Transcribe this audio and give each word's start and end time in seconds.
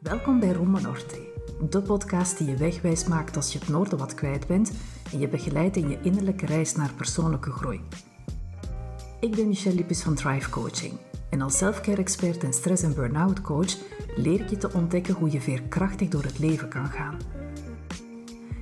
Welkom 0.00 0.40
bij 0.40 0.52
Roma 0.52 0.80
Norte, 0.80 1.18
de 1.70 1.82
podcast 1.82 2.38
die 2.38 2.48
je 2.48 2.56
wegwijs 2.56 3.04
maakt 3.04 3.36
als 3.36 3.52
je 3.52 3.58
het 3.58 3.68
noorden 3.68 3.98
wat 3.98 4.14
kwijt 4.14 4.46
bent 4.46 4.72
en 5.12 5.18
je 5.18 5.28
begeleidt 5.28 5.76
in 5.76 5.88
je 5.88 5.98
innerlijke 6.02 6.46
reis 6.46 6.74
naar 6.74 6.92
persoonlijke 6.96 7.50
groei. 7.50 7.80
Ik 9.20 9.36
ben 9.36 9.48
Michelle 9.48 9.74
Lippis 9.74 10.02
van 10.02 10.14
Thrive 10.14 10.50
Coaching 10.50 10.92
en 11.30 11.40
als 11.40 11.56
selfcare-expert 11.56 12.44
en 12.44 12.52
stress- 12.52 12.82
en 12.82 12.94
burn-out 12.94 13.40
coach 13.40 13.76
leer 14.16 14.40
ik 14.40 14.50
je 14.50 14.56
te 14.56 14.72
ontdekken 14.72 15.14
hoe 15.14 15.30
je 15.30 15.40
veerkrachtig 15.40 16.08
door 16.08 16.22
het 16.22 16.38
leven 16.38 16.68
kan 16.68 16.86
gaan. 16.86 17.18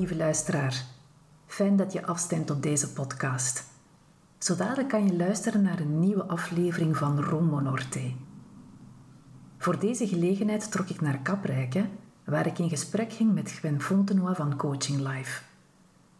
Lieve 0.00 0.16
luisteraar. 0.16 0.84
Fijn 1.46 1.76
dat 1.76 1.92
je 1.92 2.06
afstemt 2.06 2.50
op 2.50 2.62
deze 2.62 2.92
podcast. 2.92 3.64
Zo 4.38 4.56
dadelijk 4.56 4.88
kan 4.88 5.06
je 5.06 5.16
luisteren 5.16 5.62
naar 5.62 5.80
een 5.80 6.00
nieuwe 6.00 6.24
aflevering 6.24 6.96
van 6.96 7.22
Rombo 7.22 7.58
Norte. 7.58 8.12
Voor 9.58 9.78
deze 9.78 10.06
gelegenheid 10.06 10.70
trok 10.70 10.88
ik 10.88 11.00
naar 11.00 11.18
Kaprijke, 11.18 11.88
waar 12.24 12.46
ik 12.46 12.58
in 12.58 12.68
gesprek 12.68 13.12
ging 13.12 13.34
met 13.34 13.50
Gwen 13.50 13.80
Fontenoy 13.80 14.34
van 14.34 14.56
Coaching 14.56 14.98
Life. 14.98 15.42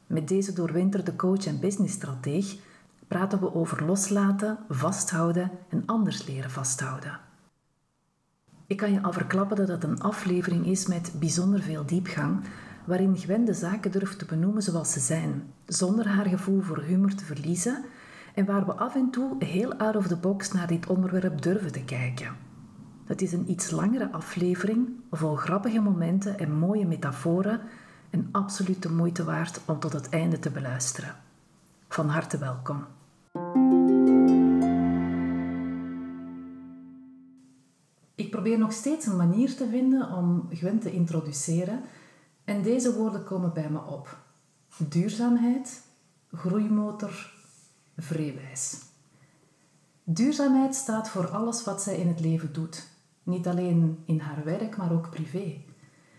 Met 0.06 0.28
deze 0.28 0.52
doorwinterde 0.52 1.16
coach 1.16 1.46
en 1.46 1.60
businessstrateeg 1.60 2.56
praten 3.08 3.40
we 3.40 3.54
over 3.54 3.84
loslaten, 3.84 4.58
vasthouden 4.68 5.50
en 5.68 5.82
anders 5.86 6.26
leren 6.26 6.50
vasthouden. 6.50 7.20
Ik 8.66 8.76
kan 8.76 8.92
je 8.92 9.02
al 9.02 9.12
verklappen 9.12 9.56
dat 9.56 9.68
het 9.68 9.84
een 9.84 10.00
aflevering 10.00 10.66
is 10.66 10.86
met 10.86 11.12
bijzonder 11.18 11.62
veel 11.62 11.86
diepgang, 11.86 12.44
waarin 12.86 13.16
Gwen 13.16 13.44
de 13.44 13.54
zaken 13.54 13.90
durft 13.90 14.18
te 14.18 14.24
benoemen 14.24 14.62
zoals 14.62 14.92
ze 14.92 15.00
zijn, 15.00 15.52
zonder 15.66 16.08
haar 16.08 16.26
gevoel 16.26 16.60
voor 16.60 16.82
humor 16.82 17.14
te 17.14 17.24
verliezen 17.24 17.84
en 18.34 18.44
waar 18.44 18.66
we 18.66 18.72
af 18.72 18.94
en 18.94 19.10
toe 19.10 19.44
heel 19.44 19.74
out 19.74 19.96
of 19.96 20.06
the 20.06 20.16
box 20.16 20.52
naar 20.52 20.66
dit 20.66 20.86
onderwerp 20.86 21.42
durven 21.42 21.72
te 21.72 21.84
kijken. 21.84 22.36
Het 23.04 23.22
is 23.22 23.32
een 23.32 23.50
iets 23.50 23.70
langere 23.70 24.12
aflevering, 24.12 24.88
vol 25.10 25.34
grappige 25.34 25.80
momenten 25.80 26.38
en 26.38 26.58
mooie 26.58 26.86
metaforen 26.86 27.60
en 28.10 28.28
absoluut 28.32 28.82
de 28.82 28.90
moeite 28.90 29.24
waard 29.24 29.60
om 29.64 29.78
tot 29.78 29.92
het 29.92 30.08
einde 30.08 30.38
te 30.38 30.50
beluisteren. 30.50 31.14
Van 31.88 32.08
harte 32.08 32.38
welkom. 32.38 32.84
Ik 38.14 38.30
probeer 38.30 38.58
nog 38.58 38.72
steeds 38.72 39.06
een 39.06 39.16
manier 39.16 39.56
te 39.56 39.68
vinden 39.68 40.12
om 40.12 40.48
Gwen 40.50 40.78
te 40.78 40.92
introduceren 40.92 41.80
en 42.50 42.62
deze 42.62 42.94
woorden 42.94 43.24
komen 43.24 43.52
bij 43.52 43.70
me 43.70 43.84
op. 43.84 44.18
Duurzaamheid, 44.76 45.82
groeimotor, 46.32 47.32
vreewijs. 47.96 48.78
Duurzaamheid 50.04 50.74
staat 50.74 51.08
voor 51.08 51.28
alles 51.28 51.64
wat 51.64 51.82
zij 51.82 51.96
in 51.96 52.08
het 52.08 52.20
leven 52.20 52.52
doet. 52.52 52.86
Niet 53.22 53.46
alleen 53.46 54.02
in 54.04 54.18
haar 54.18 54.44
werk, 54.44 54.76
maar 54.76 54.92
ook 54.92 55.10
privé. 55.10 55.64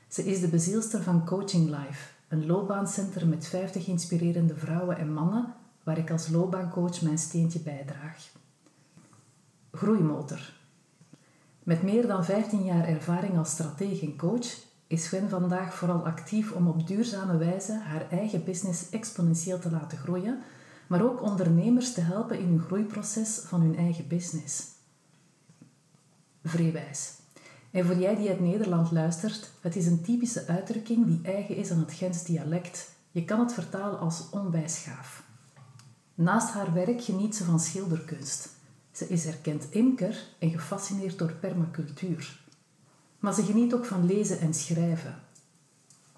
Ze 0.08 0.26
is 0.26 0.42
de 0.42 0.48
bezielster 0.48 1.04
van 1.04 1.26
Coaching 1.26 1.70
Life, 1.70 2.10
een 2.28 2.46
loopbaancentrum 2.46 3.30
met 3.30 3.48
50 3.48 3.88
inspirerende 3.88 4.56
vrouwen 4.56 4.98
en 4.98 5.14
mannen 5.14 5.54
waar 5.84 5.98
ik 5.98 6.12
als 6.12 6.30
loopbaancoach 6.30 7.02
mijn 7.02 7.18
steentje 7.18 7.60
bijdraag. 7.60 8.32
Groeimotor. 9.72 10.54
Met 11.64 11.84
meer 11.84 12.08
dan 12.08 12.26
15 12.26 12.64
jaar 12.64 12.88
ervaring 12.88 13.38
als 13.38 13.50
strateeg 13.50 14.02
en 14.02 14.18
coach 14.18 14.70
is 14.92 15.08
Gwen 15.08 15.30
vandaag 15.30 15.74
vooral 15.74 16.06
actief 16.06 16.52
om 16.52 16.68
op 16.68 16.88
duurzame 16.88 17.38
wijze 17.38 17.80
haar 17.80 18.10
eigen 18.10 18.44
business 18.44 18.90
exponentieel 18.90 19.60
te 19.60 19.72
laten 19.72 19.98
groeien, 19.98 20.40
maar 20.88 21.04
ook 21.04 21.22
ondernemers 21.22 21.94
te 21.94 22.02
helpen 22.02 22.40
in 22.40 22.48
hun 22.48 22.62
groeiproces 22.62 23.40
van 23.46 23.62
hun 23.62 23.78
eigen 23.78 24.08
business. 24.08 24.64
Vreewijs. 26.44 27.14
En 27.72 27.86
voor 27.86 27.96
jij 27.98 28.16
die 28.16 28.30
uit 28.30 28.40
Nederland 28.40 28.92
luistert, 28.92 29.52
het 29.62 29.76
is 29.76 29.86
een 29.86 30.02
typische 30.02 30.48
uitdrukking 30.48 31.06
die 31.06 31.20
eigen 31.24 31.56
is 31.56 31.72
aan 31.72 31.80
het 31.80 31.94
Gens 31.94 32.24
dialect. 32.24 32.96
Je 33.12 33.26
kan 33.26 33.40
het 33.40 33.54
vertalen 33.54 34.00
als 34.00 34.30
onwijsgaaf. 34.32 35.24
Naast 36.16 36.50
haar 36.50 36.74
werk 36.74 37.04
geniet 37.04 37.36
ze 37.36 37.44
van 37.44 37.60
schilderkunst. 37.60 38.50
Ze 38.92 39.08
is 39.08 39.26
erkend 39.26 39.68
imker 39.70 40.24
en 40.40 40.50
gefascineerd 40.50 41.18
door 41.18 41.34
permacultuur. 41.34 42.41
Maar 43.22 43.34
ze 43.34 43.44
geniet 43.44 43.74
ook 43.74 43.86
van 43.86 44.06
lezen 44.06 44.40
en 44.40 44.54
schrijven. 44.54 45.16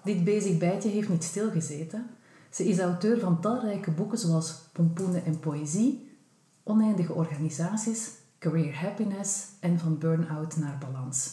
Dit 0.02 0.24
bezig 0.24 0.58
bijtje 0.58 0.88
heeft 0.88 1.08
niet 1.08 1.24
stilgezeten. 1.24 2.06
Ze 2.50 2.68
is 2.68 2.78
auteur 2.78 3.18
van 3.18 3.40
talrijke 3.40 3.90
boeken 3.90 4.18
zoals 4.18 4.54
Pompoenen 4.72 5.24
en 5.24 5.40
Poëzie, 5.40 6.16
Oneindige 6.62 7.12
Organisaties, 7.12 8.10
Career 8.38 8.76
Happiness 8.76 9.46
en 9.60 9.78
Van 9.78 9.98
Burn-out 9.98 10.56
naar 10.56 10.78
Balans. 10.78 11.30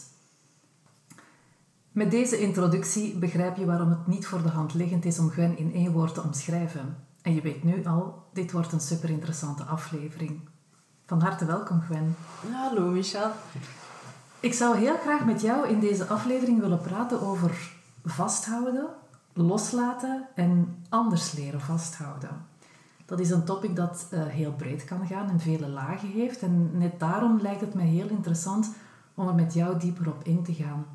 Met 1.92 2.10
deze 2.10 2.40
introductie 2.40 3.18
begrijp 3.18 3.56
je 3.56 3.64
waarom 3.64 3.90
het 3.90 4.06
niet 4.06 4.26
voor 4.26 4.42
de 4.42 4.48
hand 4.48 4.74
liggend 4.74 5.04
is 5.04 5.18
om 5.18 5.30
Gwen 5.30 5.58
in 5.58 5.74
één 5.74 5.92
woord 5.92 6.14
te 6.14 6.22
omschrijven. 6.22 6.96
En 7.22 7.34
je 7.34 7.40
weet 7.40 7.62
nu 7.62 7.84
al, 7.84 8.24
dit 8.32 8.52
wordt 8.52 8.72
een 8.72 8.80
super 8.80 9.10
interessante 9.10 9.64
aflevering. 9.64 10.40
Van 11.06 11.20
harte 11.20 11.44
welkom, 11.44 11.80
Gwen. 11.80 12.16
Hallo, 12.52 12.90
Michel. 12.90 13.30
Ik 14.42 14.54
zou 14.54 14.76
heel 14.76 14.96
graag 14.96 15.24
met 15.24 15.40
jou 15.40 15.68
in 15.68 15.80
deze 15.80 16.06
aflevering 16.06 16.60
willen 16.60 16.80
praten 16.80 17.20
over 17.20 17.72
vasthouden, 18.04 18.88
loslaten 19.32 20.26
en 20.34 20.84
anders 20.88 21.32
leren 21.32 21.60
vasthouden. 21.60 22.46
Dat 23.04 23.20
is 23.20 23.30
een 23.30 23.44
topic 23.44 23.76
dat 23.76 24.08
uh, 24.10 24.26
heel 24.26 24.52
breed 24.52 24.84
kan 24.84 25.06
gaan 25.06 25.28
en 25.28 25.40
vele 25.40 25.68
lagen 25.68 26.08
heeft. 26.08 26.42
En 26.42 26.78
net 26.78 27.00
daarom 27.00 27.40
lijkt 27.40 27.60
het 27.60 27.74
mij 27.74 27.86
heel 27.86 28.08
interessant 28.08 28.74
om 29.14 29.28
er 29.28 29.34
met 29.34 29.54
jou 29.54 29.78
dieper 29.78 30.08
op 30.08 30.24
in 30.24 30.42
te 30.42 30.54
gaan. 30.54 30.86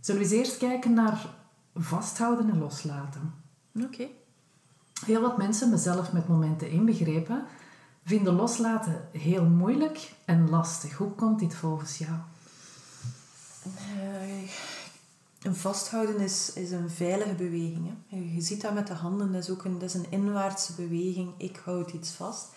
Zullen 0.00 0.20
we 0.20 0.26
eens 0.26 0.36
eerst 0.36 0.56
kijken 0.56 0.94
naar 0.94 1.26
vasthouden 1.74 2.50
en 2.50 2.58
loslaten? 2.58 3.34
Oké. 3.82 4.06
Heel 5.06 5.20
wat 5.20 5.38
mensen, 5.38 5.70
mezelf 5.70 6.12
met 6.12 6.28
momenten 6.28 6.70
inbegrepen, 6.70 7.44
vinden 8.04 8.34
loslaten 8.34 9.08
heel 9.12 9.44
moeilijk 9.44 10.12
en 10.24 10.50
lastig. 10.50 10.96
Hoe 10.96 11.10
komt 11.10 11.38
dit 11.38 11.54
volgens 11.54 11.98
jou? 11.98 12.12
Uh, 13.66 14.50
een 15.42 15.56
vasthouden 15.56 16.20
is, 16.20 16.52
een 16.54 16.90
veilige 16.90 17.34
beweging. 17.34 17.90
Hè. 18.08 18.16
Je 18.34 18.40
ziet 18.40 18.60
dat 18.60 18.74
met 18.74 18.86
de 18.86 18.94
handen, 18.94 19.32
dat 19.32 19.42
is 19.42 19.50
ook 19.50 19.64
een, 19.64 19.82
een 19.92 20.10
inwaartse 20.10 20.72
beweging. 20.74 21.32
Ik 21.36 21.60
houd 21.64 21.92
iets 21.92 22.10
vast. 22.10 22.48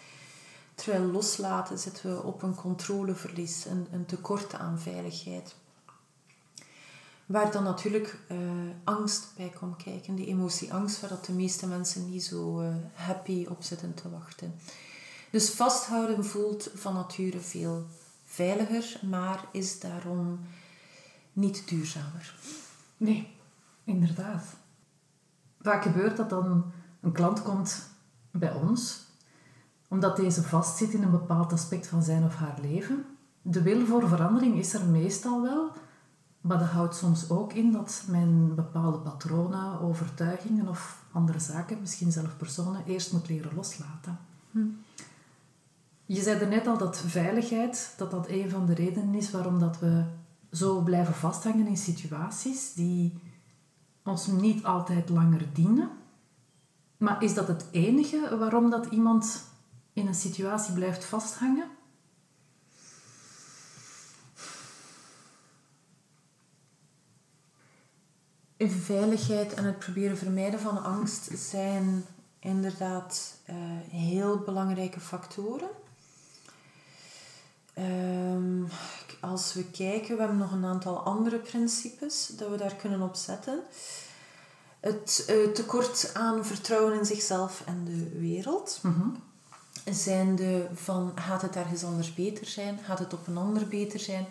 Terwijl 0.75 1.03
loslaten 1.03 1.79
zitten 1.79 2.15
we 2.15 2.23
op 2.23 2.41
een 2.41 2.55
controleverlies, 2.55 3.65
een, 3.65 3.87
een 3.91 4.05
tekort 4.05 4.53
aan 4.53 4.79
veiligheid. 4.79 5.55
Waar 7.25 7.51
dan 7.51 7.63
natuurlijk 7.63 8.19
uh, 8.31 8.37
angst 8.83 9.27
bij 9.35 9.51
komt 9.59 9.83
kijken. 9.83 10.15
Die 10.15 10.27
emotie 10.27 10.73
angst, 10.73 10.99
waar 11.01 11.09
dat 11.09 11.25
de 11.25 11.33
meeste 11.33 11.67
mensen 11.67 12.09
niet 12.09 12.23
zo 12.23 12.61
uh, 12.61 12.75
happy 12.93 13.45
op 13.49 13.63
zitten 13.63 13.93
te 13.93 14.09
wachten. 14.09 14.53
Dus 15.37 15.49
vasthouden 15.49 16.25
voelt 16.25 16.69
van 16.75 16.93
nature 16.93 17.39
veel 17.39 17.85
veiliger, 18.23 18.99
maar 19.09 19.45
is 19.51 19.79
daarom 19.79 20.39
niet 21.33 21.67
duurzamer. 21.69 22.35
Nee, 22.97 23.35
inderdaad. 23.83 24.43
Vaak 25.61 25.83
gebeurt 25.83 26.17
dat 26.17 26.29
dan 26.29 26.71
een 27.01 27.11
klant 27.11 27.41
komt 27.41 27.89
bij 28.31 28.53
ons, 28.53 29.05
omdat 29.87 30.15
deze 30.15 30.43
vastzit 30.43 30.93
in 30.93 31.03
een 31.03 31.11
bepaald 31.11 31.53
aspect 31.53 31.87
van 31.87 32.03
zijn 32.03 32.23
of 32.23 32.35
haar 32.35 32.57
leven. 32.61 33.05
De 33.41 33.61
wil 33.61 33.85
voor 33.85 34.07
verandering 34.07 34.55
is 34.55 34.73
er 34.73 34.85
meestal 34.85 35.41
wel, 35.41 35.71
maar 36.41 36.59
dat 36.59 36.67
houdt 36.67 36.95
soms 36.95 37.29
ook 37.29 37.53
in 37.53 37.71
dat 37.71 38.03
men 38.07 38.55
bepaalde 38.55 38.97
patronen, 38.97 39.79
overtuigingen 39.79 40.67
of 40.67 41.03
andere 41.11 41.39
zaken, 41.39 41.79
misschien 41.81 42.11
zelf 42.11 42.37
personen, 42.37 42.85
eerst 42.85 43.13
moet 43.13 43.27
leren 43.27 43.55
loslaten. 43.55 44.19
Hm. 44.51 44.67
Je 46.07 46.21
zei 46.21 46.39
er 46.39 46.47
net 46.47 46.67
al 46.67 46.77
dat 46.77 46.97
veiligheid, 46.97 47.93
dat 47.97 48.11
dat 48.11 48.29
een 48.29 48.49
van 48.49 48.65
de 48.65 48.73
redenen 48.73 49.15
is 49.15 49.31
waarom 49.31 49.59
dat 49.59 49.79
we 49.79 50.03
zo 50.51 50.81
blijven 50.81 51.13
vasthangen 51.13 51.67
in 51.67 51.77
situaties 51.77 52.73
die 52.73 53.21
ons 54.03 54.27
niet 54.27 54.63
altijd 54.63 55.09
langer 55.09 55.53
dienen. 55.53 55.89
Maar 56.97 57.23
is 57.23 57.33
dat 57.33 57.47
het 57.47 57.65
enige 57.71 58.37
waarom 58.37 58.69
dat 58.69 58.85
iemand 58.85 59.43
in 59.93 60.07
een 60.07 60.15
situatie 60.15 60.73
blijft 60.73 61.05
vasthangen? 61.05 61.67
Veiligheid 68.57 69.53
en 69.53 69.65
het 69.65 69.79
proberen 69.79 70.17
vermijden 70.17 70.59
van 70.59 70.83
angst 70.83 71.31
zijn 71.39 72.05
inderdaad 72.39 73.41
uh, 73.49 73.55
heel 73.89 74.37
belangrijke 74.37 74.99
factoren. 74.99 75.69
Um, 77.79 78.67
als 79.19 79.53
we 79.53 79.63
kijken, 79.63 80.15
we 80.15 80.19
hebben 80.21 80.37
nog 80.37 80.51
een 80.51 80.65
aantal 80.65 80.99
andere 80.99 81.37
principes 81.37 82.27
dat 82.37 82.49
we 82.49 82.57
daar 82.57 82.75
kunnen 82.75 83.01
op 83.01 83.15
zetten. 83.15 83.59
Het 84.79 85.27
uh, 85.29 85.51
tekort 85.51 86.11
aan 86.13 86.45
vertrouwen 86.45 86.97
in 86.97 87.05
zichzelf 87.05 87.63
en 87.65 87.85
de 87.85 88.19
wereld. 88.19 88.79
Mm 88.81 89.15
Zijn 89.91 90.35
de 90.35 90.67
van, 90.73 91.11
gaat 91.15 91.41
het 91.41 91.55
ergens 91.55 91.83
anders 91.83 92.13
beter 92.13 92.45
zijn? 92.45 92.79
Gaat 92.83 92.99
het 92.99 93.13
op 93.13 93.27
een 93.27 93.37
ander 93.37 93.67
beter 93.67 93.99
zijn? 93.99 94.25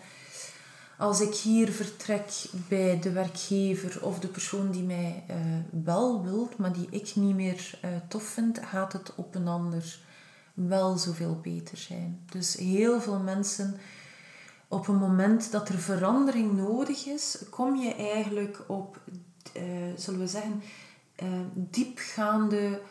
Als 0.97 1.21
ik 1.21 1.35
hier 1.35 1.71
vertrek 1.71 2.31
bij 2.67 2.99
de 2.99 3.11
werkgever 3.11 4.05
of 4.05 4.19
de 4.19 4.27
persoon 4.27 4.71
die 4.71 4.83
mij 4.83 5.23
uh, 5.29 5.35
wel 5.83 6.23
wilt, 6.23 6.57
maar 6.57 6.73
die 6.73 6.87
ik 6.89 7.15
niet 7.15 7.35
meer 7.35 7.79
uh, 7.85 7.91
tof 8.07 8.23
vind, 8.23 8.59
gaat 8.63 8.93
het 8.93 9.15
op 9.15 9.35
een 9.35 9.47
ander 9.47 9.99
wel 10.65 10.97
zoveel 10.97 11.39
beter 11.41 11.77
zijn. 11.77 12.19
Dus 12.31 12.55
heel 12.55 13.01
veel 13.01 13.19
mensen, 13.19 13.77
op 14.67 14.87
een 14.87 14.97
moment 14.97 15.51
dat 15.51 15.69
er 15.69 15.79
verandering 15.79 16.53
nodig 16.53 17.05
is, 17.05 17.37
kom 17.49 17.75
je 17.75 17.95
eigenlijk 17.95 18.61
op, 18.67 19.01
uh, 19.57 19.63
zullen 19.95 20.19
we 20.19 20.27
zeggen, 20.27 20.61
diepgaande 21.53 22.81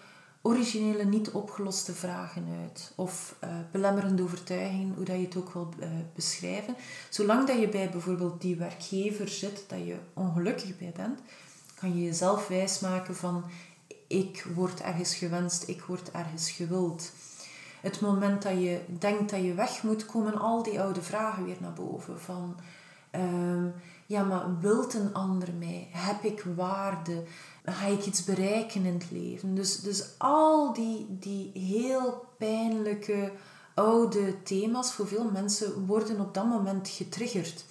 originele, 0.42 1.04
niet 1.04 1.30
opgeloste 1.30 1.92
vragen 1.92 2.46
uit. 2.62 2.92
Of 2.94 3.36
uh, 3.44 3.50
belemmerende 3.70 4.22
overtuigingen, 4.22 4.94
hoe 4.94 5.04
dat 5.04 5.16
je 5.16 5.24
het 5.24 5.36
ook 5.36 5.52
wil 5.52 5.68
beschrijven. 6.14 6.76
Zolang 7.10 7.46
dat 7.46 7.60
je 7.60 7.68
bij 7.68 7.90
bijvoorbeeld 7.90 8.40
die 8.40 8.56
werkgever 8.56 9.28
zit, 9.28 9.64
dat 9.68 9.78
je 9.78 9.96
ongelukkig 10.12 10.78
bij 10.78 10.92
bent, 10.96 11.20
kan 11.74 11.96
je 11.96 12.04
jezelf 12.04 12.48
wijsmaken 12.48 13.16
van 13.16 13.44
ik 14.06 14.46
word 14.54 14.80
ergens 14.80 15.14
gewenst, 15.14 15.68
ik 15.68 15.82
word 15.82 16.10
ergens 16.10 16.50
gewild. 16.50 17.12
Het 17.86 18.00
moment 18.00 18.42
dat 18.42 18.52
je 18.52 18.80
denkt 18.98 19.30
dat 19.30 19.42
je 19.42 19.54
weg 19.54 19.82
moet, 19.82 20.06
komen 20.06 20.38
al 20.38 20.62
die 20.62 20.80
oude 20.80 21.02
vragen 21.02 21.44
weer 21.44 21.56
naar 21.60 21.72
boven. 21.72 22.20
Van, 22.20 22.56
uh, 23.14 23.72
ja, 24.06 24.22
maar 24.22 24.60
wilt 24.60 24.94
een 24.94 25.14
ander 25.14 25.48
mij? 25.58 25.88
Heb 25.92 26.22
ik 26.24 26.44
waarde? 26.56 27.24
ga 27.64 27.86
ik 27.86 28.06
iets 28.06 28.24
bereiken 28.24 28.84
in 28.84 28.92
het 28.92 29.10
leven. 29.10 29.54
Dus, 29.54 29.80
dus 29.80 30.04
al 30.18 30.72
die, 30.72 31.06
die 31.10 31.50
heel 31.54 32.24
pijnlijke 32.38 33.32
oude 33.74 34.42
thema's 34.42 34.92
voor 34.92 35.06
veel 35.06 35.30
mensen 35.30 35.86
worden 35.86 36.20
op 36.20 36.34
dat 36.34 36.46
moment 36.46 36.88
getriggerd. 36.88 37.64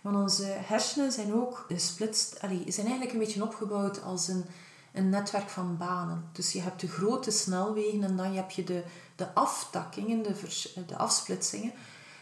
Want 0.00 0.16
onze 0.16 0.44
hersenen 0.44 1.12
zijn 1.12 1.34
ook 1.34 1.64
gesplitst, 1.68 2.40
allee, 2.40 2.64
zijn 2.66 2.86
eigenlijk 2.86 3.12
een 3.14 3.24
beetje 3.24 3.42
opgebouwd 3.42 4.02
als 4.02 4.28
een, 4.28 4.44
een 4.92 5.08
netwerk 5.08 5.48
van 5.48 5.76
banen. 5.76 6.24
Dus 6.32 6.52
je 6.52 6.60
hebt 6.60 6.80
de 6.80 6.88
grote 6.88 7.30
snelwegen 7.30 8.02
en 8.02 8.16
dan 8.16 8.34
heb 8.34 8.50
je 8.50 8.64
de, 8.64 8.82
de 9.16 9.34
aftakkingen, 9.34 10.22
de, 10.22 10.34
de 10.86 10.96
afsplitsingen. 10.96 11.72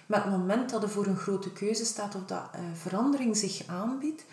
Maar 0.07 0.23
het 0.23 0.33
moment 0.33 0.71
dat 0.71 0.83
er 0.83 0.89
voor 0.89 1.07
een 1.07 1.17
grote 1.17 1.53
keuze 1.53 1.85
staat 1.85 2.15
of 2.15 2.25
dat 2.25 2.43
uh, 2.55 2.61
verandering 2.75 3.37
zich 3.37 3.67
aanbiedt, 3.67 4.25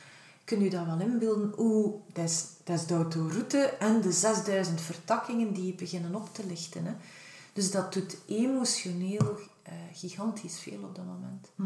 kun 0.44 0.64
je 0.64 0.70
dat 0.70 0.86
wel 0.86 1.00
inbeelden 1.00 1.54
hoe 1.56 1.94
dat 2.14 2.24
is, 2.24 2.46
dat 2.64 2.88
de 2.88 2.94
autoroute 2.94 3.58
en 3.58 4.02
de 4.02 4.12
6000 4.12 4.82
vertakkingen 4.82 5.54
die 5.54 5.76
beginnen 5.76 6.16
op 6.16 6.34
te 6.34 6.46
lichten. 6.46 6.86
Hè. 6.86 6.94
Dus 7.54 7.72
dat 7.72 7.94
doet 7.94 8.18
emotioneel 8.26 9.38
uh, 9.68 9.74
gigantisch 9.94 10.60
veel 10.60 10.80
op 10.84 10.96
dat 10.96 11.06
moment. 11.06 11.52
Hm. 11.56 11.64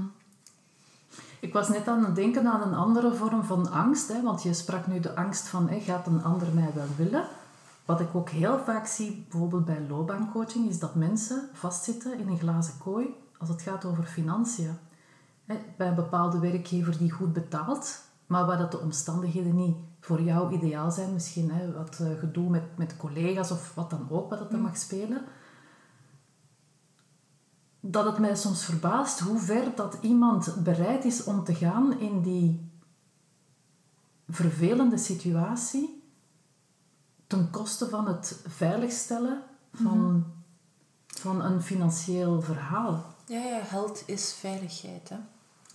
Ik 1.40 1.54
was 1.54 1.70
net 1.70 1.88
aan 1.88 2.06
het 2.06 2.16
denken 2.16 2.48
aan 2.48 2.62
een 2.62 2.74
andere 2.74 3.14
vorm 3.14 3.44
van 3.44 3.72
angst, 3.72 4.08
hè, 4.08 4.22
want 4.22 4.44
je 4.44 4.54
sprak 4.54 4.88
nu 4.88 5.00
de 5.00 5.16
angst 5.16 5.48
van 5.48 5.82
gaat 5.82 6.08
een 6.08 6.24
ander 6.24 6.48
mij 6.54 6.72
wel 6.76 6.88
willen? 6.98 7.28
Wat 7.92 8.00
ik 8.00 8.16
ook 8.16 8.30
heel 8.30 8.60
vaak 8.60 8.86
zie, 8.86 9.26
bijvoorbeeld 9.30 9.66
bij 9.66 9.86
loopbaancoaching, 9.90 10.70
is 10.70 10.80
dat 10.80 10.96
mensen 10.96 11.50
vastzitten 11.54 12.20
in 12.20 12.28
een 12.28 12.40
glazen 12.40 12.78
kooi 12.78 13.16
als 13.38 13.50
het 13.50 13.62
gaat 13.62 13.86
over 13.86 14.04
financiën. 14.04 14.78
Bij 15.78 15.88
een 15.88 15.96
bepaalde 15.96 16.40
werkgever 16.40 16.98
die 16.98 17.12
goed 17.12 17.34
betaalt, 17.34 18.02
maar 18.28 18.46
waar 18.46 18.58
dat 18.58 18.72
de 18.72 18.80
omstandigheden 18.80 19.56
niet 19.56 19.76
voor 20.00 20.22
jou 20.22 20.54
ideaal 20.54 20.92
zijn. 20.92 21.14
Misschien 21.14 21.52
hè, 21.52 21.74
wat 21.74 22.00
uh, 22.02 22.20
gedoe 22.20 22.50
met, 22.50 22.78
met 22.78 22.98
collega's 22.98 23.52
of 23.52 23.76
wat 23.76 23.90
dan 23.90 24.08
ook, 24.10 24.30
wat 24.30 24.40
dat 24.40 24.52
mm. 24.52 24.62
mag 24.62 24.78
spelen. 24.78 25.22
Dat 27.80 28.06
het 28.06 28.20
mij 28.20 28.36
soms 28.36 28.66
verbaast 28.66 29.20
hoe 29.20 29.40
ver 29.40 29.76
dat 29.76 29.98
iemand 30.02 30.64
bereid 30.64 31.06
is 31.06 31.24
om 31.24 31.44
te 31.44 31.54
gaan 31.56 32.00
in 32.00 32.22
die 32.22 32.72
vervelende 34.28 34.98
situatie 34.98 36.01
ten 37.32 37.50
koste 37.50 37.90
van 37.90 38.08
het 38.08 38.40
veiligstellen 38.48 39.42
van, 39.74 39.98
mm 39.98 40.40
van 41.08 41.42
een 41.42 41.62
financieel 41.62 42.42
verhaal. 42.42 43.06
Ja, 43.26 43.44
ja, 43.44 43.60
held 43.64 44.04
is 44.06 44.34
veiligheid. 44.40 45.10
Hè? 45.10 45.16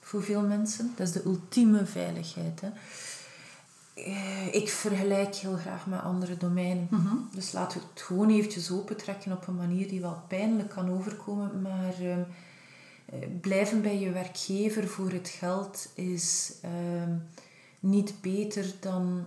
voor 0.07 0.23
veel 0.23 0.43
mensen. 0.43 0.93
Dat 0.97 1.07
is 1.07 1.13
de 1.13 1.25
ultieme 1.25 1.87
veiligheid. 1.87 2.61
Hè. 2.61 2.69
Eh, 3.95 4.55
ik 4.55 4.69
vergelijk 4.69 5.35
heel 5.35 5.57
graag 5.57 5.87
met 5.87 6.03
andere 6.03 6.37
domeinen. 6.37 6.87
Mhm. 6.91 7.15
Dus 7.33 7.53
laten 7.53 7.81
we 7.81 7.87
het 7.93 8.03
gewoon 8.03 8.31
eventjes 8.31 8.71
opentrekken 8.71 9.33
op 9.33 9.47
een 9.47 9.57
manier 9.57 9.89
die 9.89 10.01
wel 10.01 10.23
pijnlijk 10.29 10.69
kan 10.69 10.91
overkomen. 10.91 11.63
Maar 11.63 11.95
ehm, 12.01 12.21
eh, 13.07 13.19
blijven 13.41 13.83
bij 13.83 13.99
je 13.99 14.11
werkgever 14.11 14.89
voor 14.89 15.11
het 15.11 15.29
geld 15.29 15.89
is 15.95 16.53
ehm, 16.63 17.15
niet 17.81 18.15
beter 18.21 18.75
dan 18.81 19.25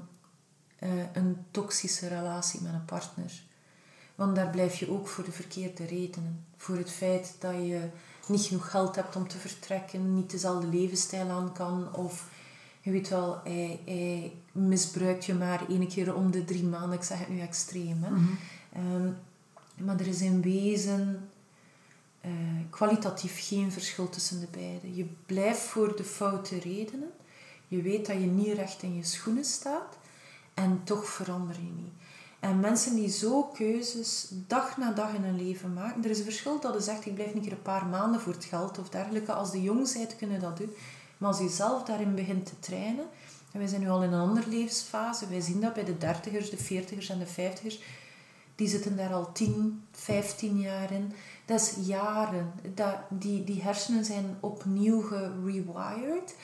een 1.14 1.38
toxische 1.52 2.08
relatie 2.08 2.62
met 2.62 2.74
een 2.74 2.86
partner. 2.86 3.42
Want 4.16 4.36
daar 4.36 4.50
blijf 4.50 4.76
je 4.76 4.92
ook 4.92 5.08
voor 5.08 5.24
de 5.24 5.31
verkeerde 5.31 5.86
redenen. 5.86 6.46
Voor 6.58 6.78
het 6.78 6.92
feit 6.92 7.36
dat 7.40 7.54
je 7.54 7.90
niet 8.28 8.42
genoeg 8.42 8.72
geld 8.72 8.96
hebt 8.96 9.16
om 9.16 9.28
te 9.28 9.38
vertrekken, 9.38 10.16
niet 10.16 10.31
dezelfde 10.31 10.68
levensstijl 10.68 11.30
aan 11.30 11.54
kan. 11.54 11.96
Of 11.96 12.28
je 12.81 12.92
weet 12.92 13.10
wel, 13.10 13.42
hij, 13.44 13.80
hij 13.86 14.34
misbruikt 14.52 15.26
je 15.26 15.34
maar 15.34 15.68
één 15.70 15.88
keer 15.88 16.15
om 16.15 16.32
de 16.32 16.46
drie 16.46 16.63
maanden. 16.63 16.98
Ik 16.98 17.03
zeg 17.03 17.20
het 17.20 17.30
nu 17.30 17.39
extreem. 17.39 18.03
Hè. 18.03 18.10
Mhm. 18.10 18.25
Ehm, 18.74 19.12
maar 19.75 20.00
er 20.00 20.08
is 20.08 20.22
in 20.22 20.42
wezen 20.42 21.30
uh, 22.25 22.32
kwalitatief 22.70 23.48
geen 23.48 23.72
verschil 23.72 24.10
tussen 24.10 24.39
de 24.39 24.48
beide. 24.51 24.96
Je 24.96 25.06
blijft 25.25 25.62
voor 25.62 25.96
de 25.96 26.03
foute 26.03 26.60
redenen. 26.60 27.10
Je 27.68 27.82
weet 27.82 28.06
dat 28.06 28.15
je 28.15 28.25
niet 28.25 28.56
recht 28.56 28.82
in 28.82 28.96
je 28.96 29.03
schoenen 29.03 29.46
staat. 29.46 29.98
En 30.60 30.82
toch 30.84 31.06
verander 31.06 31.56
je 31.56 31.72
niet. 31.75 31.94
En 32.39 32.60
mensen 32.60 32.96
die 32.96 33.10
zo 33.10 33.44
keuzes 33.44 34.28
dag 34.48 34.78
na 34.78 34.92
dag 34.92 35.13
in 35.13 35.24
hun 35.24 35.46
leven 35.46 35.74
maken. 35.74 36.04
Er 36.04 36.10
is 36.10 36.18
een 36.18 36.24
verschil 36.24 36.60
dat 36.60 36.74
je 36.74 36.80
zegt, 36.82 37.06
ik 37.06 37.13
blijf 37.13 37.34
een 37.34 37.42
keer 37.42 37.51
een 37.51 37.62
paar 37.62 37.86
maanden 37.86 38.22
voor 38.22 38.34
het 38.34 38.46
geld 38.46 38.80
of 38.80 38.89
dergelijke. 38.89 39.34
Als 39.34 39.51
de 39.51 39.62
jong 39.62 39.94
bent, 39.94 40.16
kunnen 40.16 40.39
dat 40.39 40.58
doen. 40.58 40.74
Maar 41.18 41.30
als 41.30 41.39
je 41.39 41.50
zelf 41.50 41.84
daarin 41.84 42.16
begint 42.16 42.46
te 42.46 42.60
trainen. 42.60 43.06
En 43.51 43.60
wij 43.60 43.68
zijn 43.68 43.82
nu 43.82 43.89
al 43.89 44.04
in 44.04 44.12
een 44.12 44.28
andere 44.28 44.50
levensfase. 44.50 45.28
Wij 45.28 45.42
zien 45.42 45.62
dat 45.62 45.74
bij 45.74 45.84
de 45.84 45.98
dertigers, 45.98 46.50
de 46.50 46.58
veertigers 46.58 47.10
en 47.10 47.20
de 47.20 47.28
vijftigers. 47.28 47.82
Die 48.56 48.68
zitten 48.68 48.98
daar 48.98 49.13
al 49.13 49.32
10, 49.32 49.84
15 49.92 50.60
jaar 50.60 50.92
in. 50.92 51.13
Dat 51.46 51.60
is 51.60 51.88
jaren. 51.88 52.51
Dat, 52.74 52.96
die, 53.10 53.44
die 53.44 53.62
hersenen 53.62 54.06
zijn 54.06 54.38
opnieuw 54.39 55.01
gerewired. 55.01 56.36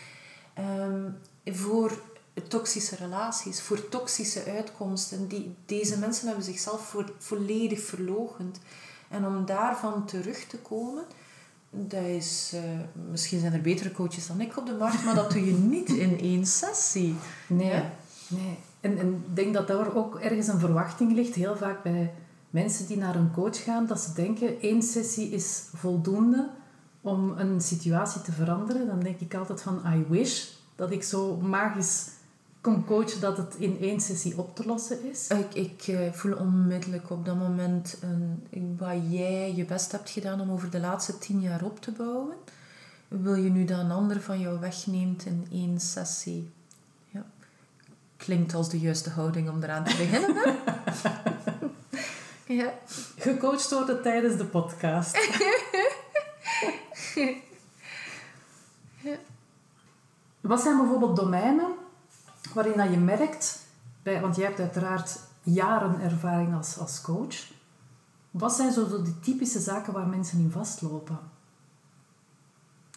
Um, 0.60 1.18
voor 1.46 2.02
toxische 2.44 2.96
relaties, 2.96 3.62
voor 3.62 3.90
toxische 3.90 4.44
uitkomsten. 4.46 5.28
Die, 5.28 5.56
deze 5.66 5.98
mensen 6.00 6.28
hebben 6.28 6.46
zichzelf 6.46 6.82
voor, 6.82 7.14
volledig 7.18 7.82
verlogend. 7.82 8.60
En 9.10 9.26
om 9.26 9.46
daarvan 9.46 10.06
terug 10.06 10.44
te 10.44 10.58
komen, 10.58 11.04
dat 11.70 12.04
is, 12.04 12.52
uh, 12.56 12.62
misschien 13.12 13.40
zijn 13.40 13.54
er 13.54 13.62
betere 13.62 13.92
coaches 13.92 14.28
dan 14.28 14.42
ik 14.42 14.58
op 14.58 14.66
de 14.66 14.74
markt, 14.74 15.04
maar 15.04 15.16
dat 15.16 15.32
doe 15.32 15.46
je 15.46 15.54
niet 15.54 15.90
in 15.90 16.20
één 16.20 16.46
sessie. 16.46 17.16
Nee, 17.48 17.84
nee. 18.28 18.58
En, 18.80 18.98
en 18.98 19.24
ik 19.28 19.36
denk 19.36 19.54
dat 19.54 19.68
daar 19.68 19.96
ook 19.96 20.20
ergens 20.20 20.48
een 20.48 20.60
verwachting 20.60 21.14
ligt, 21.14 21.36
heel 21.36 21.58
vaak 21.58 21.84
bij 21.84 22.14
mensen 22.50 22.88
die 22.88 22.98
naar 22.98 23.16
een 23.16 23.32
coach 23.32 23.64
gaan, 23.64 23.88
dat 23.88 24.00
ze 24.00 24.14
denken 24.14 24.62
één 24.62 24.82
sessie 24.82 25.30
is 25.30 25.64
voldoende 25.74 26.50
om 27.02 27.34
een 27.38 27.62
situatie 27.62 28.22
te 28.22 28.32
veranderen. 28.32 28.88
Dan 28.88 29.00
denk 29.00 29.20
ik 29.20 29.34
altijd 29.34 29.62
van 29.62 29.82
I 29.94 30.06
wish 30.10 30.46
dat 30.76 30.92
ik 30.92 31.04
zo 31.04 31.36
magisch 31.36 32.08
kon 32.66 32.86
coachen 32.86 33.22
dat 33.22 33.38
het 33.38 33.56
in 33.56 33.78
één 33.80 34.00
sessie 34.00 34.38
op 34.38 34.56
te 34.56 34.66
lossen 34.66 35.10
is? 35.10 35.28
Ik, 35.28 35.54
ik 35.54 35.88
uh, 35.88 36.12
voel 36.12 36.36
onmiddellijk 36.36 37.10
op 37.10 37.26
dat 37.26 37.36
moment 37.36 37.98
een, 38.02 38.76
wat 38.78 38.98
jij 39.10 39.56
je 39.56 39.66
best 39.66 39.92
hebt 39.92 40.10
gedaan 40.10 40.42
om 40.42 40.52
over 40.52 40.70
de 40.70 40.80
laatste 40.80 41.18
tien 41.18 41.42
jaar 41.42 41.64
op 41.64 41.82
te 41.82 41.92
bouwen. 41.92 42.36
Wil 43.08 43.36
je 43.36 43.50
nu 43.50 43.66
dat 43.66 43.80
een 43.80 43.92
ander 43.92 44.22
van 44.22 44.40
jou 44.40 44.60
wegneemt 44.60 45.26
in 45.26 45.48
één 45.52 45.80
sessie? 45.80 46.52
Ja. 47.08 47.26
Klinkt 48.18 48.54
als 48.54 48.70
de 48.70 48.80
juiste 48.80 49.10
houding 49.10 49.50
om 49.50 49.64
eraan 49.64 49.84
te 49.84 49.96
beginnen. 49.98 50.56
Ja. 52.48 52.74
Gecoacht 53.18 53.72
worden 53.72 54.02
tijdens 54.02 54.38
de 54.38 54.46
podcast. 54.46 55.18
ja. 59.02 59.18
Wat 60.42 60.62
zijn 60.62 60.78
bijvoorbeeld 60.78 61.16
domeinen 61.16 61.84
waarin 62.56 62.78
dat 62.78 62.90
je 62.90 62.98
merkt, 62.98 63.60
bij, 64.04 64.22
want 64.22 64.36
je 64.36 64.44
hebt 64.44 64.60
uiteraard 64.60 65.20
jaren 65.44 66.02
ervaring 66.02 66.56
als, 66.56 66.78
als 66.78 67.02
coach. 67.02 67.36
Wat 68.32 68.54
zijn 68.54 68.72
zo 68.72 68.88
de 69.04 69.20
typische 69.20 69.60
zaken 69.60 69.94
waar 69.94 70.08
mensen 70.08 70.40
in 70.40 70.52
vastlopen? 70.52 71.20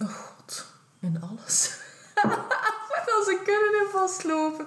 Oh 0.03 0.09
god, 0.09 0.67
in 1.01 1.23
alles. 1.23 1.77
Als 3.19 3.27
ze 3.27 3.41
kunnen 3.45 3.85
in 3.85 3.91
vastlopen. 3.91 4.67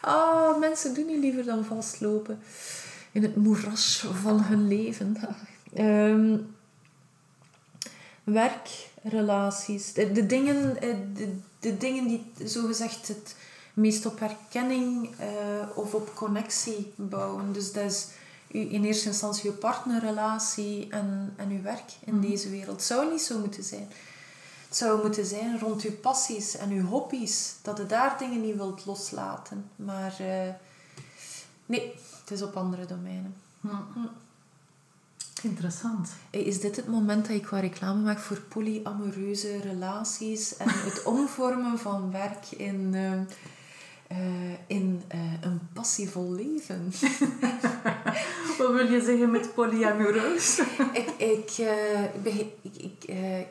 Ah, 0.00 0.58
mensen 0.58 0.94
doen 0.94 1.06
niet 1.06 1.18
liever 1.20 1.44
dan 1.44 1.64
vastlopen. 1.64 2.42
In 3.12 3.22
het 3.22 3.36
moeras 3.36 4.06
van 4.12 4.42
hun 4.42 4.68
leven. 4.68 5.16
Ehm, 5.74 6.36
werk, 8.24 8.88
relaties. 9.02 9.92
De, 9.92 10.12
de, 10.12 10.26
dingen, 10.26 10.80
eh, 10.80 10.96
de, 11.14 11.38
de 11.58 11.76
dingen 11.76 12.06
die 12.08 12.32
zogezegd 12.44 13.08
het 13.08 13.36
meest 13.74 14.06
op 14.06 14.20
herkenning 14.20 15.10
uh, 15.20 15.76
of 15.76 15.94
op 15.94 16.14
connectie 16.14 16.92
bouwen. 16.96 17.52
Dus 17.52 17.72
dat 17.72 17.84
is 17.84 18.06
in 18.46 18.84
eerste 18.84 19.08
instantie 19.08 19.50
je 19.50 19.56
partnerrelatie 19.56 20.88
en, 20.90 21.34
en 21.36 21.50
je 21.52 21.60
werk 21.60 21.92
in 22.04 22.14
mhm. 22.18 22.28
deze 22.28 22.50
wereld. 22.50 22.76
Het 22.76 22.84
zou 22.84 23.10
niet 23.10 23.22
zo 23.22 23.38
moeten 23.38 23.64
zijn. 23.64 23.88
Het 24.68 24.76
zou 24.76 25.02
moeten 25.02 25.26
zijn 25.26 25.58
rond 25.58 25.82
je 25.82 25.92
passies 25.92 26.56
en 26.56 26.74
je 26.74 26.82
hobby's. 26.82 27.54
Dat 27.62 27.78
je 27.78 27.86
daar 27.86 28.18
dingen 28.18 28.40
niet 28.40 28.56
wilt 28.56 28.86
loslaten. 28.86 29.70
Maar 29.76 30.16
uh, 30.20 30.52
nee, 31.66 31.94
het 32.20 32.30
is 32.30 32.42
op 32.42 32.56
andere 32.56 32.86
domeinen. 32.86 33.34
Mhm. 33.60 33.74
Hm. 33.94 34.06
Interessant. 35.42 36.08
Is 36.30 36.60
dit 36.60 36.76
het 36.76 36.88
moment 36.88 37.26
dat 37.26 37.36
ik 37.36 37.42
qua 37.42 37.60
reclame 37.60 38.02
maak 38.02 38.18
voor 38.18 38.40
polyamoreuze 38.40 39.60
relaties 39.60 40.56
en 40.56 40.68
het 40.68 41.02
omvormen 41.16 41.78
van 41.78 42.12
werk 42.12 42.50
in, 42.50 42.92
uh, 42.94 43.20
uh, 44.12 44.18
in 44.66 45.02
uh, 45.14 45.20
een 45.40 45.60
passievol 45.72 46.32
leven? 46.32 46.92
Wat 48.58 48.72
wil 48.72 48.92
je 48.92 49.02
zeggen 49.04 49.30
met 49.30 49.54
polyamoreus? 49.54 50.58
ik, 50.92 51.08
ik, 51.16 51.50
ik, 52.22 52.48
ik, 52.72 53.04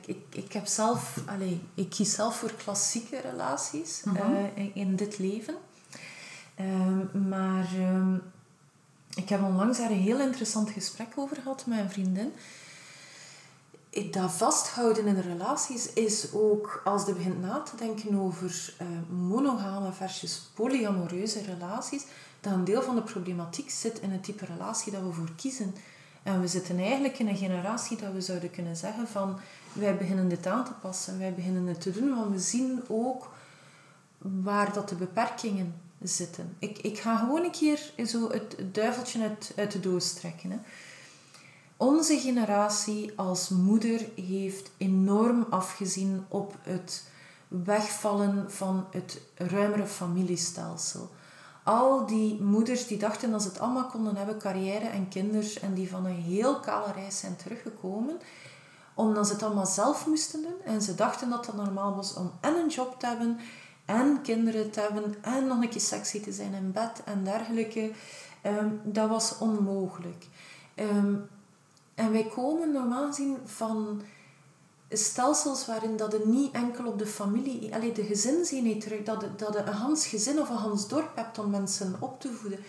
ik, 0.05 0.17
ik, 0.29 0.53
heb 0.53 0.65
zelf, 0.65 1.17
allez, 1.25 1.53
ik 1.73 1.89
kies 1.89 2.13
zelf 2.13 2.37
voor 2.37 2.53
klassieke 2.53 3.19
relaties 3.19 4.01
-hmm. 4.03 4.49
in 4.73 4.95
dit 4.95 5.19
leven. 5.19 5.55
Ehm, 6.55 7.27
maar 7.29 7.69
um, 7.79 8.21
ik 9.15 9.29
heb 9.29 9.43
onlangs 9.43 9.77
daar 9.77 9.91
een 9.91 9.97
heel 9.97 10.19
interessant 10.19 10.69
gesprek 10.69 11.07
over 11.15 11.35
gehad 11.35 11.65
met 11.65 11.79
een 11.79 11.89
vriendin. 11.89 12.33
Dat 14.11 14.31
vasthouden 14.31 15.05
in 15.05 15.19
relaties 15.19 15.93
is 15.93 16.33
ook, 16.33 16.81
als 16.83 17.05
je 17.05 17.13
begint 17.13 17.41
na 17.41 17.61
te 17.61 17.75
denken 17.75 18.19
over 18.19 18.73
uh, 18.81 18.87
monogame 19.27 19.91
versus 19.91 20.49
polyamoreuze 20.53 21.41
relaties, 21.41 22.05
dat 22.39 22.53
een 22.53 22.63
deel 22.63 22.81
van 22.81 22.95
de 22.95 23.01
problematiek 23.01 23.69
zit 23.69 23.99
in 23.99 24.11
het 24.11 24.23
type 24.23 24.45
relatie 24.45 24.91
dat 24.91 25.01
we 25.01 25.11
voor 25.11 25.31
kiezen. 25.35 25.75
En 26.23 26.41
we 26.41 26.47
zitten 26.47 26.79
eigenlijk 26.79 27.19
in 27.19 27.27
een 27.27 27.37
generatie 27.37 27.97
dat 27.97 28.13
we 28.13 28.21
zouden 28.21 28.51
kunnen 28.51 28.75
zeggen 28.75 29.07
van 29.07 29.39
wij 29.73 29.97
beginnen 29.97 30.29
dit 30.29 30.47
aan 30.47 30.65
te 30.65 30.73
passen, 30.81 31.19
wij 31.19 31.33
beginnen 31.33 31.67
het 31.67 31.81
te 31.81 31.91
doen, 31.91 32.15
want 32.15 32.31
we 32.31 32.39
zien 32.39 32.81
ook 32.87 33.31
waar 34.17 34.73
dat 34.73 34.89
de 34.89 34.95
beperkingen 34.95 35.75
zitten. 36.01 36.55
Ik, 36.59 36.77
ik 36.77 36.99
ga 36.99 37.17
gewoon 37.17 37.43
een 37.43 37.51
keer 37.51 37.93
zo 38.05 38.29
het, 38.31 38.55
duiveltje 38.71 39.21
uit, 39.21 39.53
uit 39.55 39.71
de 39.71 39.79
doos 39.79 40.13
trekken. 40.13 40.51
Hè. 40.51 40.57
Onze 41.77 42.19
generatie 42.19 43.11
als 43.15 43.49
moeder 43.49 44.05
heeft 44.15 44.71
enorm 44.77 45.45
afgezien 45.49 46.25
op 46.27 46.55
het 46.61 47.03
wegvallen 47.47 48.51
van 48.51 48.85
het 48.91 49.21
ruimere 49.35 49.85
familiestelsel. 49.85 51.09
Al 51.63 52.05
die 52.05 52.41
moeders 52.41 52.87
die 52.87 52.97
dachten 52.97 53.31
dat 53.31 53.41
ze 53.41 53.47
het 53.47 53.59
allemaal 53.59 53.85
konden 53.85 54.15
hebben, 54.15 54.39
carrière 54.39 54.87
en 54.87 55.07
kinderen, 55.07 55.61
en 55.61 55.73
die 55.73 55.89
van 55.89 56.05
een 56.05 56.21
heel 56.21 56.59
kale 56.59 56.91
reis 56.91 57.19
zijn 57.19 57.35
teruggekomen, 57.35 58.19
omdat 58.93 59.27
ze 59.27 59.33
het 59.33 59.43
allemaal 59.43 59.65
zelf 59.65 60.07
moesten 60.07 60.41
doen. 60.41 60.73
En 60.73 60.81
ze 60.81 60.95
dachten 60.95 61.29
dat 61.29 61.45
het 61.45 61.55
normaal 61.55 61.95
was 61.95 62.13
om 62.13 62.31
en 62.41 62.55
een 62.55 62.69
job 62.69 62.99
te 62.99 63.05
hebben 63.05 63.39
en 63.85 64.21
kinderen 64.21 64.71
te 64.71 64.79
hebben 64.79 65.15
en 65.21 65.47
nog 65.47 65.61
een 65.61 65.69
keer 65.69 65.81
sexy 65.81 66.21
te 66.21 66.31
zijn 66.31 66.53
in 66.53 66.71
bed 66.71 67.01
en 67.05 67.23
dergelijke. 67.23 67.91
Ehm, 68.41 68.69
dat 68.83 69.09
was 69.09 69.37
onmogelijk. 69.37 70.27
Um, 70.75 71.29
en 71.95 72.11
wij 72.11 72.25
komen 72.25 72.71
normaal 72.71 73.07
gezien 73.07 73.37
van 73.45 74.01
stelsels 74.89 75.65
waarin 75.65 75.97
dat 75.97 76.11
het 76.11 76.25
niet 76.25 76.53
enkel 76.53 76.85
op 76.85 76.99
de 76.99 77.05
familie, 77.05 77.75
alleen 77.75 77.93
de 77.93 78.03
gezinseenheid 78.03 78.81
terug, 78.81 79.03
dat, 79.03 79.39
dat 79.39 79.53
je 79.53 79.59
een 79.59 79.73
Hans 79.73 80.07
gezin 80.07 80.39
of 80.39 80.49
een 80.49 80.55
Hans 80.55 80.87
dorp 80.87 81.15
hebt 81.15 81.39
om 81.39 81.49
mensen 81.49 81.95
op 81.99 82.21
te 82.21 82.33
voeden. 82.33 82.59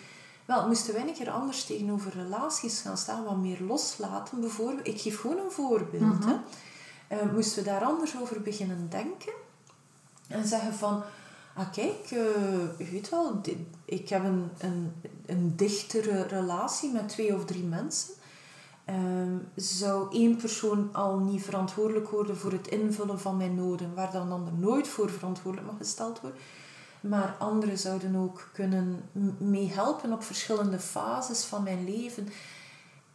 Wel, 0.44 0.68
moesten 0.68 0.94
wij 0.94 1.08
een 1.08 1.14
keer 1.14 1.30
anders 1.30 1.64
tegenover 1.64 2.12
relaties 2.12 2.80
gaan 2.80 2.98
staan, 2.98 3.24
wat 3.24 3.36
meer 3.36 3.60
loslaten. 3.60 4.40
Bijvoorbeeld, 4.40 4.86
ik 4.86 5.00
geef 5.00 5.20
gewoon 5.20 5.38
een 5.38 5.50
voorbeeld. 5.50 6.02
Mm 6.02 6.20
hè. 6.20 6.36
Uh, 7.22 7.32
moesten 7.32 7.64
we 7.64 7.70
daar 7.70 7.84
anders 7.84 8.20
over 8.20 8.42
beginnen 8.42 8.86
denken? 8.90 9.32
En 10.28 10.46
zeggen 10.46 10.74
van, 10.74 11.02
ah 11.54 11.72
kijk, 11.72 12.10
uh, 12.10 12.78
je 12.78 12.88
weet 12.90 13.08
wel, 13.08 13.40
ik 13.84 14.08
heb 14.08 14.24
een, 14.24 14.50
een, 14.58 14.92
een 15.26 15.52
dichtere 15.56 16.22
relatie 16.22 16.92
met 16.92 17.08
twee 17.08 17.34
of 17.34 17.44
drie 17.44 17.62
mensen. 17.62 18.14
Um, 18.88 19.48
zou 19.54 20.12
één 20.12 20.36
persoon 20.36 20.88
al 20.92 21.18
niet 21.18 21.42
verantwoordelijk 21.42 22.08
worden 22.08 22.36
voor 22.36 22.52
het 22.52 22.68
invullen 22.68 23.20
van 23.20 23.36
mijn 23.36 23.54
noden, 23.54 23.94
waar 23.94 24.12
dan 24.12 24.32
ander 24.32 24.52
nooit 24.52 24.88
voor 24.88 25.10
verantwoordelijk 25.10 25.70
mag 25.70 25.80
gesteld 25.80 26.20
worden. 26.20 26.40
Maar 27.00 27.36
anderen 27.38 27.78
zouden 27.78 28.16
ook 28.16 28.48
kunnen 28.52 29.08
meehelpen 29.38 30.12
op 30.12 30.22
verschillende 30.22 30.78
fases 30.78 31.44
van 31.44 31.62
mijn 31.62 31.84
leven. 31.84 32.28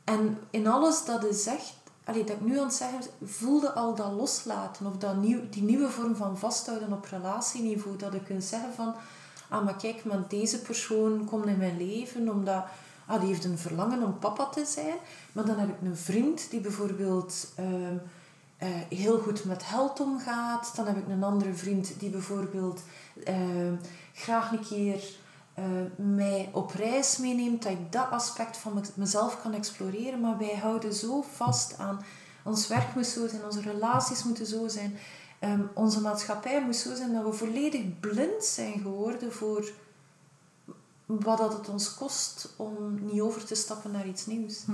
En 0.03 0.37
in 0.49 0.67
alles 0.67 1.05
dat 1.05 1.21
je 1.21 1.33
zegt, 1.33 1.73
allee, 2.03 2.23
dat 2.23 2.35
ik 2.35 2.41
nu 2.41 2.59
aan 2.59 2.65
het 2.65 2.73
zeggen 2.73 3.01
voelde 3.23 3.73
al 3.73 3.95
dat 3.95 4.11
loslaten 4.11 4.85
of 4.85 4.97
dat 4.97 5.21
die 5.49 5.63
nieuwe 5.63 5.89
vorm 5.89 6.15
van 6.15 6.37
vasthouden 6.37 6.93
op 6.93 7.05
relatieniveau. 7.05 7.97
Dat 7.97 8.13
ik 8.13 8.23
kunt 8.23 8.43
zeggen 8.43 8.73
van, 8.73 8.95
ah 9.49 9.65
maar 9.65 9.75
kijk, 9.75 10.05
maar 10.05 10.27
deze 10.27 10.61
persoon 10.61 11.25
komt 11.25 11.45
in 11.45 11.57
mijn 11.57 11.77
leven 11.77 12.29
omdat 12.29 12.63
ah, 13.09 13.19
die 13.19 13.29
heeft 13.29 13.45
een 13.45 13.57
verlangen 13.57 14.03
om 14.03 14.19
papa 14.19 14.45
te 14.45 14.65
zijn. 14.65 14.95
Maar 15.31 15.45
dan 15.45 15.57
heb 15.57 15.69
ik 15.69 15.75
een 15.83 15.97
vriend 15.97 16.49
die 16.49 16.59
bijvoorbeeld 16.59 17.47
ehm, 17.55 17.95
eh, 18.57 18.67
heel 18.89 19.19
goed 19.19 19.45
met 19.45 19.63
geld 19.63 19.99
omgaat. 19.99 20.71
Dan 20.75 20.85
heb 20.85 20.97
ik 20.97 21.07
een 21.07 21.23
andere 21.23 21.53
vriend 21.53 21.99
die 21.99 22.09
bijvoorbeeld 22.09 22.81
ehm, 23.23 23.73
graag 24.13 24.51
een 24.51 24.65
keer 24.67 25.03
uh, 25.59 25.65
mij 26.15 26.49
op 26.51 26.71
reis 26.71 27.17
meeneemt, 27.17 27.63
dat 27.63 27.71
ik 27.71 27.91
dat 27.91 28.09
aspect 28.11 28.57
van 28.57 28.83
mezelf 28.93 29.41
kan 29.41 29.53
exploreren. 29.53 30.19
Maar 30.19 30.37
wij 30.37 30.55
houden 30.61 30.93
zo 30.93 31.25
vast 31.35 31.77
aan 31.77 31.99
ons 32.43 32.67
werk 32.67 32.95
moet 32.95 33.05
zo 33.05 33.27
zijn, 33.27 33.45
onze 33.45 33.61
relaties 33.61 34.23
moeten 34.23 34.45
zo 34.45 34.67
zijn, 34.67 34.97
um, 35.39 35.69
onze 35.73 36.01
maatschappij 36.01 36.63
moet 36.65 36.75
zo 36.75 36.95
zijn 36.95 37.13
dat 37.13 37.23
we 37.23 37.31
volledig 37.31 37.99
blind 37.99 38.43
zijn 38.43 38.73
geworden 38.73 39.33
voor 39.33 39.71
wat 41.17 41.37
dat 41.37 41.53
het 41.53 41.69
ons 41.69 41.93
kost 41.93 42.53
om 42.55 42.75
niet 43.01 43.21
over 43.21 43.45
te 43.45 43.55
stappen 43.55 43.91
naar 43.91 44.07
iets 44.07 44.25
nieuws. 44.25 44.65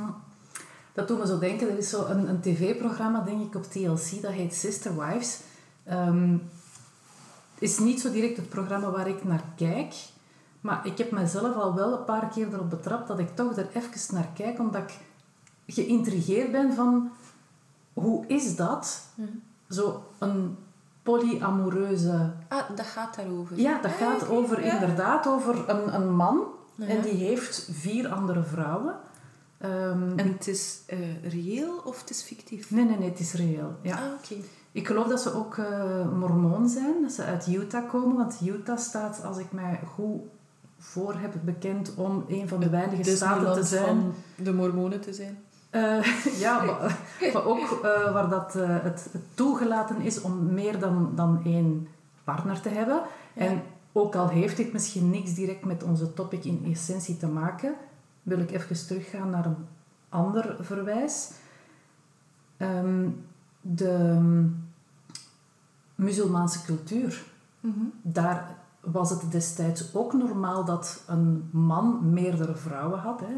Dat 0.94 1.08
doet 1.08 1.20
me 1.20 1.28
zo 1.28 1.40
denken, 1.40 1.70
er 1.70 1.78
is 1.78 1.90
zo 1.90 2.06
een, 2.06 2.30
een 2.30 2.42
tv-programma, 2.42 3.22
denk 3.22 3.42
ik, 3.42 3.56
op 3.56 3.64
TLC, 3.64 4.22
dat 4.22 4.32
heet 4.32 4.54
Sister 4.54 5.00
Wives. 5.00 5.40
Um, 5.92 6.50
is 7.60 7.80
niet 7.80 8.02
zo 8.02 8.12
direct 8.12 8.38
het 8.38 8.50
programma 8.50 8.92
waar 8.92 9.08
ik 9.08 9.24
naar 9.24 9.44
kijk, 9.56 9.94
maar 10.62 10.86
ik 10.86 10.98
heb 10.98 11.12
mezelf 11.12 11.56
al 11.56 11.76
wel 11.76 11.98
een 11.98 12.06
paar 12.06 12.28
keer 12.28 12.54
erop 12.54 12.70
betrapt 12.70 13.08
dat 13.08 13.20
ik 13.20 13.36
toch 13.36 13.58
er 13.58 13.70
even 13.74 14.16
naar 14.16 14.30
kijk, 14.34 14.60
omdat 14.60 14.82
ik 14.82 14.98
geïntrigeerd 15.76 16.52
ben 16.52 16.74
van 16.74 17.12
hoe 17.94 18.28
is 18.28 18.56
dat? 18.56 19.02
Mhm. 19.16 19.28
Zo 19.70 20.04
een 20.20 20.58
polyamoreuze... 21.06 22.32
Ah, 22.48 22.70
dat 22.76 22.86
gaat 22.86 23.16
daarover. 23.16 23.60
Ja, 23.60 23.82
dat 23.82 23.92
gaat 23.92 24.28
over, 24.30 24.60
inderdaad 24.60 25.28
over 25.28 25.70
een, 25.70 25.96
een 25.96 26.16
man 26.16 26.44
en 26.80 27.02
die 27.02 27.14
heeft 27.14 27.70
vier 27.72 28.08
andere 28.08 28.44
vrouwen. 28.44 28.96
Um, 29.66 30.14
en 30.16 30.32
het 30.32 30.48
is 30.48 30.80
uh, 30.94 31.24
reëel 31.24 31.82
of 31.84 32.00
het 32.00 32.10
is 32.10 32.22
fictief? 32.22 32.72
Nee, 32.72 32.86
nee, 32.86 32.98
nee, 32.98 33.10
het 33.10 33.20
is 33.20 33.34
reëel. 33.34 33.76
Ja. 33.82 33.96
Ah, 33.96 34.04
oké. 34.18 34.36
Ik 34.72 34.88
geloof 34.88 35.08
dat 35.08 35.22
ze 35.22 35.34
ook 35.34 35.58
uh, 35.58 36.12
mormoon 36.12 36.70
zijn, 36.70 37.02
dat 37.02 37.12
ze 37.12 37.24
uit 37.24 37.48
Utah 37.48 37.90
komen, 37.90 38.16
want 38.16 38.40
Utah 38.44 38.78
staat, 38.78 39.24
als 39.24 39.38
ik 39.38 39.52
mij 39.52 39.80
goed 39.94 40.22
voor 40.80 41.14
heb 41.14 41.34
bekend 41.44 41.94
om 41.96 42.26
een 42.28 42.48
van 42.48 42.60
de 42.60 42.70
weinige 42.70 43.16
staten 43.16 43.54
te 43.54 43.64
zijn. 43.64 43.86
Van 43.86 44.14
de 44.44 44.54
mormonen 44.54 45.02
te 45.02 45.14
zijn. 45.14 45.44
Uh, 45.76 46.06
ja, 46.44 46.64
maar, 46.64 46.98
maar 47.34 47.46
ook 47.46 47.80
uh, 47.84 48.14
waar 48.14 48.30
dat, 48.30 48.56
uh, 48.56 48.84
het, 48.84 49.10
toegelaten 49.34 50.02
is 50.02 50.22
om 50.22 50.54
meer 50.54 50.80
dan, 50.80 51.12
dan 51.16 51.42
één 51.46 51.88
partner 52.24 52.62
te 52.62 52.70
hebben. 52.70 53.02
Ja. 53.34 53.42
En 53.42 53.62
ook 53.92 54.16
al 54.16 54.28
heeft 54.28 54.58
dit 54.58 54.74
misschien 54.74 55.10
niks 55.10 55.34
direct 55.34 55.66
met 55.66 55.84
onze 55.84 56.14
topic 56.14 56.44
in 56.44 56.66
essentie 56.72 57.18
te 57.18 57.28
maken, 57.28 57.76
wil 58.24 58.40
ik 58.40 58.52
even 58.52 58.88
teruggaan 58.88 59.30
naar 59.30 59.46
een 59.46 59.68
ander 60.10 60.56
verwijs. 60.60 61.32
Ehm, 62.58 63.10
de 63.62 64.20
musulmaanse 65.96 66.64
cultuur. 66.66 67.24
Daar 68.02 68.56
was 68.92 69.10
het 69.10 69.32
destijds 69.32 69.94
ook 69.94 70.14
normaal 70.14 70.66
dat 70.66 71.04
een 71.08 71.50
man 71.52 72.00
meerdere 72.14 72.56
vrouwen 72.56 73.00
had, 73.00 73.20
hè, 73.20 73.34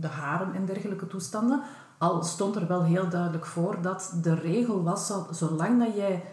de 0.00 0.06
harem 0.06 0.52
en 0.54 0.64
dergelijke 0.64 1.06
toestanden. 1.06 1.62
Al 1.98 2.22
stond 2.22 2.56
er 2.56 2.66
wel 2.66 2.82
heel 2.82 3.08
duidelijk 3.08 3.46
voor 3.46 3.82
dat 3.82 4.12
de 4.22 4.34
regel 4.34 4.82
was, 4.82 5.12
zolang 5.30 5.84
dat 5.84 5.94
jij 5.94 6.24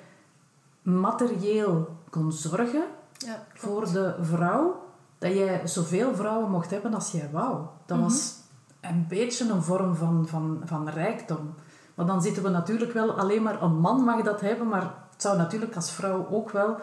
materieel 0.81 1.97
kon 2.09 2.31
zorgen 2.31 2.83
Ja, 3.17 3.43
voor 3.53 3.91
de 3.91 4.15
vrouw, 4.21 4.83
dat 5.17 5.33
jij 5.33 5.67
zoveel 5.67 6.15
vrouwen 6.15 6.51
mocht 6.51 6.69
hebben 6.69 6.93
als 6.93 7.11
jij 7.11 7.29
wou. 7.31 7.57
Dat 7.85 7.99
was 7.99 8.35
een 8.81 9.05
beetje 9.07 9.49
een 9.49 9.63
vorm 9.63 9.95
van, 9.95 10.27
van, 10.27 10.61
van 10.65 10.89
rijkdom. 10.89 11.53
Maar 11.95 12.05
dan 12.05 12.21
zitten 12.21 12.43
we 12.43 12.49
natuurlijk 12.49 12.93
wel, 12.93 13.11
alleen 13.11 13.43
maar 13.43 13.61
een 13.61 13.79
man 13.79 14.03
mag 14.03 14.21
dat 14.21 14.41
hebben, 14.41 14.67
maar 14.67 14.81
het 14.81 15.21
zou 15.21 15.37
natuurlijk 15.37 15.75
als 15.75 15.91
vrouw 15.91 16.27
ook 16.31 16.51
wel 16.51 16.77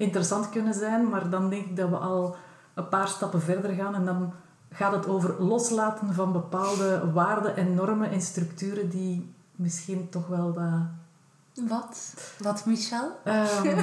interessant 0.00 0.48
kunnen 0.50 0.74
zijn. 0.74 1.08
Maar 1.08 1.30
dan 1.30 1.50
denk 1.50 1.66
ik 1.66 1.76
dat 1.76 1.88
we 1.88 1.96
al 1.96 2.36
een 2.74 2.88
paar 2.88 3.08
stappen 3.08 3.42
verder 3.42 3.70
gaan 3.74 3.94
en 3.94 4.04
dan 4.04 4.32
gaat 4.72 4.92
het 4.92 5.06
over 5.06 5.42
loslaten 5.42 6.14
van 6.14 6.32
bepaalde 6.32 7.12
waarden 7.12 7.56
en 7.56 7.74
normen 7.74 8.10
en 8.10 8.20
structuren 8.20 8.88
die 8.88 9.34
misschien 9.56 10.08
toch 10.08 10.26
wel 10.26 10.52
wat... 10.54 11.68
Wat? 11.68 12.14
Wat, 12.38 12.66
Michel? 12.66 13.10
Ehm, 13.24 13.78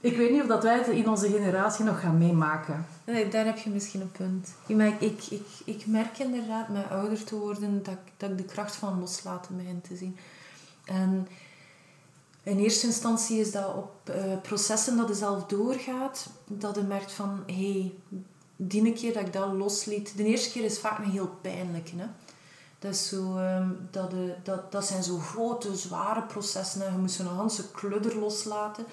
ik 0.00 0.16
weet 0.16 0.30
niet 0.30 0.40
of 0.42 0.46
dat 0.48 0.62
wij 0.62 0.76
het 0.78 0.86
in 0.86 1.08
onze 1.08 1.28
generatie 1.28 1.84
nog 1.84 2.00
gaan 2.00 2.18
meemaken. 2.18 2.86
Nee, 3.04 3.28
daar 3.28 3.44
heb 3.44 3.58
je 3.58 3.70
misschien 3.70 4.00
een 4.00 4.10
punt. 4.12 4.48
Ik, 4.66 5.00
ik, 5.00 5.24
ik, 5.30 5.46
ik 5.64 5.86
merk 5.86 6.18
inderdaad 6.18 6.68
met 6.68 6.90
ouder 6.90 7.24
te 7.24 7.36
worden 7.36 7.82
dat, 7.82 7.94
ik- 7.94 8.12
dat 8.16 8.30
ik 8.30 8.36
de 8.38 8.44
kracht 8.44 8.76
van 8.76 9.00
loslaten 9.00 9.56
begin 9.56 9.80
te 9.80 9.96
zien. 9.96 10.16
En 10.84 11.28
in 12.48 12.58
eerste 12.58 12.86
instantie 12.86 13.40
is 13.40 13.52
dat 13.52 13.74
op 13.74 13.92
eh, 14.04 14.40
processen 14.42 14.96
dat 14.96 15.08
je 15.08 15.14
zelf 15.14 15.44
doorgaat, 15.44 16.26
dat 16.46 16.74
je 16.74 16.82
merkt 16.82 17.12
van, 17.12 17.42
hé, 17.46 17.54
hey, 17.54 17.92
die 18.56 18.92
keer 18.92 19.12
dat 19.12 19.26
ik 19.26 19.32
dat 19.32 19.52
losliet... 19.52 20.16
De 20.16 20.24
eerste 20.24 20.50
keer 20.50 20.64
is 20.64 20.78
vaak 20.78 20.98
een 20.98 21.10
heel 21.10 21.30
pijnlijk, 21.40 21.90
hè. 21.96 22.06
Dat, 22.78 22.92
is 22.92 23.08
zo, 23.08 23.36
ehm, 23.36 23.68
dat, 23.90 24.10
de, 24.10 24.34
dat, 24.42 24.72
dat 24.72 24.84
zijn 24.84 25.02
zo 25.02 25.18
grote, 25.18 25.76
zware 25.76 26.22
processen. 26.22 26.86
En 26.86 26.92
je 26.92 26.98
moet 26.98 27.10
zo'n 27.10 27.26
hele 27.26 27.70
kludder 27.72 28.18
loslaten. 28.18 28.84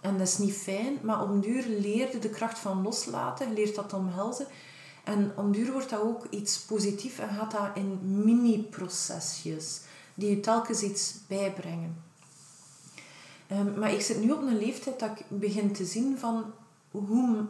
En 0.00 0.18
dat 0.18 0.28
is 0.28 0.38
niet 0.38 0.54
fijn, 0.54 0.98
maar 1.02 1.22
op 1.22 1.42
duur 1.42 1.64
leerde 1.68 2.18
de 2.18 2.28
kracht 2.28 2.58
van 2.58 2.82
loslaten, 2.82 3.48
je 3.48 3.54
leert 3.54 3.74
dat 3.74 3.92
omhelzen. 3.92 4.46
En 5.04 5.32
op 5.36 5.52
duur 5.54 5.72
wordt 5.72 5.90
dat 5.90 6.00
ook 6.00 6.26
iets 6.30 6.58
positiefs 6.58 7.18
en 7.18 7.28
gaat 7.28 7.50
dat 7.50 7.70
in 7.74 7.98
mini-procesjes 8.24 9.80
die 10.14 10.30
je 10.30 10.40
telkens 10.40 10.82
iets 10.82 11.14
bijbrengen. 11.28 12.02
Ehm, 13.46 13.78
maar 13.78 13.92
ik 13.92 14.00
zit 14.00 14.20
nu 14.20 14.30
op 14.30 14.42
een 14.42 14.58
leeftijd 14.58 15.00
dat 15.00 15.10
ik 15.10 15.24
begin 15.28 15.72
te 15.72 15.84
zien 15.84 16.18
van 16.18 16.44
hoe, 16.90 17.44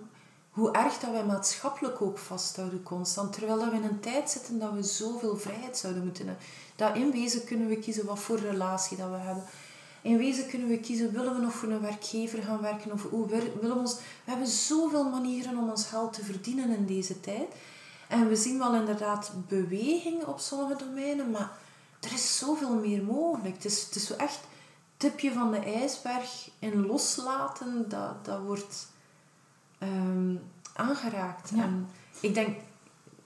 hoe 0.51 0.71
erg 0.73 0.99
dat 0.99 1.11
wij 1.11 1.25
maatschappelijk 1.25 2.03
ook 2.03 2.19
vasthouden 2.19 2.83
constant. 2.83 3.33
Terwijl 3.33 3.59
dat 3.59 3.71
we 3.71 3.77
in 3.77 3.85
een 3.85 4.01
tijd 4.01 4.31
zitten 4.31 4.59
dat 4.59 4.73
we 4.73 4.83
zoveel 4.83 5.37
vrijheid 5.37 5.77
zouden 5.77 6.05
moeten 6.05 6.27
hebben. 6.27 6.45
Dat 6.77 6.97
in 6.97 7.11
wezen 7.11 7.45
kunnen 7.45 7.69
we 7.69 7.79
kiezen 7.79 8.07
wat 8.07 8.19
voor 8.19 8.39
relatie 8.39 8.97
dat 8.97 9.11
we 9.11 9.17
hebben. 9.17 9.45
In 10.03 10.19
wezen 10.19 10.49
kunnen 10.49 10.69
we 10.69 10.79
kiezen, 10.79 11.13
willen 11.13 11.35
we 11.35 11.41
nog 11.41 11.53
voor 11.53 11.69
een 11.69 11.81
werkgever 11.81 12.43
gaan 12.43 12.61
werken 12.61 12.93
of 12.93 13.03
hoe 13.11 13.27
willen 13.27 13.61
we 13.61 13.75
ons... 13.75 13.95
We 13.95 14.31
hebben 14.31 14.47
zoveel 14.47 15.05
manieren 15.05 15.59
om 15.59 15.71
ons 15.71 15.87
geld 15.87 16.13
te 16.13 16.25
verdienen 16.25 16.77
in 16.77 16.87
deze 16.87 17.21
tijd. 17.21 17.49
En 18.09 18.29
we 18.29 18.37
zien 18.37 18.59
wel 18.59 18.75
inderdaad 18.75 19.33
beweging 19.49 20.25
op 20.25 20.39
sommige 20.39 20.85
domeinen, 20.85 21.31
maar 21.31 21.51
er 22.01 22.13
is 22.13 22.39
zoveel 22.39 22.75
meer 22.75 23.03
mogelijk. 23.03 23.55
Het 23.55 23.65
is, 23.65 23.83
het 23.83 23.95
is 23.95 24.07
zo 24.07 24.15
echt 24.15 24.41
tipje 25.05 25.33
van 25.33 25.51
de 25.51 25.59
ijsberg 25.59 26.51
en 26.59 26.87
loslaten, 26.87 27.89
dat, 27.89 28.25
dat 28.25 28.41
wordt 28.41 28.89
ehm, 29.79 30.37
aangeraakt. 30.73 31.51
Ja. 31.55 31.63
En 31.63 31.89
ik 32.21 32.35
denk, 32.35 32.57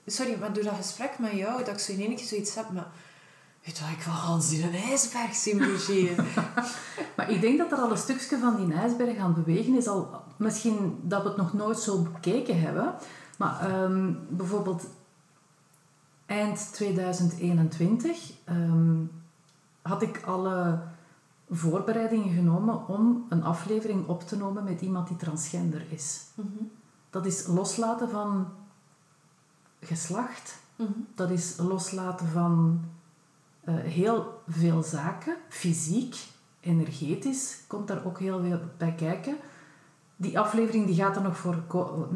sorry, 0.05 0.39
maar 0.39 0.53
door 0.53 0.63
dat 0.63 0.75
gesprek 0.75 1.19
met 1.19 1.31
jou, 1.31 1.57
dat 1.57 1.73
ik 1.73 1.79
zo 1.79 1.91
in 1.91 1.99
één 1.99 2.15
keer 2.15 2.25
zoiets 2.25 2.55
heb, 2.55 2.71
maar 2.71 2.87
weet 3.63 3.77
je 3.77 3.83
wat, 3.83 3.93
ik 3.93 4.03
wil 4.03 4.13
Hans 4.13 4.51
in 4.51 4.63
een 4.63 4.73
ijsberg 4.73 5.43
bewegen. 5.43 6.25
Maar 7.15 7.31
ik 7.31 7.41
denk 7.41 7.57
dat 7.57 7.71
er 7.71 7.77
al 7.77 7.91
een 7.91 7.97
stukje 7.97 8.37
van 8.37 8.55
die 8.55 8.75
ijsberg 8.75 9.17
aan 9.17 9.33
het 9.33 9.45
bewegen 9.45 9.77
is. 9.77 9.87
Al, 9.87 10.23
misschien 10.37 10.99
dat 11.03 11.21
we 11.23 11.27
het 11.27 11.37
nog 11.37 11.53
nooit 11.53 11.79
zo 11.79 12.01
bekeken 12.01 12.61
hebben. 12.61 12.93
Maar 13.37 13.69
ehm, 13.69 14.13
bijvoorbeeld 14.29 14.83
eind 16.25 16.73
2021 16.73 18.31
ehm, 18.43 18.95
had 19.81 20.01
ik 20.01 20.21
alle 20.25 20.81
voorbereidingen 21.49 22.33
genomen 22.35 22.87
om 22.87 23.25
een 23.29 23.43
aflevering 23.43 24.07
op 24.07 24.21
te 24.23 24.35
nemen 24.37 24.63
met 24.63 24.81
iemand 24.81 25.07
die 25.07 25.17
transgender 25.17 25.85
is. 25.89 26.25
Mhm, 26.35 26.47
Dat 27.09 27.25
is 27.25 27.47
loslaten 27.47 28.09
van 28.09 28.47
geslacht. 29.79 30.59
mhm, 30.75 30.91
Dat 31.15 31.29
is 31.29 31.57
loslaten 31.57 32.27
van 32.27 32.81
eh, 33.63 33.75
heel 33.75 34.41
veel 34.47 34.83
zaken, 34.83 35.35
fysiek, 35.49 36.15
energetisch, 36.59 37.63
komt 37.67 37.87
daar 37.87 38.05
ook 38.05 38.19
heel 38.19 38.41
veel 38.41 38.59
bij 38.77 38.93
kijken. 38.95 39.37
Die 40.15 40.39
aflevering 40.39 40.85
die 40.85 40.95
gaat, 40.95 41.15
er 41.15 41.21
nog 41.21 41.37
voor 41.37 41.63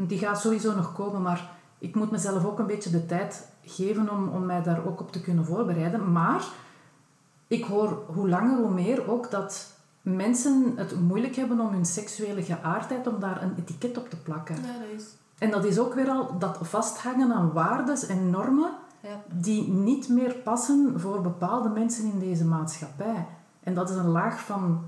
die 0.08 0.17
gaat 0.17 0.41
sowieso 0.41 0.76
nog 0.76 0.93
komen, 0.93 1.22
maar 1.22 1.52
ik 1.78 1.96
moet 1.96 2.12
mezelf 2.12 2.46
ook 2.46 2.60
een 2.60 2.67
beetje 2.67 2.89
de 2.89 3.06
tijd 3.06 3.48
geven 3.62 4.10
om, 4.10 4.28
om 4.28 4.46
mij 4.46 4.63
daar 4.63 4.86
ook 4.86 5.00
op 5.00 5.12
te 5.12 5.22
kunnen 5.22 5.46
voorbereiden. 5.46 6.12
Maar 6.12 6.43
ik 7.48 7.64
hoor 7.64 8.04
hoe 8.14 8.30
langer 8.30 8.58
hoe 8.58 8.72
meer 8.72 9.12
ook 9.12 9.32
dat 9.32 9.72
mensen 10.02 10.74
het 10.76 11.00
moeilijk 11.00 11.36
hebben 11.36 11.60
om 11.60 11.74
hun 11.74 11.86
seksuele 11.86 12.44
geaardheid, 12.44 13.08
om 13.08 13.20
daar 13.20 13.44
een 13.44 13.56
etiket 13.58 13.98
op 13.98 14.10
te 14.10 14.18
plakken. 14.18 14.56
Ja, 14.56 14.62
dat 14.62 15.00
is... 15.02 15.06
En 15.38 15.52
dat 15.52 15.66
is 15.66 15.80
ook 15.80 15.94
weer 15.94 16.10
al 16.10 16.40
dat 16.40 16.58
vasthangen 16.62 17.34
aan 17.34 17.52
waardes 17.52 18.06
en 18.06 18.30
normen 18.30 18.72
Ja. 19.02 19.22
die 19.34 19.68
niet 19.72 20.10
meer 20.10 20.34
passen 20.34 21.00
voor 21.00 21.22
bepaalde 21.22 21.70
mensen 21.70 22.12
in 22.12 22.20
deze 22.20 22.46
maatschappij. 22.46 23.26
En 23.64 23.74
dat 23.74 23.90
is 23.90 23.96
een 23.96 24.08
laag 24.12 24.42
van 24.42 24.84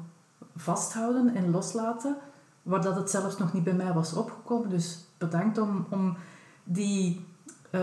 vasthouden 0.56 1.36
en 1.36 1.52
loslaten, 1.52 2.16
waar 2.64 2.82
dat 2.82 2.96
het 2.96 3.10
zelfs 3.10 3.38
nog 3.38 3.54
niet 3.54 3.64
bij 3.64 3.74
mij 3.74 3.94
was 3.94 4.14
opgekomen. 4.14 4.70
Dus 4.70 5.06
bedankt 5.18 5.58
om, 5.58 5.86
om 5.90 6.18
die, 6.64 7.26
eh, 7.70 7.82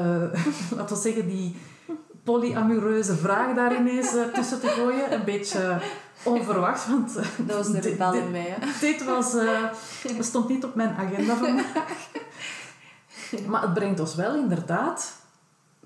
laten 0.76 0.96
we 0.96 1.02
zeggen, 1.02 1.28
die 1.28 1.56
polyamoreuze 2.24 3.16
vraag 3.16 3.54
daar 3.54 3.76
ineens 3.76 4.14
eh, 4.14 4.22
tussen 4.24 4.60
te 4.60 4.66
gooien. 4.68 5.12
Een 5.12 5.24
beetje 5.24 5.80
onverwacht, 6.22 6.88
want 6.88 7.16
eh, 7.16 7.24
Dat 7.38 7.56
was 7.56 7.66
de 7.66 7.72
dit- 7.72 7.84
rebel 7.84 8.12
in 8.14 8.30
mij, 8.30 8.56
hè. 8.58 8.66
dit 8.80 9.04
was, 9.04 9.34
eh, 9.34 9.58
stond 10.20 10.48
niet 10.48 10.64
op 10.64 10.74
mijn 10.74 10.94
agenda 10.96 11.34
vandaag. 11.36 11.66
Maar 13.48 13.62
het 13.62 13.74
brengt 13.74 14.00
ons 14.00 14.14
wel 14.14 14.34
inderdaad 14.36 15.12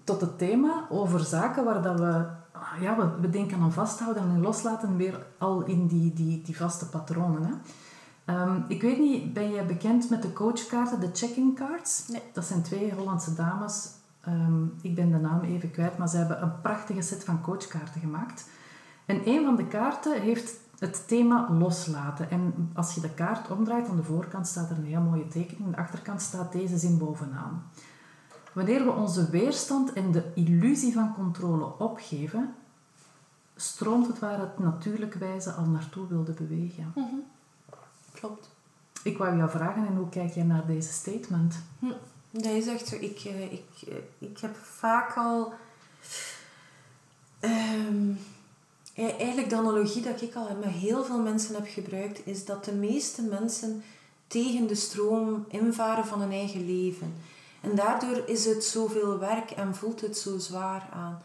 tot 0.04 0.20
het 0.20 0.38
thema 0.38 0.86
over 0.90 1.20
zaken 1.20 1.64
waar 1.64 1.82
dat 1.82 1.98
we, 1.98 2.24
ah, 2.52 2.80
ja, 2.80 2.96
we, 2.96 3.08
we 3.20 3.30
denken 3.30 3.60
aan 3.60 3.72
vasthouden 3.72 4.22
en 4.22 4.40
loslaten 4.40 4.96
weer 4.96 5.26
al 5.38 5.64
in 5.64 5.86
die, 5.86 6.12
die, 6.12 6.42
die 6.42 6.56
vaste 6.56 6.86
patronen. 6.88 7.42
Hè. 7.44 7.52
Ehm, 8.34 8.60
ik 8.68 8.82
weet 8.82 8.98
niet, 8.98 9.32
ben 9.32 9.50
je 9.52 9.62
bekend 9.62 10.10
met 10.10 10.22
de 10.22 10.32
coachkaarten, 10.32 11.00
de 11.00 11.10
checking 11.12 11.56
cards? 11.56 12.04
Nee. 12.08 12.22
Dat 12.32 12.44
zijn 12.44 12.62
twee 12.62 12.92
Hollandse 12.94 13.34
dames. 13.34 13.88
Ehm, 14.26 14.64
ik 14.82 14.94
ben 14.94 15.10
de 15.10 15.18
naam 15.18 15.40
even 15.40 15.70
kwijt, 15.70 15.98
maar 15.98 16.08
ze 16.08 16.16
hebben 16.16 16.42
een 16.42 16.60
prachtige 16.60 17.02
set 17.02 17.24
van 17.24 17.40
coachkaarten 17.40 18.00
gemaakt. 18.00 18.48
En 19.04 19.28
een 19.28 19.44
van 19.44 19.56
de 19.56 19.66
kaarten 19.66 20.20
heeft 20.20 20.54
het 20.78 21.08
thema 21.08 21.50
loslaten. 21.50 22.30
En 22.30 22.70
als 22.74 22.94
je 22.94 23.00
de 23.00 23.14
kaart 23.14 23.50
omdraait, 23.50 23.88
aan 23.88 23.96
de 23.96 24.02
voorkant 24.02 24.46
staat 24.46 24.70
er 24.70 24.76
een 24.76 24.84
heel 24.84 25.00
mooie 25.00 25.28
tekening. 25.28 25.64
Aan 25.64 25.70
de 25.70 25.76
achterkant 25.76 26.22
staat 26.22 26.52
deze 26.52 26.78
zin 26.78 26.98
bovenaan. 26.98 27.62
Wanneer 28.52 28.84
we 28.84 28.90
onze 28.90 29.30
weerstand 29.30 29.92
en 29.92 30.12
de 30.12 30.32
illusie 30.34 30.92
van 30.92 31.14
controle 31.14 31.78
opgeven, 31.78 32.54
stroomt 33.56 34.06
het 34.06 34.18
waar 34.18 34.40
het 34.40 34.58
natuurlijke 34.58 35.18
wijze 35.18 35.52
al 35.52 35.64
naartoe 35.64 36.06
wilde 36.08 36.32
bewegen. 36.32 36.92
Mhm. 36.94 37.14
Klopt. 38.12 38.50
Ik 39.02 39.18
wou 39.18 39.36
jou 39.36 39.50
vragen, 39.50 39.86
en 39.86 39.96
hoe 39.96 40.08
kijk 40.08 40.32
jij 40.32 40.44
naar 40.44 40.66
deze 40.66 40.92
statement? 40.92 41.62
Dat 42.36 42.52
is 42.52 42.66
echt 42.66 42.88
zo. 42.88 42.96
Ik, 43.00 43.20
eh, 43.24 43.52
ik, 43.52 43.88
eh, 43.88 43.94
ik 44.18 44.38
heb 44.38 44.56
vaak 44.56 45.16
al... 45.16 45.52
ehm, 47.40 48.10
e- 48.94 49.16
eigenlijk 49.16 49.48
de 49.48 49.56
analogie 49.56 50.02
dat 50.02 50.22
ik 50.22 50.34
al 50.34 50.56
met 50.60 50.70
heel 50.70 51.04
veel 51.04 51.20
mensen 51.20 51.54
heb 51.54 51.66
gebruikt, 51.68 52.26
is 52.26 52.44
dat 52.44 52.64
de 52.64 52.72
meeste 52.72 53.22
mensen 53.22 53.82
tegen 54.26 54.66
de 54.66 54.74
stroom 54.74 55.44
invaren 55.48 56.06
van 56.06 56.20
hun 56.20 56.32
eigen 56.32 56.66
leven. 56.66 57.14
En 57.60 57.74
daardoor 57.74 58.22
is 58.26 58.44
het 58.44 58.64
zoveel 58.64 59.18
werk 59.18 59.50
en 59.50 59.74
voelt 59.74 60.00
het 60.00 60.18
zo 60.18 60.38
zwaar 60.38 60.88
aan. 60.92 61.20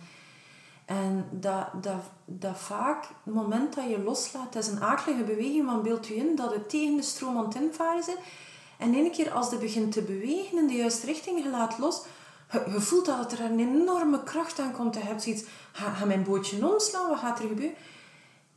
En 0.85 1.27
dat, 1.31 1.67
dat, 1.81 2.01
dat 2.25 2.57
vaak, 2.57 3.03
het 3.23 3.33
moment 3.33 3.75
dat 3.75 3.89
je 3.89 4.03
loslaat, 4.03 4.53
dat 4.53 4.63
is 4.63 4.69
een 4.69 4.81
akelige 4.81 5.23
beweging, 5.23 5.65
want 5.65 5.83
beeld 5.83 6.09
u 6.09 6.15
in 6.15 6.35
dat 6.35 6.53
het 6.53 6.69
tegen 6.69 6.95
de 6.95 7.01
stroom 7.01 7.37
aan 7.37 7.45
het 7.45 7.55
invaren 7.55 7.99
is. 7.99 8.07
En 8.81 8.93
ene 8.93 9.09
keer 9.09 9.31
als 9.31 9.51
het 9.51 9.59
begint 9.59 9.91
te 9.91 10.01
bewegen 10.01 10.57
in 10.57 10.67
de 10.67 10.73
juiste 10.73 11.05
richting, 11.05 11.43
je 11.43 11.49
laat 11.49 11.77
los, 11.77 12.01
Je, 12.51 12.79
voelt 12.79 13.05
dat 13.05 13.31
er 13.31 13.41
een 13.41 13.59
enorme 13.59 14.23
kracht 14.23 14.59
aan 14.59 14.71
komt. 14.71 14.93
Je 14.93 15.01
hebt 15.01 15.23
zoiets, 15.23 15.43
ga, 15.71 15.93
ga 15.93 16.05
mijn 16.05 16.23
bootje 16.23 16.67
omslaan, 16.67 17.09
wat 17.09 17.19
gaat 17.19 17.39
er 17.39 17.47
gebeuren? 17.47 17.75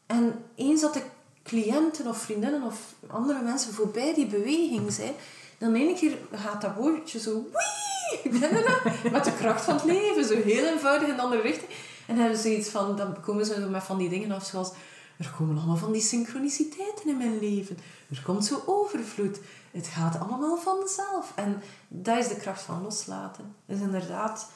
En 0.07 0.45
eens 0.55 0.81
dat 0.81 0.95
de 0.95 1.03
cliënten 1.43 2.07
of 2.07 2.19
vriendinnen 2.19 2.63
of 2.63 2.95
andere 3.07 3.43
mensen 3.43 3.73
voorbij 3.73 4.15
die 4.15 4.27
beweging 4.27 4.93
zijn, 4.93 5.13
dan 5.59 5.75
één 5.75 5.95
keer 5.95 6.19
gaat 6.33 6.61
dat 6.61 6.77
bootje 6.77 7.21
zo 7.21 7.33
wii, 7.33 8.41
met 9.13 9.25
de 9.25 9.35
kracht 9.39 9.65
van 9.65 9.75
het 9.75 9.85
leven, 9.85 10.25
zo 10.25 10.35
heel 10.35 10.67
eenvoudig 10.67 11.09
in 11.09 11.17
de 11.17 11.23
andere 11.23 11.43
richting. 11.43 11.71
En 12.07 12.17
hebben 12.17 12.39
ze 12.39 12.57
iets 12.57 12.69
van, 12.69 12.97
dan 12.97 13.21
komen 13.21 13.47
ze 13.47 13.61
met 13.61 13.83
van 13.83 13.99
die 13.99 14.09
dingen 14.09 14.31
af 14.31 14.45
zoals, 14.45 14.71
er 15.19 15.33
komen 15.39 15.57
allemaal 15.57 15.77
van 15.77 15.93
die 15.93 16.03
synchroniciteiten 16.03 17.09
in 17.09 17.17
mijn 17.17 17.39
leven. 17.39 17.79
Er 18.11 18.23
komt 18.25 18.45
zo 18.45 18.63
overvloed. 18.67 19.39
Het 19.75 19.87
gaat 19.87 20.19
allemaal 20.19 20.57
vanzelf. 20.57 21.33
En 21.37 21.63
dat 21.89 22.19
is 22.19 22.29
de 22.29 22.37
kracht 22.37 22.63
van 22.63 22.83
loslaten. 22.83 23.55
Dus 23.67 23.81
inderdaad, 23.81 24.51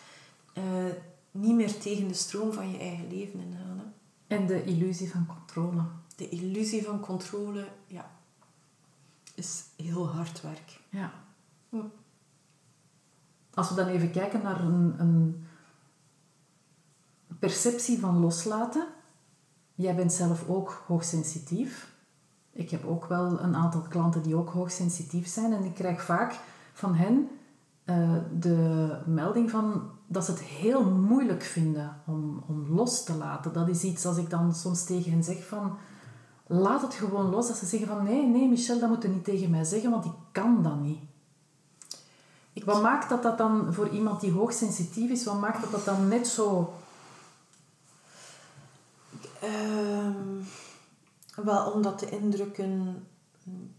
uh, 0.55 0.93
niet 1.31 1.55
meer 1.55 1.79
tegen 1.79 2.09
de 2.09 2.15
stroom 2.15 2.53
van 2.53 2.71
je 2.71 2.79
eigen 2.79 3.09
leven 3.09 3.41
ingaan. 3.41 3.79
Hè. 3.79 3.85
En 4.37 4.47
de 4.47 4.65
illusie 4.65 5.11
van 5.11 5.27
controle. 5.27 5.83
De 6.17 6.29
illusie 6.29 6.85
van 6.85 7.01
controle, 7.01 7.69
ja, 7.87 8.11
is 9.35 9.65
heel 9.77 10.09
hard 10.09 10.41
werk. 10.41 10.81
Ja. 10.89 11.13
Hm. 11.69 11.87
Als 13.55 13.69
we 13.69 13.75
dan 13.75 13.87
even 13.87 14.11
kijken 14.11 14.43
naar 14.43 14.61
een, 14.61 14.95
een 14.99 15.47
perceptie 17.39 17.99
van 17.99 18.21
loslaten. 18.21 18.87
Jij 19.75 19.95
bent 19.95 20.13
zelf 20.13 20.49
ook 20.49 20.83
hoogsensitief. 20.87 21.97
Ik 22.59 22.71
heb 22.71 22.87
ook 22.87 23.05
wel 23.05 23.41
een 23.41 23.57
aantal 23.57 23.81
klanten 23.81 24.23
die 24.23 24.37
ook 24.37 24.51
hoogsensitief 24.51 25.29
zijn. 25.29 25.53
En 25.53 25.65
ik 25.65 25.75
krijg 25.75 26.03
vaak 26.03 26.39
van 26.73 26.95
hen 26.95 27.29
uh, 27.85 28.11
de 28.39 28.91
melding 29.07 29.51
van 29.51 29.91
dat 30.07 30.25
ze 30.25 30.31
het 30.31 30.41
heel 30.41 30.85
moeilijk 30.91 31.43
vinden 31.43 31.97
om, 32.07 32.43
om 32.47 32.67
los 32.69 33.05
te 33.05 33.15
laten. 33.15 33.53
Dat 33.53 33.69
is 33.69 33.83
iets 33.83 34.07
als 34.07 34.17
ik 34.17 34.31
dan 34.31 34.55
soms 34.55 34.85
tegen 34.85 35.11
hen 35.13 35.25
zeg 35.25 35.47
van... 35.47 35.77
Laat 36.47 36.83
het 36.83 36.95
gewoon 36.95 37.31
los. 37.31 37.47
Dat 37.49 37.57
ze 37.57 37.67
zeggen 37.67 37.89
van... 37.89 38.05
Nee, 38.05 38.27
nee, 38.27 38.49
Michel, 38.49 38.79
dat 38.79 38.89
moet 38.89 39.03
je 39.03 39.09
niet 39.09 39.25
tegen 39.25 39.51
mij 39.51 39.65
zeggen, 39.65 39.91
want 39.91 40.05
ik 40.05 40.15
kan 40.33 40.63
dat 40.63 40.81
niet. 40.81 41.01
Ik... 42.53 42.65
Wat 42.65 42.83
maakt 42.83 43.09
dat 43.09 43.23
dat 43.23 43.39
dan 43.39 43.75
voor 43.75 43.89
iemand 43.89 44.21
die 44.21 44.33
hoogsensitief 44.33 45.11
is, 45.11 45.25
wat 45.25 45.41
maakt 45.41 45.61
dat 45.61 45.71
dat 45.71 45.85
dan 45.85 46.09
net 46.09 46.27
zo 46.27 46.73
Um, 49.45 50.45
wel 51.45 51.71
omdat 51.71 52.01
de 52.01 52.11
indrukken 52.11 53.07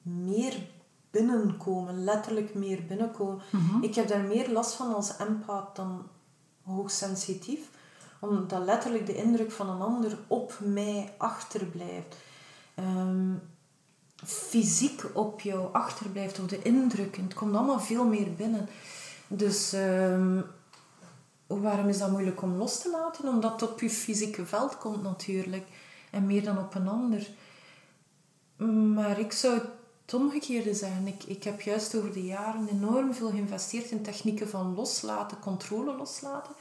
meer 0.02 0.58
binnenkomen, 1.12 2.04
letterlijk 2.04 2.54
meer 2.54 2.86
binnenkomen. 2.88 3.42
Mhm. 3.50 3.84
Ik 3.84 3.96
heb 3.96 4.08
daar 4.08 4.24
meer 4.24 4.52
last 4.52 4.74
van 4.74 4.96
als 4.96 5.18
empath 5.18 5.76
dan 5.76 6.08
hoogsensitief, 6.64 7.70
omdat 8.20 8.66
letterlijk 8.66 9.06
de 9.06 9.16
indruk 9.16 9.52
van 9.52 9.70
een 9.70 9.82
ander 9.82 10.18
op 10.28 10.60
mij 10.64 11.14
achterblijft. 11.18 12.16
Um, 12.80 13.42
fysiek 14.26 15.06
op 15.14 15.42
jou 15.42 15.74
achterblijft, 15.74 16.40
of 16.40 16.46
de 16.46 16.62
indrukken. 16.62 17.24
Het 17.24 17.34
komt 17.34 17.56
allemaal 17.56 17.80
veel 17.80 18.06
meer 18.06 18.34
binnen. 18.34 18.70
Dus 19.28 19.74
um, 19.74 20.46
waarom 21.48 21.88
is 21.88 21.98
dat 21.98 22.12
moeilijk 22.12 22.42
om 22.42 22.56
los 22.56 22.82
te 22.82 22.90
laten? 22.90 23.28
Omdat 23.28 23.62
het 23.62 23.70
op 23.70 23.80
je 23.80 23.90
fysieke 23.90 24.46
veld 24.46 24.78
komt 24.78 25.04
natuurlijk. 25.04 25.68
En 26.12 26.26
meer 26.26 26.44
dan 26.44 26.58
op 26.58 26.76
een 26.76 26.88
ander. 26.88 27.30
Maar 28.68 29.20
ik 29.20 29.32
zou 29.32 29.60
het 30.06 30.14
omgekeerde 30.14 30.74
zeggen. 30.74 31.08
Ik, 31.08 31.24
ik 31.24 31.44
heb 31.44 31.62
juist 31.62 31.96
over 31.96 32.14
de 32.14 32.26
jaren 32.26 32.68
enorm 32.68 33.14
veel 33.14 33.30
geïnvesteerd 33.30 33.92
in 33.92 34.02
technieken 34.02 34.50
van 34.50 34.76
loslaten, 34.76 35.40
controle 35.40 35.96
loslaten. 35.96 36.54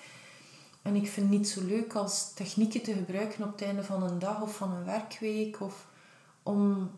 En 0.82 0.94
ik 0.94 1.08
vind 1.08 1.30
het 1.30 1.38
niet 1.38 1.48
zo 1.48 1.64
leuk 1.64 1.94
als 1.94 2.32
technieken 2.34 2.82
te 2.82 2.92
gebruiken 2.92 3.44
op 3.44 3.52
het 3.52 3.62
einde 3.62 3.84
van 3.84 4.02
een 4.02 4.18
dag 4.18 4.42
of 4.42 4.56
van 4.56 4.72
een 4.72 4.84
werkweek. 4.84 5.61
Of 5.61 5.87
om 6.42 6.90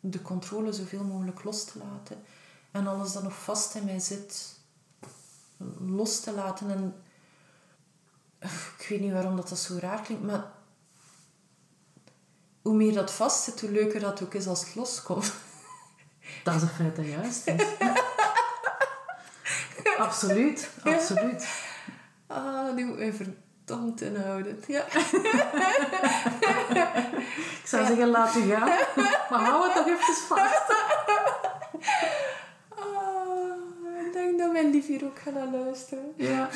de 0.00 0.22
controle 0.22 0.72
zoveel 0.72 1.04
mogelijk 1.04 1.44
los 1.44 1.64
te 1.64 1.78
laten. 1.78 2.22
En 2.70 2.86
alles 2.86 3.12
dat 3.12 3.22
nog 3.22 3.42
vast 3.42 3.74
in 3.74 3.84
mij 3.84 3.98
zit, 3.98 4.58
los 5.78 6.20
te 6.20 6.32
laten. 6.32 6.70
En 6.70 6.94
ik 8.78 8.86
weet 8.88 9.00
niet 9.00 9.12
waarom 9.12 9.36
dat, 9.36 9.48
dat 9.48 9.58
zo 9.58 9.76
raar 9.78 10.00
klinkt, 10.00 10.24
maar 10.24 10.52
hoe 12.64 12.74
meer 12.74 12.92
dat 12.92 13.12
vast 13.12 13.44
zit, 13.44 13.60
hoe 13.60 13.70
leuker 13.70 14.00
dat 14.00 14.22
ook 14.22 14.34
is 14.34 14.46
als 14.46 14.60
het 14.60 14.74
loskomt. 14.74 15.32
Dat 16.44 16.54
is 16.54 16.62
een 16.62 16.68
feit 16.68 16.96
dat 16.96 17.06
juist 17.06 17.46
is. 17.46 17.62
absoluut, 20.06 20.70
absoluut. 20.82 21.46
Ah, 22.26 22.76
die 22.76 22.84
moet 22.84 22.98
je 22.98 23.12
verdomd 23.12 24.00
inhouden. 24.00 24.62
Ja. 24.66 24.84
ik 27.60 27.64
zou 27.64 27.86
zeggen, 27.86 28.08
laat 28.08 28.34
u 28.34 28.40
gaan. 28.40 28.68
Maar 29.30 29.40
hou 29.40 29.64
het 29.64 29.74
toch 29.74 29.86
even 29.86 30.14
vast. 30.14 30.74
Ah, 32.68 34.06
ik 34.06 34.12
denk 34.12 34.38
dat 34.38 34.52
mijn 34.52 34.70
lief 34.70 34.86
hier 34.86 35.04
ook 35.04 35.18
gaat 35.18 35.52
luisteren. 35.52 36.12
Ja. 36.16 36.48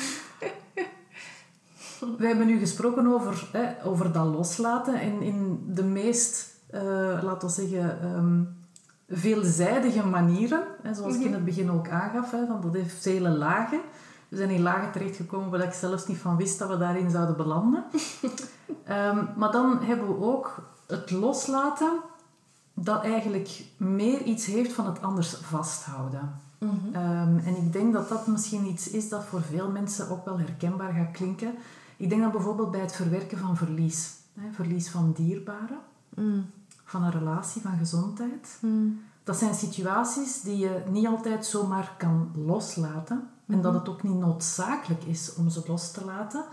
We 2.17 2.27
hebben 2.27 2.47
nu 2.47 2.59
gesproken 2.59 3.07
over, 3.07 3.49
hè, 3.51 3.85
over 3.85 4.11
dat 4.11 4.25
loslaten 4.25 5.01
in, 5.01 5.21
in 5.21 5.63
de 5.67 5.83
meest, 5.83 6.55
uh, 6.73 6.81
laten 7.21 7.47
we 7.47 7.53
zeggen, 7.53 8.15
um, 8.15 8.57
veelzijdige 9.09 10.05
manieren. 10.05 10.63
Hè, 10.81 10.93
zoals 10.93 11.15
ik 11.15 11.21
in 11.21 11.33
het 11.33 11.45
begin 11.45 11.71
ook 11.71 11.89
aangaf, 11.89 12.31
hè, 12.31 12.47
want 12.47 12.63
dat 12.63 12.73
heeft 12.73 13.01
vele 13.01 13.29
lagen. 13.29 13.79
We 14.27 14.37
zijn 14.37 14.49
in 14.49 14.61
lagen 14.61 14.91
terechtgekomen 14.91 15.49
waar 15.49 15.59
ik 15.59 15.73
zelfs 15.73 16.07
niet 16.07 16.17
van 16.17 16.37
wist 16.37 16.59
dat 16.59 16.69
we 16.69 16.77
daarin 16.77 17.09
zouden 17.09 17.37
belanden. 17.37 17.83
um, 18.89 19.29
maar 19.39 19.51
dan 19.51 19.79
hebben 19.81 20.07
we 20.07 20.25
ook 20.25 20.61
het 20.87 21.11
loslaten 21.11 21.99
dat 22.73 23.03
eigenlijk 23.03 23.63
meer 23.77 24.21
iets 24.21 24.45
heeft 24.45 24.73
van 24.73 24.85
het 24.85 25.01
anders 25.01 25.35
vasthouden. 25.41 26.39
Mm 26.57 26.69
-hmm. 26.69 26.95
um, 26.95 27.41
en 27.45 27.55
ik 27.55 27.73
denk 27.73 27.93
dat 27.93 28.09
dat 28.09 28.27
misschien 28.27 28.65
iets 28.65 28.89
is 28.89 29.09
dat 29.09 29.25
voor 29.25 29.41
veel 29.41 29.69
mensen 29.69 30.09
ook 30.09 30.25
wel 30.25 30.39
herkenbaar 30.39 30.93
gaat 30.93 31.11
klinken. 31.11 31.53
Ik 31.99 32.09
denk 32.09 32.21
dan 32.21 32.31
bijvoorbeeld 32.31 32.71
bij 32.71 32.79
het 32.79 32.95
verwerken 32.95 33.37
van 33.37 33.57
verlies. 33.57 34.13
Hè, 34.33 34.51
verlies 34.51 34.89
van 34.89 35.11
dierbaren, 35.11 35.79
mm. 36.15 36.49
van 36.83 37.03
een 37.03 37.11
relatie, 37.11 37.61
van 37.61 37.77
gezondheid. 37.77 38.57
Mm. 38.61 39.01
Dat 39.23 39.37
zijn 39.37 39.53
situaties 39.53 40.41
die 40.41 40.57
je 40.57 40.83
niet 40.89 41.07
altijd 41.07 41.45
zomaar 41.45 41.95
kan 41.97 42.31
loslaten. 42.35 43.15
Mm 43.15 43.27
-hmm. 43.45 43.55
En 43.55 43.61
dat 43.61 43.73
het 43.73 43.89
ook 43.89 44.03
niet 44.03 44.19
noodzakelijk 44.19 45.03
is 45.03 45.35
om 45.35 45.49
ze 45.49 45.63
los 45.67 45.91
te 45.91 46.05
laten. 46.05 46.45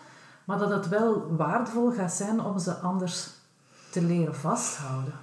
Maar 0.45 0.59
dat 0.59 0.71
het 0.71 0.89
wel 0.89 1.37
waardevol 1.37 1.91
gaat 1.93 2.13
zijn 2.13 2.41
om 2.41 2.59
ze 2.59 2.75
anders 2.75 3.31
te 3.91 4.03
leren 4.03 4.35
vasthouden. 4.35 5.15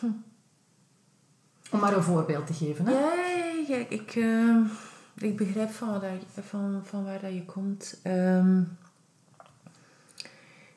Hm. 0.00 0.06
Om 1.70 1.80
maar 1.80 1.96
een 1.96 2.02
voorbeeld 2.02 2.46
te 2.46 2.54
geven. 2.54 2.86
Hè? 2.86 2.92
Ja, 2.92 3.12
ja, 3.68 3.86
ik... 3.88 4.14
Uh 4.14 4.66
ik 5.24 5.36
begrijp 5.36 5.70
van, 5.70 5.88
waar, 5.88 6.18
dat, 6.34 6.44
van, 6.44 6.80
van 6.84 7.04
waar 7.04 7.20
dat 7.20 7.32
je 7.32 7.44
komt. 7.44 8.00
Um, 8.04 8.78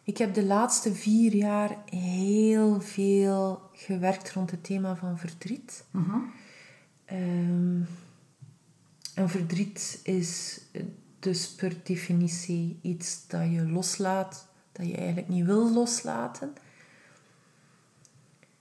ik 0.04 0.18
heb 0.18 0.34
de 0.34 0.44
laatste 0.44 0.94
vier 0.94 1.36
jaar 1.36 1.78
heel 1.90 2.82
veel 2.82 3.70
gewerkt 3.74 4.32
rond 4.32 4.52
het 4.52 4.64
thema 4.64 4.96
van 4.96 5.18
verdriet. 5.18 5.84
Uh 5.92 6.10
-huh. 6.10 6.22
um, 7.20 7.88
en 9.14 9.30
verdriet 9.30 10.00
is 10.04 10.62
dus 11.20 11.50
per 11.50 11.76
definitie 11.84 12.80
iets 12.82 13.28
dat 13.28 13.52
je 13.52 13.70
loslaat, 13.70 14.48
dat 14.72 14.88
je 14.88 14.96
eigenlijk 14.96 15.28
niet 15.28 15.46
wil 15.46 15.74
loslaten. 15.74 16.54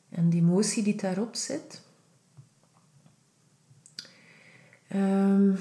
En 0.09 0.29
die 0.29 0.41
emotie 0.41 0.83
die 0.83 0.97
daarop 0.97 1.35
zit, 1.35 1.83
Um, 4.95 5.57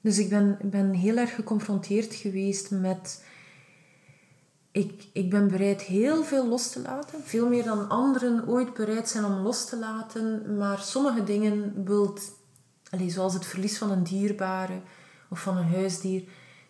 dus 0.00 0.18
ik 0.18 0.28
ben, 0.28 0.56
ik 0.60 0.70
ben 0.70 0.92
heel 0.92 1.16
erg 1.16 1.34
geconfronteerd 1.34 2.14
geweest 2.14 2.70
met... 2.70 3.24
Ik, 4.72 5.08
ik 5.12 5.30
ben 5.30 5.48
bereid 5.48 5.82
heel 5.82 6.24
veel 6.24 6.48
los 6.48 6.70
te 6.70 6.80
laten. 6.80 7.22
Veel 7.24 7.48
meer 7.48 7.64
dan 7.64 7.88
anderen 7.88 8.48
ooit 8.48 8.74
bereid 8.74 9.08
zijn 9.08 9.24
om 9.24 9.32
los 9.32 9.64
te 9.64 9.78
laten. 9.78 10.56
Maar 10.56 10.78
sommige 10.78 11.24
dingen 11.24 11.84
wilt... 11.84 12.32
Allez, 12.90 13.14
zoals 13.14 13.34
het 13.34 13.46
verlies 13.46 13.78
van 13.78 13.90
een 13.90 14.02
dierbare 14.02 14.80
of 15.30 15.40
van 15.40 15.56
een 15.56 15.72
huisdier. 15.72 16.22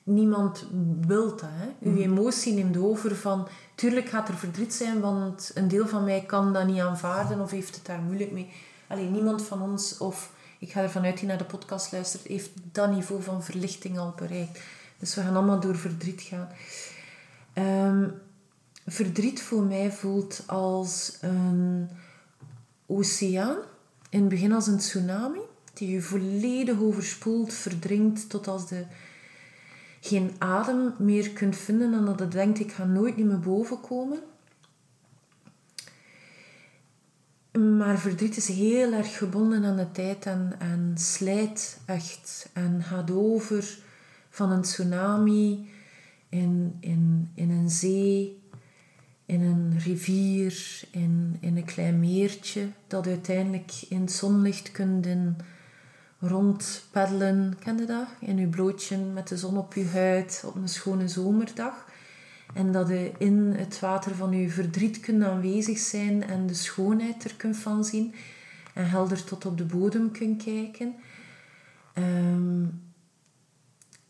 Niemand 0.03 0.67
wil 1.01 1.29
dat. 1.29 1.41
Hè? 1.43 1.89
Uw 1.91 1.97
emotie 1.97 2.55
neemt 2.55 2.77
over 2.77 3.17
van... 3.17 3.49
Tuurlijk 3.75 4.09
gaat 4.09 4.29
er 4.29 4.35
verdriet 4.35 4.75
zijn, 4.75 5.01
want 5.01 5.51
een 5.55 5.69
deel 5.69 5.87
van 5.87 6.05
mij 6.05 6.25
kan 6.27 6.53
dat 6.53 6.67
niet 6.67 6.81
aanvaarden 6.81 7.41
of 7.41 7.51
heeft 7.51 7.75
het 7.75 7.87
daar 7.87 8.01
moeilijk 8.01 8.33
mee. 8.33 8.53
Alleen 8.89 9.13
niemand 9.13 9.43
van 9.43 9.63
ons... 9.63 9.99
of 9.99 10.33
ik 10.61 10.73
ga 10.73 10.83
ervan 10.83 11.05
uit 11.05 11.19
die 11.19 11.29
naar 11.29 11.39
de 11.39 11.45
podcast 11.45 11.93
luistert, 11.93 12.27
heeft 12.27 12.51
dat 12.73 12.91
niveau 12.91 13.23
van 13.23 13.45
verlichting 13.45 13.99
al 13.99 14.15
bereikt. 14.17 14.61
Dus 14.99 15.15
we 15.15 15.21
gaan 15.21 15.37
allemaal 15.37 15.61
door 15.61 15.77
verdriet 15.77 16.21
gaan. 16.21 16.49
Um, 17.55 18.13
verdriet 18.87 19.43
voor 19.43 19.63
mij 19.63 19.93
voelt 19.93 20.43
als 20.47 21.19
een 21.21 21.89
oceaan. 22.87 23.57
In 24.09 24.21
het 24.21 24.29
begin 24.29 24.53
als 24.53 24.67
een 24.67 24.79
tsunami. 24.79 25.41
die 25.75 25.91
je 25.91 26.03
volledig 26.03 26.81
overspoelt, 26.81 27.55
verdrinkt, 27.55 28.29
tot 28.29 28.49
als 28.49 28.69
je 28.69 28.85
geen 30.01 30.35
adem 30.39 30.95
meer 30.99 31.31
kunt 31.31 31.57
vinden 31.57 31.95
en 31.95 32.05
dat 32.05 32.19
je 32.19 32.29
denkt, 32.29 32.61
ik 32.61 32.73
ga 32.73 32.85
nooit 32.85 33.17
meer 33.17 33.41
boven 33.41 33.81
komen. 33.81 34.19
Maar 37.59 37.99
verdriet 37.99 38.37
is 38.37 38.49
heel 38.49 38.93
erg 38.93 39.17
gebonden 39.19 39.65
aan 39.65 39.77
de 39.77 39.91
tijd 39.93 40.27
en, 40.27 40.53
en 40.59 40.93
slijt 40.95 41.81
echt. 41.85 42.49
En 42.53 42.83
gaat 42.83 43.11
over 43.11 43.79
van 44.29 44.51
een 44.51 44.63
tsunami 44.63 45.71
in, 46.29 46.77
in, 46.81 47.31
in 47.35 47.51
een 47.51 47.71
zee, 47.71 48.43
in 49.27 49.43
een 49.43 49.79
rivier, 49.79 50.83
in, 50.91 51.37
in 51.41 51.57
een 51.57 51.65
klein 51.65 52.01
meertje, 52.01 52.69
dat 52.87 53.07
uiteindelijk 53.07 53.73
in 53.89 54.01
het 54.01 54.13
zonlicht 54.13 54.71
kunt 54.71 55.07
in 55.07 55.37
rondpeddelen. 56.19 57.57
Dat? 57.87 58.07
In 58.21 58.39
je 58.39 58.47
blootje 58.47 58.99
met 58.99 59.29
de 59.29 59.37
zon 59.37 59.59
op 59.59 59.75
je 59.75 59.87
huid 59.87 60.43
op 60.47 60.55
een 60.55 60.69
schone 60.69 61.09
zomerdag. 61.09 61.89
En 62.55 62.73
dat 62.73 62.89
je 62.89 63.13
in 63.19 63.55
het 63.57 63.81
water 63.81 64.15
van 64.15 64.31
je 64.31 64.51
verdriet 64.51 65.01
kunt 65.01 65.23
aanwezig 65.23 65.79
zijn 65.79 66.23
en 66.23 66.47
de 66.47 66.55
schoonheid 66.55 67.25
er 67.25 67.35
kunt 67.35 67.57
van 67.57 67.85
zien. 67.85 68.15
En 68.75 68.89
helder 68.89 69.25
tot 69.25 69.47
op 69.47 69.59
de 69.59 69.65
bodem 69.65 70.11
kunt 70.11 70.43
kijken. 70.43 70.95
Ehm, 71.93 72.63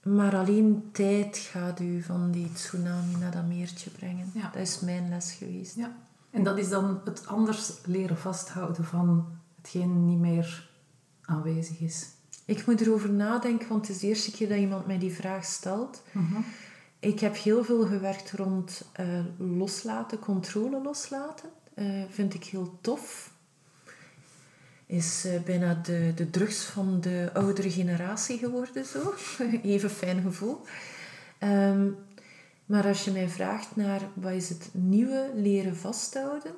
maar 0.02 0.36
alleen 0.36 0.88
tijd 0.92 1.36
gaat 1.36 1.80
u 1.80 2.02
van 2.02 2.30
die 2.30 2.52
tsunami 2.52 3.16
naar 3.16 3.30
dat 3.30 3.46
meertje 3.46 3.90
brengen. 3.90 4.30
Ja. 4.34 4.50
Dat 4.52 4.62
is 4.62 4.80
mijn 4.80 5.08
les 5.08 5.32
geweest. 5.32 5.76
Ja. 5.76 5.96
En 6.30 6.44
dat 6.44 6.58
is 6.58 6.68
dan 6.68 7.00
het 7.04 7.26
anders 7.26 7.72
leren 7.84 8.18
vasthouden 8.18 8.84
van 8.84 9.26
hetgeen 9.56 10.04
niet 10.04 10.18
meer 10.18 10.70
aanwezig 11.20 11.80
is. 11.80 12.08
Ik 12.44 12.66
moet 12.66 12.80
erover 12.80 13.10
nadenken, 13.10 13.68
want 13.68 13.86
het 13.86 13.96
is 13.96 14.02
de 14.02 14.06
eerste 14.06 14.30
keer 14.30 14.48
dat 14.48 14.58
iemand 14.58 14.86
mij 14.86 14.98
die 14.98 15.12
vraag 15.12 15.44
stelt. 15.44 16.02
Ik 17.00 17.20
heb 17.20 17.36
heel 17.36 17.64
veel 17.64 17.86
gewerkt 17.86 18.30
rond 18.30 18.82
eh, 18.92 19.06
loslaten, 19.38 20.18
controle 20.18 20.82
loslaten. 20.82 21.50
Eh, 21.74 22.02
vind 22.08 22.34
ik 22.34 22.44
heel 22.44 22.78
tof. 22.80 23.32
Is 24.86 25.24
eh, 25.24 25.40
bijna 25.40 25.74
de, 25.74 26.12
de 26.14 26.30
drugs 26.30 26.62
van 26.62 27.00
de 27.00 27.30
oudere 27.34 27.70
generatie 27.70 28.38
geworden 28.38 28.84
zo. 28.84 29.14
Even 29.62 29.90
fijn 29.90 30.22
gevoel. 30.22 30.60
Ehm, 31.38 31.88
maar 32.66 32.86
als 32.86 33.04
je 33.04 33.10
mij 33.10 33.28
vraagt 33.28 33.76
naar 33.76 34.00
wat 34.14 34.32
is 34.32 34.48
het 34.48 34.68
nieuwe 34.72 35.30
leren 35.34 35.76
vasthouden, 35.76 36.54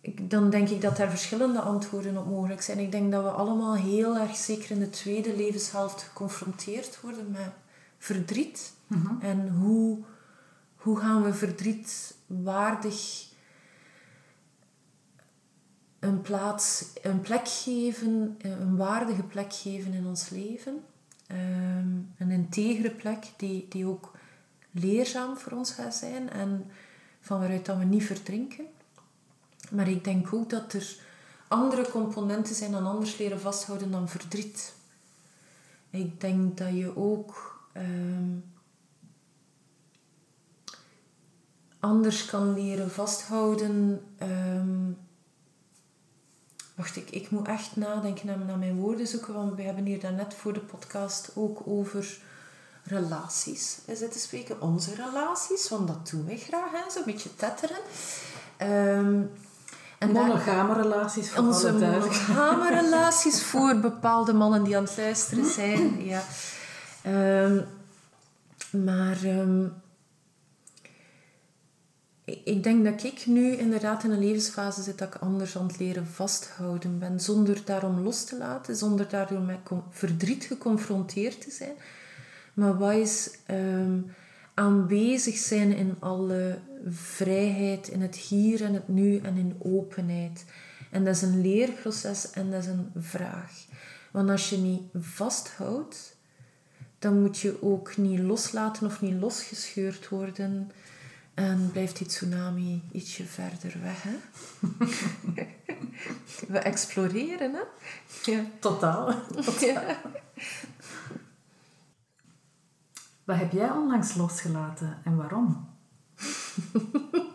ik, 0.00 0.30
dan 0.30 0.50
denk 0.50 0.68
ik 0.68 0.80
dat 0.80 0.96
daar 0.96 1.10
verschillende 1.10 1.60
antwoorden 1.60 2.16
op 2.16 2.26
mogelijk 2.26 2.62
zijn. 2.62 2.78
Ik 2.78 2.92
denk 2.92 3.12
dat 3.12 3.22
we 3.22 3.30
allemaal 3.30 3.74
heel 3.74 4.16
erg, 4.16 4.36
zeker 4.36 4.70
in 4.70 4.78
de 4.78 4.90
tweede 4.90 5.36
levenshelft, 5.36 6.02
geconfronteerd 6.02 7.00
worden 7.00 7.30
met 7.30 7.50
verdriet. 7.98 8.72
En 9.20 9.48
hoe, 9.48 9.98
hoe 10.76 10.98
gaan 10.98 11.22
we 11.22 11.34
verdriet 11.34 12.14
waardig 12.26 13.28
een, 15.98 16.20
plaats, 16.20 16.84
een 17.02 17.20
plek 17.20 17.48
geven, 17.48 18.36
een 18.38 18.76
waardige 18.76 19.22
plek 19.22 19.52
geven 19.54 19.92
in 19.92 20.06
ons 20.06 20.28
leven. 20.28 20.84
Ehm, 21.26 21.88
een 22.18 22.30
integere 22.30 22.90
plek 22.90 23.26
die, 23.36 23.66
die 23.68 23.86
ook 23.86 24.12
leerzaam 24.70 25.36
voor 25.36 25.52
ons 25.52 25.72
gaat 25.72 25.94
zijn 25.94 26.30
en 26.30 26.70
van 27.20 27.38
waaruit 27.38 27.66
dat 27.66 27.78
we 27.78 27.84
niet 27.84 28.04
verdrinken. 28.04 28.64
Maar 29.70 29.88
ik 29.88 30.04
denk 30.04 30.32
ook 30.32 30.50
dat 30.50 30.72
er 30.72 30.96
andere 31.48 31.90
componenten 31.90 32.54
zijn 32.54 32.70
dan 32.70 32.86
anders 32.86 33.18
leren 33.18 33.40
vasthouden 33.40 33.90
dan 33.90 34.08
verdriet. 34.08 34.74
Ik 35.90 36.20
denk 36.20 36.58
dat 36.58 36.76
je 36.76 36.96
ook 36.96 37.60
ehm, 37.72 38.38
anders 41.80 42.24
kan 42.24 42.54
leren 42.54 42.90
vasthouden. 42.90 44.00
ehm, 44.18 44.90
wacht, 46.74 46.96
ik, 46.96 47.10
ik 47.10 47.30
moet 47.30 47.48
echt 47.48 47.76
nadenken 47.76 48.26
naar, 48.26 48.38
naar 48.38 48.58
mijn 48.58 48.76
woorden 48.76 49.06
zoeken, 49.06 49.34
want 49.34 49.54
we 49.56 49.62
hebben 49.62 49.84
hier 49.84 50.00
daarnet 50.00 50.34
voor 50.34 50.52
de 50.52 50.60
podcast 50.60 51.30
ook 51.34 51.62
over 51.66 52.18
relaties 52.84 53.78
zitten 53.86 54.20
spreken. 54.20 54.60
Onze 54.60 54.94
relaties, 54.94 55.68
want 55.68 55.88
dat 55.88 56.08
doen 56.10 56.26
wij 56.26 56.36
graag, 56.38 56.70
hè, 56.70 56.90
zo'n 56.90 57.02
beetje 57.04 57.36
tetteren. 57.36 57.76
Ehm, 58.56 59.22
en 59.98 60.12
daar- 60.14 60.26
Monogame 60.26 60.74
relaties 60.74 61.30
voor 61.30 61.44
onze 61.46 61.72
monogame 61.72 62.70
relaties 62.80 63.42
voor 63.42 63.80
bepaalde 63.80 64.32
mannen 64.32 64.64
die 64.64 64.76
aan 64.76 64.84
het 64.84 64.96
luisteren 64.96 65.44
zijn. 65.46 66.04
Ja. 66.04 66.22
Ehm, 67.02 67.60
maar 68.84 69.18
ik, 72.44 72.62
denk 72.62 72.84
dat 72.84 73.02
ik 73.02 73.26
nu 73.26 73.56
inderdaad 73.56 74.04
in 74.04 74.10
een 74.10 74.18
levensfase 74.18 74.82
zit 74.82 74.98
dat 74.98 75.14
ik 75.14 75.20
anders 75.20 75.56
aan 75.56 75.66
het 75.66 75.78
leren 75.78 76.06
vasthouden 76.06 76.98
ben. 76.98 77.20
Zonder 77.20 77.62
daarom 77.64 78.00
los 78.00 78.24
te 78.24 78.38
laten, 78.38 78.76
zonder 78.76 79.08
daardoor 79.08 79.40
met 79.40 79.58
verdriet 79.90 80.44
geconfronteerd 80.44 81.40
te 81.40 81.50
zijn. 81.50 81.74
Maar 82.54 82.78
wat 82.78 82.94
is 82.94 83.30
ehm, 83.46 83.98
aanwezig 84.54 85.36
zijn 85.36 85.76
in 85.76 85.96
alle 85.98 86.58
vrijheid, 86.88 87.88
in 87.88 88.00
het 88.00 88.16
hier 88.16 88.64
en 88.64 88.74
het 88.74 88.88
nu 88.88 89.18
en 89.18 89.36
in 89.36 89.56
openheid. 89.58 90.44
En 90.90 91.04
dat 91.04 91.14
is 91.14 91.22
een 91.22 91.40
leerproces 91.40 92.30
en 92.30 92.50
dat 92.50 92.60
is 92.60 92.66
een 92.66 92.90
vraag. 92.96 93.52
Want 94.10 94.30
als 94.30 94.50
je 94.50 94.56
niet 94.56 94.82
vasthoudt, 94.94 96.16
dan 96.98 97.20
moet 97.20 97.38
je 97.38 97.62
ook 97.62 97.96
niet 97.96 98.18
loslaten 98.18 98.86
of 98.86 99.00
niet 99.00 99.20
losgescheurd 99.20 100.08
worden. 100.08 100.70
En 101.34 101.70
blijft 101.72 101.96
die 101.96 102.06
tsunami 102.06 102.82
ietsje 102.92 103.24
verder 103.24 103.76
weg. 103.82 104.02
Hè? 104.02 104.18
We 106.52 106.58
exploreren, 106.58 107.54
hè? 107.54 107.62
Ja. 108.30 108.44
Totaal. 108.58 109.14
ja. 109.60 110.00
Wat 113.24 113.36
heb 113.36 113.52
jij 113.52 113.70
onlangs 113.70 114.14
losgelaten 114.14 114.98
en 115.04 115.16
waarom? 115.16 115.68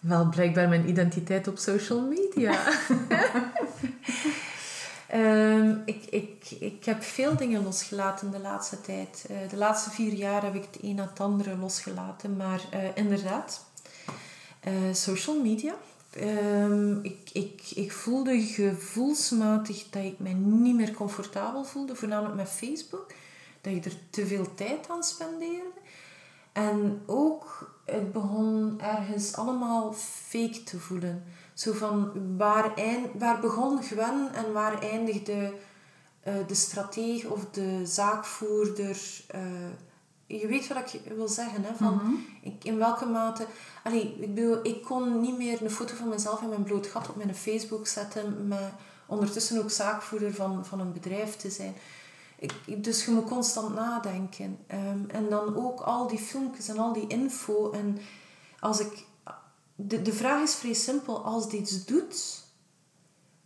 Wel, 0.00 0.28
blijkbaar 0.28 0.68
mijn 0.68 0.88
identiteit 0.88 1.48
op 1.48 1.58
social 1.58 2.00
media. 2.00 2.58
Ehm, 5.14 5.76
ik, 5.84 6.04
ik, 6.10 6.50
ik 6.60 6.84
heb 6.84 7.02
veel 7.02 7.36
dingen 7.36 7.62
losgelaten 7.62 8.30
de 8.30 8.40
laatste 8.40 8.80
tijd. 8.80 9.26
Eh, 9.28 9.36
de 9.50 9.56
laatste 9.56 9.90
vier 9.90 10.12
jaar 10.12 10.42
heb 10.42 10.54
ik 10.54 10.64
het 10.70 10.82
een 10.82 10.94
na 10.94 11.08
het 11.08 11.20
andere 11.20 11.56
losgelaten. 11.56 12.36
Maar 12.36 12.60
eh, 12.70 12.80
inderdaad, 12.94 13.64
eh, 14.60 14.72
social 14.92 15.40
media. 15.40 15.74
Ehm, 16.10 16.98
ik, 17.02 17.30
ik, 17.32 17.62
ik 17.74 17.92
voelde 17.92 18.40
gevoelsmatig 18.40 19.86
dat 19.90 20.04
ik 20.04 20.18
mij 20.18 20.32
niet 20.32 20.74
meer 20.76 20.92
comfortabel 20.92 21.64
voelde. 21.64 21.94
Voornamelijk 21.94 22.36
met 22.36 22.48
Facebook. 22.48 23.12
Dat 23.60 23.72
je 23.72 23.80
er 23.80 23.96
te 24.10 24.26
veel 24.26 24.54
tijd 24.54 24.90
aan 24.90 25.02
spendeerde. 25.02 25.70
En 26.52 27.02
ook, 27.06 27.72
het 27.84 28.12
begon 28.12 28.80
ergens 28.80 29.36
allemaal 29.36 29.92
fake 29.92 30.62
te 30.62 30.78
voelen. 30.78 31.24
Zo 31.54 31.72
van, 31.72 32.12
waar, 32.36 32.74
eind, 32.74 33.06
waar 33.18 33.40
begon 33.40 33.82
Gwen 33.82 34.30
en 34.34 34.52
waar 34.52 34.82
eindigde 34.82 35.54
eh, 36.20 36.34
de 36.46 36.54
strateeg 36.54 37.24
of 37.24 37.44
de 37.50 37.86
zaakvoerder? 37.86 38.98
eh, 39.28 39.40
je 40.26 40.46
weet 40.46 40.68
wat 40.68 40.92
ik 40.92 41.00
wil 41.16 41.28
zeggen, 41.28 41.64
hè? 41.64 41.74
Van, 41.74 42.00
ik, 42.42 42.64
in 42.64 42.78
welke 42.78 43.06
mate... 43.06 43.46
Allee, 43.84 44.16
ik 44.20 44.34
bedoel, 44.34 44.58
ik 44.66 44.82
kon 44.82 45.20
niet 45.20 45.36
meer 45.38 45.62
een 45.62 45.70
foto 45.70 45.94
van 45.94 46.08
mezelf 46.08 46.42
in 46.42 46.48
mijn 46.48 46.62
bloot 46.62 46.86
gat 46.86 47.08
op 47.08 47.16
mijn 47.16 47.34
Facebook 47.34 47.86
zetten, 47.86 48.48
met 48.48 48.72
ondertussen 49.06 49.62
ook 49.62 49.70
zaakvoerder 49.70 50.34
van, 50.34 50.64
van 50.66 50.80
een 50.80 50.92
bedrijf 50.92 51.36
te 51.36 51.50
zijn. 51.50 51.74
Ik, 52.38 52.52
ik- 52.66 52.84
dus 52.84 53.04
je 53.04 53.10
moet 53.10 53.28
constant 53.28 53.74
nadenken. 53.74 54.58
Ehm, 54.66 54.98
en 55.08 55.28
dan 55.28 55.56
ook 55.56 55.80
al 55.80 56.06
die 56.08 56.18
filmpjes 56.18 56.68
en 56.68 56.78
al 56.78 56.92
die 56.92 57.06
info. 57.06 57.70
En 57.70 57.98
als 58.60 58.80
ik... 58.80 59.04
De, 59.74 60.02
de 60.02 60.12
vraag 60.12 60.42
is 60.42 60.54
vrij 60.54 60.72
simpel. 60.72 61.24
Als 61.24 61.50
dit 61.50 61.60
iets 61.60 61.84
doet, 61.84 62.44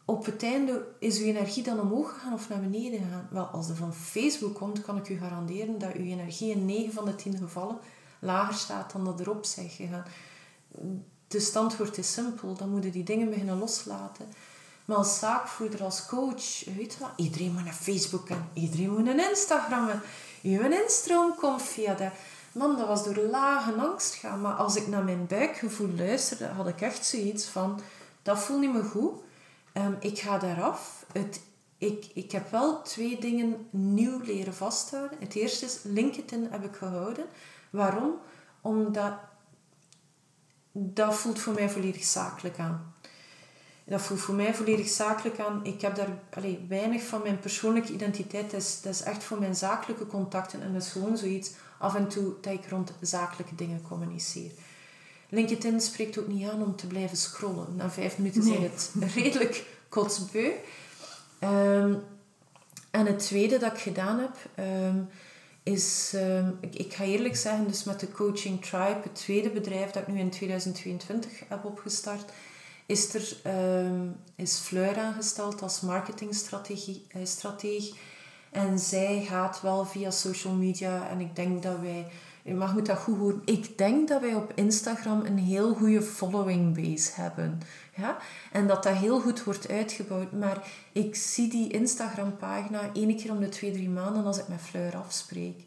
op 0.04 0.24
het 0.24 0.42
einde 0.42 0.86
is 0.98 1.18
uw 1.18 1.24
energie 1.24 1.62
dan 1.62 1.80
omhoog 1.80 2.12
gegaan 2.12 2.32
of 2.32 2.48
naar 2.48 2.60
beneden 2.60 3.00
gegaan? 3.00 3.28
Wel, 3.30 3.44
als 3.44 3.68
er 3.68 3.76
van 3.76 3.94
Facebook 3.94 4.54
komt, 4.54 4.82
kan 4.82 4.96
ik 4.96 5.08
u 5.08 5.18
garanderen 5.18 5.78
dat 5.78 5.92
uw 5.92 6.04
energie 6.04 6.50
in 6.50 6.64
9 6.64 6.92
van 6.92 7.04
de 7.04 7.14
10 7.14 7.36
gevallen 7.36 7.78
lager 8.18 8.54
staat 8.54 8.92
dan 8.92 9.04
dat 9.04 9.20
erop 9.20 9.44
zijn 9.44 9.68
gegaan. 9.68 10.04
De 11.28 11.40
standwoord 11.40 11.98
is 11.98 12.12
simpel. 12.12 12.54
Dan 12.54 12.70
moeten 12.70 12.92
die 12.92 13.04
dingen 13.04 13.28
beginnen 13.28 13.58
loslaten. 13.58 14.26
Maar 14.84 14.96
als 14.96 15.18
zaakvoerder, 15.18 15.82
als 15.82 16.06
coach, 16.06 16.64
weet 16.76 16.92
je 16.92 16.98
wat? 17.00 17.10
Iedereen 17.16 17.52
moet 17.52 17.64
naar 17.64 17.72
Facebook 17.72 18.28
en 18.28 18.48
iedereen 18.52 18.90
moet 18.90 19.04
naar 19.04 19.28
Instagram. 19.30 19.88
Uw 20.42 20.70
instroom 20.70 21.34
komt 21.34 21.62
via 21.62 21.94
dat. 21.94 22.12
Man, 22.52 22.76
dat 22.76 22.86
was 22.86 23.04
door 23.04 23.16
lage 23.16 23.72
angst 23.72 24.14
gaan. 24.14 24.40
Maar 24.40 24.54
als 24.54 24.76
ik 24.76 24.86
naar 24.86 25.04
mijn 25.04 25.26
buikgevoel 25.26 25.88
luisterde, 25.96 26.46
had 26.46 26.68
ik 26.68 26.80
echt 26.80 27.06
zoiets 27.06 27.46
van... 27.46 27.80
Dat 28.22 28.38
voelt 28.38 28.60
niet 28.60 28.72
meer 28.72 28.84
goed. 28.84 29.12
Ehm, 29.72 29.92
ik 30.00 30.18
ga 30.18 30.38
daaraf. 30.38 31.04
Het, 31.12 31.40
ik, 31.78 32.06
ik 32.14 32.32
heb 32.32 32.50
wel 32.50 32.82
twee 32.82 33.20
dingen 33.20 33.68
nieuw 33.70 34.20
leren 34.20 34.54
vasthouden. 34.54 35.18
Het 35.20 35.34
eerste 35.34 35.64
is, 35.64 35.80
LinkedIn 35.82 36.48
heb 36.50 36.64
ik 36.64 36.76
gehouden. 36.76 37.24
Waarom? 37.70 38.14
Omdat 38.60 39.12
dat 40.72 41.14
voelt 41.14 41.38
voor 41.38 41.52
mij 41.52 41.70
volledig 41.70 42.04
zakelijk 42.04 42.58
aan. 42.58 42.94
Dat 43.88 44.00
voelt 44.00 44.20
voor 44.20 44.34
mij 44.34 44.54
volledig 44.54 44.88
zakelijk 44.88 45.38
aan. 45.38 45.60
Ik 45.64 45.80
heb 45.80 45.94
daar 45.94 46.18
allez, 46.30 46.56
weinig 46.68 47.02
van 47.02 47.22
mijn 47.22 47.38
persoonlijke 47.38 47.92
identiteit. 47.92 48.50
Dat 48.50 48.60
is, 48.60 48.80
dat 48.80 48.94
is 48.94 49.02
echt 49.02 49.22
voor 49.22 49.38
mijn 49.38 49.54
zakelijke 49.54 50.06
contacten. 50.06 50.62
En 50.62 50.72
dat 50.72 50.82
is 50.82 50.90
gewoon 50.90 51.16
zoiets 51.16 51.50
af 51.78 51.94
en 51.94 52.08
toe 52.08 52.32
dat 52.40 52.52
ik 52.52 52.68
rond 52.68 52.92
zakelijke 53.00 53.54
dingen 53.54 53.82
communiceer. 53.82 54.50
LinkedIn 55.28 55.80
spreekt 55.80 56.18
ook 56.18 56.28
niet 56.28 56.48
aan 56.48 56.62
om 56.62 56.76
te 56.76 56.86
blijven 56.86 57.16
scrollen. 57.16 57.76
Na 57.76 57.90
vijf 57.90 58.18
minuten 58.18 58.44
nee. 58.44 58.52
zijn 58.52 58.70
het 58.70 58.92
redelijk 59.14 59.66
kotsbeu. 59.88 60.50
Um, 61.40 62.02
en 62.90 63.06
het 63.06 63.18
tweede 63.18 63.58
dat 63.58 63.72
ik 63.72 63.78
gedaan 63.78 64.18
heb, 64.18 64.64
um, 64.66 65.08
is, 65.62 66.12
um, 66.14 66.58
ik, 66.60 66.74
ik, 66.74 66.94
ga 66.94 67.04
eerlijk 67.04 67.36
zeggen, 67.36 67.66
dus 67.66 67.84
met 67.84 68.00
de 68.00 68.12
Coaching 68.12 68.64
Tribe, 68.64 69.00
het 69.02 69.14
tweede 69.14 69.50
bedrijf 69.50 69.90
dat 69.90 70.02
ik 70.02 70.08
nu 70.08 70.18
in 70.18 70.30
2022 70.30 71.30
heb 71.48 71.64
opgestart, 71.64 72.32
is, 72.88 73.14
er, 73.14 73.36
is 74.34 74.58
Fleur 74.58 74.98
aangesteld 74.98 75.62
als 75.62 75.80
marketingstrategie. 75.80 77.06
Uh, 77.16 77.82
en 78.50 78.78
zij 78.78 79.24
gaat 79.28 79.60
wel 79.60 79.84
via 79.84 80.10
social 80.10 80.54
media 80.54 81.08
en 81.08 81.20
ik 81.20 81.36
denk 81.36 81.62
dat 81.62 81.80
wij 81.80 82.06
mag 82.54 82.74
moet 82.74 82.86
dat 82.86 82.98
goed 82.98 83.18
horen. 83.18 83.42
Ik 83.44 83.78
denk 83.78 84.08
dat 84.08 84.20
wij 84.20 84.34
op 84.34 84.52
Instagram 84.54 85.24
een 85.24 85.38
heel 85.38 85.74
goede 85.74 86.02
following 86.02 86.74
base 86.74 87.10
hebben. 87.14 87.60
Ja? 87.96 88.16
En 88.52 88.66
dat 88.66 88.82
dat 88.82 88.96
heel 88.96 89.20
goed 89.20 89.44
wordt 89.44 89.68
uitgebouwd. 89.68 90.32
Maar 90.32 90.66
ik 90.92 91.14
zie 91.14 91.50
die 91.50 91.72
Instagram 91.72 92.36
pagina 92.36 92.80
één 92.92 93.16
keer 93.16 93.30
om 93.30 93.40
de 93.40 93.48
twee, 93.48 93.72
drie 93.72 93.88
maanden 93.88 94.24
als 94.24 94.38
ik 94.38 94.48
met 94.48 94.60
Fleur 94.60 94.96
afspreek. 94.96 95.60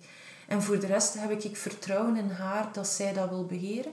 En 0.48 0.62
voor 0.62 0.80
de 0.80 0.88
rest 0.88 1.14
heb 1.14 1.44
ik 1.44 1.58
vertrouwen 1.58 2.16
in 2.16 2.30
haar 2.30 2.70
dat 2.74 2.88
zij 2.88 3.14
dat 3.14 3.30
wil 3.30 3.46
beheren. 3.46 3.92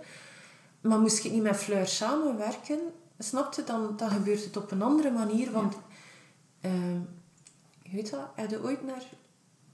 Maar 0.80 0.98
moest 0.98 1.24
ik 1.24 1.32
niet 1.32 1.42
met 1.42 1.56
Fleur 1.56 1.86
samenwerken, 1.86 2.78
snapte, 3.18 3.64
dan, 3.64 3.96
dan 3.96 4.10
gebeurt 4.10 4.44
het 4.44 4.56
op 4.56 4.70
een 4.70 4.82
andere 4.82 5.10
manier. 5.10 5.52
Want, 5.52 5.76
ja. 6.60 6.68
uh, 6.70 7.00
je 7.82 7.90
weet 7.96 8.10
dat, 8.10 8.28
heb 8.34 8.50
je 8.50 8.62
ooit 8.62 8.84
naar 8.84 9.02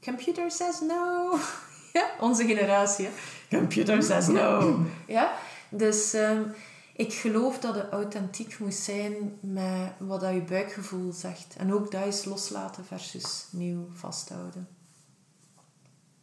Computer 0.00 0.50
Says 0.50 0.80
No 0.80 1.38
ja, 1.98 2.10
onze 2.20 2.44
generatie. 2.44 3.08
Computer 3.50 4.02
says 4.02 4.26
no. 4.26 4.78
Ja, 5.06 5.32
dus 5.68 6.14
um, 6.14 6.54
ik 6.96 7.12
geloof 7.12 7.58
dat 7.58 7.74
het 7.74 7.90
authentiek 7.90 8.58
moet 8.58 8.74
zijn 8.74 9.38
met 9.40 9.92
wat 9.98 10.20
dat 10.20 10.34
je 10.34 10.42
buikgevoel 10.42 11.12
zegt. 11.12 11.56
En 11.58 11.72
ook 11.74 11.90
dat 11.90 12.06
is 12.06 12.24
loslaten 12.24 12.84
versus 12.84 13.46
nieuw 13.50 13.88
vasthouden. 13.92 14.68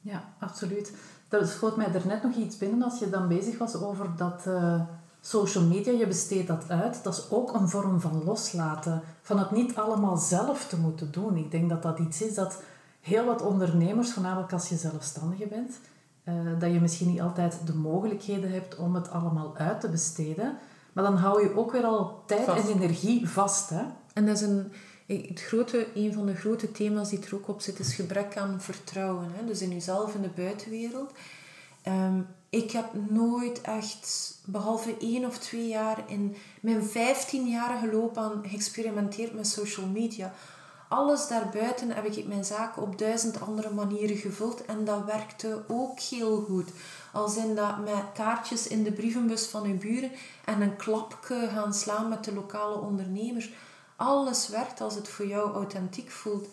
Ja, 0.02 0.34
absoluut. 0.40 0.94
Er 1.30 1.48
schoot 1.48 1.76
mij 1.78 1.94
er 1.94 2.08
net 2.08 2.24
nog 2.24 2.36
iets 2.36 2.58
binnen 2.58 2.84
als 2.84 3.00
je 3.00 3.10
dan 3.10 3.28
bezig 3.28 3.58
was 3.58 3.76
over 3.76 4.16
dat 4.16 4.44
uh, 4.48 4.82
social 5.22 5.64
media, 5.64 5.92
je 5.92 6.08
besteedt 6.08 6.48
dat 6.48 6.64
uit. 6.68 7.04
Dat 7.04 7.18
is 7.18 7.30
ook 7.30 7.54
een 7.54 7.70
vorm 7.70 8.00
van 8.00 8.24
loslaten. 8.24 9.02
Van 9.22 9.40
het 9.40 9.52
niet 9.52 9.76
allemaal 9.76 10.18
zelf 10.18 10.68
te 10.68 10.80
moeten 10.80 11.12
doen. 11.12 11.38
Ik 11.38 11.52
denk 11.52 11.70
dat 11.70 11.84
dat 11.84 12.00
iets 12.00 12.22
is 12.22 12.34
dat 12.34 12.62
heel 13.02 13.26
wat 13.26 13.42
ondernemers, 13.42 14.14
voornamelijk 14.14 14.54
als 14.54 14.70
je 14.70 14.76
zelfstandige 14.76 15.48
bent, 15.48 15.80
uh, 16.26 16.60
dat 16.60 16.72
je 16.74 16.80
misschien 16.80 17.08
niet 17.08 17.22
altijd 17.22 17.60
de 17.66 17.74
mogelijkheden 17.74 18.52
hebt 18.52 18.76
om 18.76 18.96
het 18.96 19.10
allemaal 19.10 19.58
uit 19.58 19.82
te 19.82 19.90
besteden. 19.90 20.58
Maar 20.94 21.04
dan 21.04 21.16
hou 21.16 21.44
je 21.44 21.58
ook 21.58 21.72
weer 21.72 21.84
al 21.84 22.24
tijd 22.26 22.48
en 22.48 22.68
energie 22.68 23.30
vast. 23.30 23.70
Hè? 23.70 23.84
En 24.14 24.26
dat 24.26 24.36
is 24.36 24.42
een, 24.42 24.72
het 25.06 25.42
grote, 25.42 25.88
een 25.96 26.14
van 26.14 26.26
de 26.26 26.36
grote 26.36 26.72
thema's 26.72 27.10
die 27.10 27.26
er 27.26 27.36
ook 27.36 27.48
op 27.48 27.62
zit, 27.62 27.80
is 27.80 27.94
gebrek 27.94 28.38
aan 28.38 28.62
vertrouwen. 28.62 29.28
Hè? 29.34 29.46
Dus 29.46 29.62
in 29.62 29.70
jezelf 29.70 30.16
en 30.16 30.22
de 30.22 30.30
buitenwereld. 30.36 31.12
Um, 31.88 32.28
ik 32.52 32.72
heb 32.72 32.86
nooit 33.10 33.62
echt, 33.62 34.36
behalve 34.46 34.98
één 34.98 35.26
of 35.26 35.38
twee 35.38 35.68
jaar 35.68 36.04
in 36.08 36.36
mijn 36.62 36.90
15-jarige 36.90 37.90
loopbaan 37.92 38.44
geëxperimenteerd 38.48 39.34
met 39.34 39.48
social 39.48 39.88
media 39.88 40.34
alles 40.92 41.28
daarbuiten 41.28 41.92
heb 41.92 42.06
ik 42.06 42.28
mijn 42.28 42.46
zaken 42.46 42.82
op 42.82 42.98
duizend 42.98 43.42
andere 43.42 43.70
manieren 43.70 44.18
gevuld 44.18 44.66
en 44.66 44.86
dat 44.86 45.06
werkte 45.06 45.64
ook 45.68 46.00
heel 46.00 46.42
goed. 46.42 46.70
Al 47.14 47.28
zijn 47.28 47.56
dat 47.56 47.78
met 47.78 48.04
kaartjes 48.14 48.68
in 48.68 48.84
de 48.84 48.92
brievenbus 48.92 49.46
van 49.46 49.64
uw 49.64 49.78
buren 49.78 50.12
en 50.46 50.62
een 50.62 50.76
klapje 50.76 51.50
gaan 51.54 51.74
slaan 51.74 52.10
met 52.10 52.24
de 52.24 52.34
lokale 52.34 52.76
ondernemers. 52.76 53.52
Alles 53.96 54.48
werkt 54.48 54.82
als 54.82 54.96
het 54.96 55.08
voor 55.08 55.28
jou 55.28 55.54
authentiek 55.54 56.12
voelt. 56.12 56.48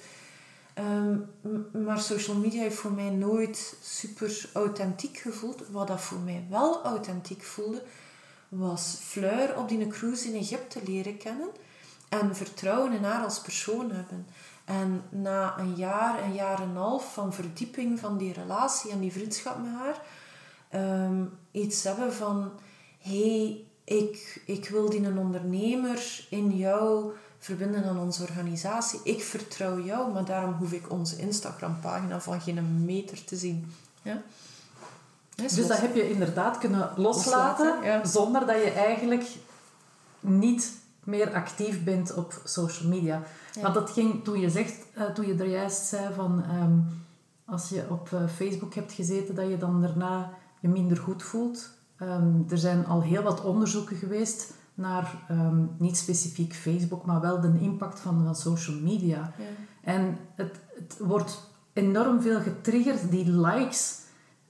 Um, 0.79 1.31
maar 1.85 2.01
social 2.01 2.37
media 2.37 2.61
heeft 2.61 2.77
voor 2.77 2.93
mij 2.93 3.11
nooit 3.11 3.77
super 3.83 4.51
authentiek 4.53 5.17
gevoeld. 5.17 5.69
Wat 5.71 5.87
dat 5.87 6.01
voor 6.01 6.19
mij 6.19 6.47
wel 6.51 6.85
authentiek 6.85 7.43
voelde, 7.43 7.83
was 8.49 8.99
Fleur 9.01 9.57
op 9.57 9.69
die 9.69 9.87
cruise 9.87 10.29
in 10.29 10.41
Egypte 10.41 10.81
leren 10.87 11.17
kennen 11.17 11.49
en 12.09 12.37
vertrouwen 12.37 12.93
in 12.93 13.05
haar 13.05 13.25
als 13.25 13.41
persoon 13.41 13.91
hebben. 13.91 14.27
En 14.65 15.03
na 15.09 15.59
een 15.59 15.75
jaar, 15.75 16.23
een 16.23 16.35
jaar 16.35 16.63
en 16.63 16.69
een 16.69 16.77
half 16.77 17.13
van 17.13 17.33
verdieping 17.33 17.99
van 17.99 18.19
die 18.19 18.33
relatie 18.33 18.91
en 18.91 19.01
die 19.01 19.13
vriendschap 19.13 19.57
met 19.63 19.73
haar, 19.73 20.03
um, 21.05 21.39
iets 21.51 21.83
hebben 21.83 22.13
van: 22.13 22.51
hey, 22.99 23.65
ik, 23.85 24.43
ik 24.47 24.69
wil 24.69 24.91
die 24.91 25.05
een 25.05 25.19
ondernemer 25.19 26.27
in 26.31 26.57
jou 26.57 27.13
verbinden 27.39 27.85
aan 27.85 27.99
onze 27.99 28.23
organisatie. 28.23 29.01
Ik 29.05 29.23
vertrouw 29.23 29.81
jou, 29.81 30.13
maar 30.13 30.25
daarom 30.25 30.53
hoef 30.53 30.73
ik 30.73 30.91
onze 30.91 31.17
Instagram-pagina 31.17 32.21
van 32.21 32.41
geen 32.41 32.85
meter 32.85 33.25
te 33.25 33.37
zien. 33.37 33.73
Ja? 34.03 34.23
dus 35.35 35.67
dat 35.67 35.81
heb 35.81 35.95
je 35.95 36.11
inderdaad 36.11 36.59
kunnen 36.59 36.93
loslaten, 36.97 38.07
zonder 38.07 38.47
dat 38.47 38.57
je 38.57 38.71
eigenlijk 38.71 39.25
niet 40.21 40.73
meer 41.05 41.35
actief 41.35 41.85
bent 41.85 42.15
op 42.15 42.41
social 42.45 42.89
media. 42.89 43.23
Maar 43.63 43.73
dat 43.73 43.91
ging 43.91 44.25
toen 44.25 44.41
je, 44.41 44.51
zegt, 44.51 44.87
uh, 44.97 45.05
toen 45.05 45.27
je 45.27 45.35
er 45.35 45.51
juist 45.51 45.87
zei 45.87 46.15
van 46.15 46.45
ehm, 46.45 46.79
als 47.45 47.69
je 47.69 47.85
op 47.91 48.11
uh, 48.15 48.21
Facebook 48.37 48.75
hebt 48.75 48.93
gezeten, 48.93 49.35
dat 49.35 49.49
je 49.49 49.59
dan 49.59 49.81
daarna 49.81 50.31
je 50.61 50.69
minder 50.69 50.97
goed 50.97 51.23
voelt. 51.23 51.71
Um, 52.03 52.47
er 52.49 52.59
zijn 52.59 52.87
al 52.87 53.03
heel 53.03 53.23
wat 53.23 53.45
onderzoeken 53.45 53.97
geweest 53.97 54.53
naar 54.79 55.15
um, 55.31 55.71
niet 55.79 55.97
specifiek 55.97 56.55
Facebook, 56.55 57.07
maar 57.07 57.21
wel 57.21 57.41
de 57.41 57.59
impact 57.61 58.01
van, 58.01 58.25
van 58.25 58.37
social 58.37 58.77
media. 58.77 59.33
Ja. 59.39 59.45
En 59.83 60.19
het, 60.35 60.61
het 60.75 60.99
wordt 60.99 61.51
enorm 61.73 62.21
veel 62.21 62.41
getriggerd, 62.41 63.11
die 63.11 63.31
likes, 63.31 64.01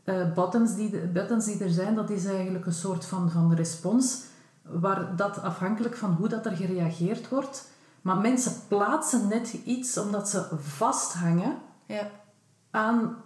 uh, 0.04 0.32
buttons, 0.34 0.74
die, 0.74 1.06
buttons 1.06 1.44
die 1.44 1.64
er 1.64 1.70
zijn, 1.70 1.94
dat 1.94 2.10
is 2.10 2.24
eigenlijk 2.24 2.66
een 2.66 2.72
soort 2.72 3.04
van, 3.04 3.30
van 3.30 3.54
respons 3.54 4.22
waar 4.62 5.16
dat 5.16 5.42
afhankelijk 5.42 5.96
van 5.96 6.12
hoe 6.12 6.28
dat 6.28 6.46
er 6.46 6.56
gereageerd 6.56 7.28
wordt. 7.28 7.70
Maar 8.02 8.16
mensen 8.16 8.52
plaatsen 8.68 9.28
net 9.28 9.52
iets 9.64 9.98
omdat 9.98 10.28
ze 10.28 10.46
vasthangen 10.58 11.56
ja. 11.86 12.10
aan 12.70 13.16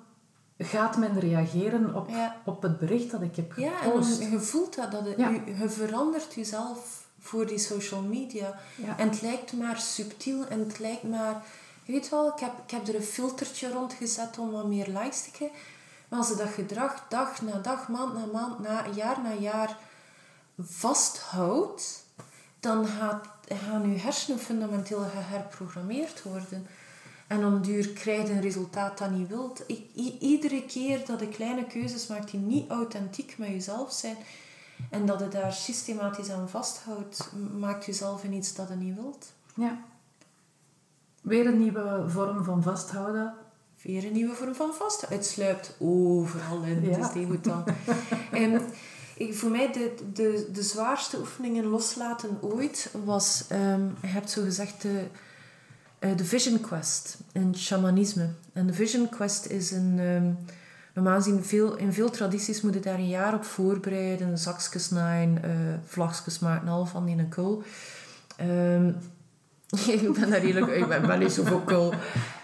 gaat 0.65 0.97
men 0.97 1.21
reageren 1.21 1.95
op, 1.95 2.09
op 2.45 2.63
het 2.63 2.79
bericht 2.79 3.11
dat 3.11 3.23
ik 3.23 3.37
heb 3.37 3.53
gepost. 3.53 4.19
Ja, 4.19 4.25
en 4.25 4.31
je 4.31 4.41
voelt 4.41 4.75
dat, 4.75 4.91
dat 4.91 5.05
het, 5.07 5.17
ja. 5.17 5.29
je, 5.29 5.57
je, 5.59 5.69
verandert 5.69 6.35
jezelf 6.35 7.07
voor 7.21 7.47
die 7.47 7.59
social 7.59 8.03
media. 8.03 8.59
Ja. 8.77 8.99
En 8.99 9.09
het 9.09 9.23
lijkt 9.23 9.53
maar 9.53 9.79
subtiel 9.79 10.47
en 10.47 10.59
het 10.59 10.79
lijkt 10.79 11.03
maar... 11.03 11.43
Je 11.85 11.93
weet 11.93 12.09
wel, 12.09 12.29
ik 12.29 12.41
heb, 12.41 12.53
ik 12.65 12.71
heb 12.71 12.89
er 12.89 12.95
een 12.95 13.03
filtertje 13.03 13.73
rond 13.73 13.93
gezet 13.93 14.39
om 14.39 14.51
wat 14.51 14.67
meer 14.67 14.87
likes 14.87 15.23
te 15.23 15.31
krijgen. 15.31 15.59
Maar 16.09 16.19
als 16.19 16.29
je 16.29 16.37
dat 16.37 16.49
gedrag 16.49 17.05
dag 17.09 17.43
na 17.43 17.59
dag, 17.59 17.89
maand 17.89 18.15
na 18.15 18.25
maand, 18.33 18.59
na, 18.59 18.87
jaar 18.95 19.21
na 19.23 19.33
jaar 19.33 19.77
vasthoudt, 20.59 22.05
dan 22.61 22.87
gaat, 22.87 23.27
gaan 23.49 23.93
je 23.93 23.99
hersenen 23.99 24.39
fundamenteel 24.39 25.05
geherprogrammeerd 25.15 26.23
worden. 26.23 26.67
En 27.33 27.45
om 27.45 27.63
duur 27.63 27.89
krijg 27.89 28.29
je 28.29 28.33
een 28.33 28.41
resultaat 28.41 28.99
dat 28.99 29.11
niet 29.11 29.29
wilt. 29.29 29.65
iedere 30.21 30.65
keer 30.65 31.07
dat 31.07 31.21
je 31.21 31.29
kleine 31.29 31.67
keuzes 31.67 32.07
maakt 32.07 32.31
die 32.31 32.41
niet 32.41 32.71
authentiek 32.71 33.35
met 33.39 33.49
jezelf 33.49 33.93
zijn 33.93 34.17
en 34.91 35.07
dat 35.07 35.21
je 35.21 35.29
daar 35.29 35.53
systematisch 35.53 36.31
aan 36.31 36.49
vasthoudt, 36.49 37.31
maakt 37.59 37.85
jezelf 37.85 38.25
in 38.25 38.33
iets 38.33 38.55
dat 38.55 38.69
je 38.69 38.75
niet 38.75 38.95
wilt. 38.95 39.33
Ja. 39.55 39.79
Weer 41.21 41.47
een 41.47 41.59
nieuwe 41.59 42.05
vorm 42.07 42.45
van 42.45 42.63
vasthouden. 42.63 43.35
Weer 43.83 44.05
een 44.05 44.13
nieuwe 44.13 44.35
vorm 44.35 44.55
van 44.55 44.75
vasthouden. 44.75 45.19
Het 45.19 45.29
sluipt 45.29 45.77
overal 45.79 46.63
in. 46.63 46.83
Ja. 46.83 46.91
Het 46.91 47.09
is 47.09 47.15
niet 47.15 47.29
goed 47.29 47.45
dan. 47.45 47.65
en 48.43 48.63
ik, 49.17 49.35
voor 49.35 49.51
mij 49.51 49.73
de, 49.73 49.95
de, 50.13 50.49
de 50.53 50.63
zwaarste 50.63 51.19
oefeningen 51.19 51.65
loslaten 51.67 52.39
ooit 52.41 52.95
was, 53.05 53.45
um, 53.53 53.97
je 54.01 54.07
hebt 54.07 54.31
zo 54.31 54.43
gezegd, 54.43 54.83
de, 54.83 55.07
de 56.17 56.25
Vision 56.25 56.61
Quest 56.61 57.19
in 57.33 57.55
shamanisme. 57.57 58.29
En 58.53 58.67
de 58.67 58.73
Vision 58.73 59.09
Quest 59.09 59.47
is 59.47 59.71
een... 59.71 59.99
Um, 59.99 60.39
normaal 60.95 61.17
gezien, 61.17 61.45
veel, 61.45 61.77
in 61.77 61.93
veel 61.93 62.11
tradities 62.11 62.61
moet 62.61 62.75
je 62.75 62.81
daar 62.81 62.99
een 62.99 63.09
jaar 63.09 63.35
op 63.35 63.45
voorbereiden. 63.45 64.39
Zakjes 64.39 64.91
naaien, 64.91 65.39
uh, 65.45 65.51
vlagjes 65.85 66.39
maken, 66.39 66.69
al 66.69 66.87
van 66.87 67.05
die 67.05 67.17
een 67.17 67.29
kool. 67.29 67.63
Um, 68.41 68.97
ik 69.87 70.13
ben 70.13 70.31
daar 70.31 70.41
redelijk... 70.41 70.77
Ik 70.77 70.89
ben 70.89 71.07
wel 71.07 71.19
niet 71.19 71.33
zo 71.33 71.45
vocaal. 71.45 71.93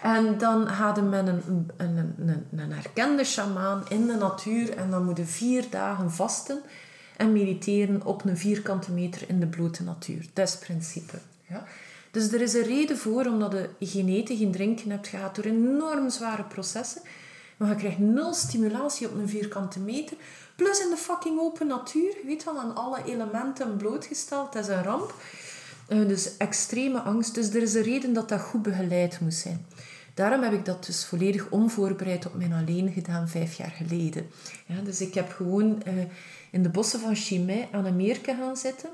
En 0.03 0.37
dan 0.37 0.67
hadden 0.67 1.09
men 1.09 1.27
een, 1.27 1.69
een, 1.77 1.97
een, 2.17 2.59
een 2.59 2.71
erkende 2.71 3.23
shamaan 3.23 3.83
in 3.89 4.07
de 4.07 4.15
natuur. 4.15 4.77
En 4.77 4.89
dan 4.91 5.05
moeten 5.05 5.27
vier 5.27 5.65
dagen 5.69 6.11
vasten 6.11 6.59
en 7.17 7.33
mediteren 7.33 8.05
op 8.05 8.25
een 8.25 8.37
vierkante 8.37 8.91
meter 8.91 9.29
in 9.29 9.39
de 9.39 9.47
blote 9.47 9.83
natuur. 9.83 10.25
Dat 10.33 10.47
is 10.47 10.57
principe. 10.57 11.17
Ja? 11.47 11.63
Dus 12.11 12.31
er 12.31 12.41
is 12.41 12.53
een 12.53 12.63
reden 12.63 12.97
voor, 12.97 13.25
omdat 13.25 13.55
je 13.77 13.87
geen 13.87 14.09
eten, 14.09 14.37
geen 14.37 14.51
drinken 14.51 14.91
hebt 14.91 15.07
gehad 15.07 15.35
door 15.35 15.45
enorm 15.45 16.09
zware 16.09 16.43
processen. 16.43 17.01
Maar 17.57 17.69
je 17.69 17.75
krijgt 17.75 17.99
nul 17.99 18.33
stimulatie 18.33 19.07
op 19.07 19.13
een 19.13 19.29
vierkante 19.29 19.79
meter. 19.79 20.17
Plus 20.55 20.79
in 20.79 20.89
de 20.89 20.97
fucking 20.97 21.39
open 21.39 21.67
natuur. 21.67 22.09
Je 22.21 22.23
weet 22.25 22.43
wel, 22.43 22.59
aan 22.59 22.75
alle 22.75 23.03
elementen 23.05 23.77
blootgesteld. 23.77 24.53
Dat 24.53 24.63
is 24.63 24.75
een 24.75 24.83
ramp. 24.83 25.13
Uh, 25.89 26.07
dus 26.07 26.37
extreme 26.37 26.99
angst. 26.99 27.35
Dus 27.35 27.49
er 27.49 27.61
is 27.61 27.73
een 27.73 27.81
reden 27.81 28.13
dat 28.13 28.29
dat 28.29 28.41
goed 28.41 28.61
begeleid 28.61 29.19
moet 29.19 29.33
zijn. 29.33 29.65
Daarom 30.13 30.41
heb 30.41 30.53
ik 30.53 30.65
dat 30.65 30.85
dus 30.85 31.05
volledig 31.05 31.49
onvoorbereid 31.49 32.25
op 32.25 32.35
mijn 32.35 32.53
alleen 32.53 32.91
gedaan 32.91 33.29
vijf 33.29 33.53
jaar 33.53 33.73
geleden. 33.77 34.29
Ja, 34.65 34.81
dus 34.81 35.01
ik 35.01 35.13
heb 35.13 35.31
gewoon 35.31 35.81
uh, 35.87 35.93
in 36.51 36.63
de 36.63 36.69
bossen 36.69 36.99
van 36.99 37.15
Chimay 37.15 37.69
aan 37.71 37.85
een 37.85 37.95
meerke 37.95 38.35
gaan 38.35 38.57
zitten. 38.57 38.89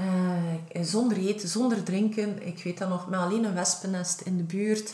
Uh, 0.00 0.82
zonder 0.82 1.16
eten, 1.16 1.48
zonder 1.48 1.82
drinken. 1.82 2.46
Ik 2.46 2.62
weet 2.62 2.78
dat 2.78 2.88
nog, 2.88 3.08
met 3.08 3.18
alleen 3.18 3.44
een 3.44 3.54
wespennest 3.54 4.20
in 4.20 4.36
de 4.36 4.42
buurt. 4.42 4.92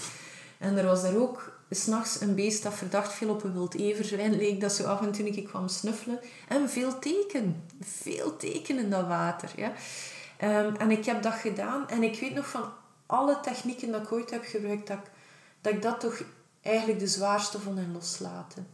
En 0.59 0.77
er 0.77 0.85
was 0.85 1.03
daar 1.03 1.17
ook 1.17 1.53
s'nachts 1.71 2.21
een 2.21 2.35
beest 2.35 2.63
dat 2.63 2.75
verdacht 2.75 3.13
veel 3.13 3.29
op 3.29 3.45
een 3.45 3.53
wild 3.53 3.75
everzwijn 3.75 4.37
leek. 4.37 4.61
Dat 4.61 4.73
zo 4.73 4.85
af 4.85 5.01
en 5.01 5.13
toe 5.13 5.29
ik 5.29 5.47
kwam 5.47 5.69
snuffelen. 5.69 6.19
En 6.49 6.71
veel 6.71 6.99
teken. 6.99 7.63
Veel 7.81 8.37
teken 8.37 8.79
in 8.79 8.91
dat 8.91 9.07
water. 9.07 9.51
Ja. 9.57 9.73
Um, 10.43 10.77
en 10.77 10.91
ik 10.91 11.05
heb 11.05 11.23
dat 11.23 11.35
gedaan. 11.35 11.89
En 11.89 12.03
ik 12.03 12.21
weet 12.21 12.35
nog 12.35 12.49
van 12.49 12.73
alle 13.07 13.41
technieken 13.41 13.93
dat 13.93 14.03
ik 14.03 14.13
ooit 14.13 14.31
heb 14.31 14.45
gebruikt, 14.45 14.87
dat 14.87 14.97
ik 14.97 15.05
dat, 15.61 15.73
ik 15.73 15.83
dat 15.83 16.01
toch 16.01 16.23
eigenlijk 16.63 16.99
de 16.99 17.07
zwaarste 17.07 17.61
vond 17.61 17.79
in 17.79 17.93
loslaten. 17.93 18.67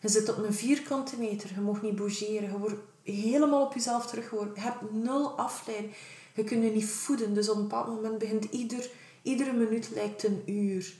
Je 0.00 0.08
zit 0.08 0.28
op 0.28 0.44
een 0.44 0.54
vierkante 0.54 1.16
meter, 1.18 1.50
je 1.54 1.60
mag 1.60 1.82
niet 1.82 1.96
bougeren, 1.96 2.50
je 2.50 2.58
wordt 2.58 2.80
helemaal 3.12 3.64
op 3.64 3.74
jezelf 3.74 4.06
teruggehoord. 4.06 4.56
Je 4.56 4.62
hebt 4.62 4.92
nul 4.92 5.38
afleiding. 5.38 5.94
Je 6.34 6.44
kunt 6.44 6.64
je 6.64 6.70
niet 6.70 6.84
voeden. 6.84 7.34
Dus 7.34 7.48
op 7.48 7.56
een 7.56 7.62
bepaald 7.62 7.86
moment 7.86 8.18
begint 8.18 8.44
ieder, 8.44 8.90
iedere 9.22 9.52
minuut 9.52 9.90
lijkt 9.94 10.24
een 10.24 10.42
uur. 10.46 10.94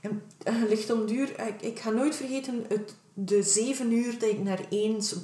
En 0.00 0.22
je 0.44 0.66
ligt 0.68 0.90
om 0.90 1.06
duur. 1.06 1.46
Ik, 1.46 1.62
ik 1.62 1.78
ga 1.78 1.90
nooit 1.90 2.16
vergeten 2.16 2.64
het, 2.68 2.94
de 3.14 3.42
zeven 3.42 3.92
uur 3.92 4.18
dat 4.18 4.30
ik 4.30 4.42
naar 4.42 4.66
eens 4.70 5.14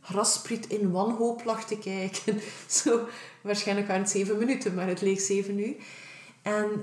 graspriet 0.00 0.66
in 0.66 0.90
wanhoop 0.90 1.44
lag 1.44 1.66
te 1.66 1.78
kijken. 1.78 2.40
Zo, 2.82 3.06
waarschijnlijk 3.40 3.86
waren 3.86 4.02
het 4.02 4.10
zeven 4.10 4.38
minuten, 4.38 4.74
maar 4.74 4.86
het 4.86 5.00
leek 5.00 5.20
zeven 5.20 5.58
uur. 5.58 5.74
En 6.42 6.82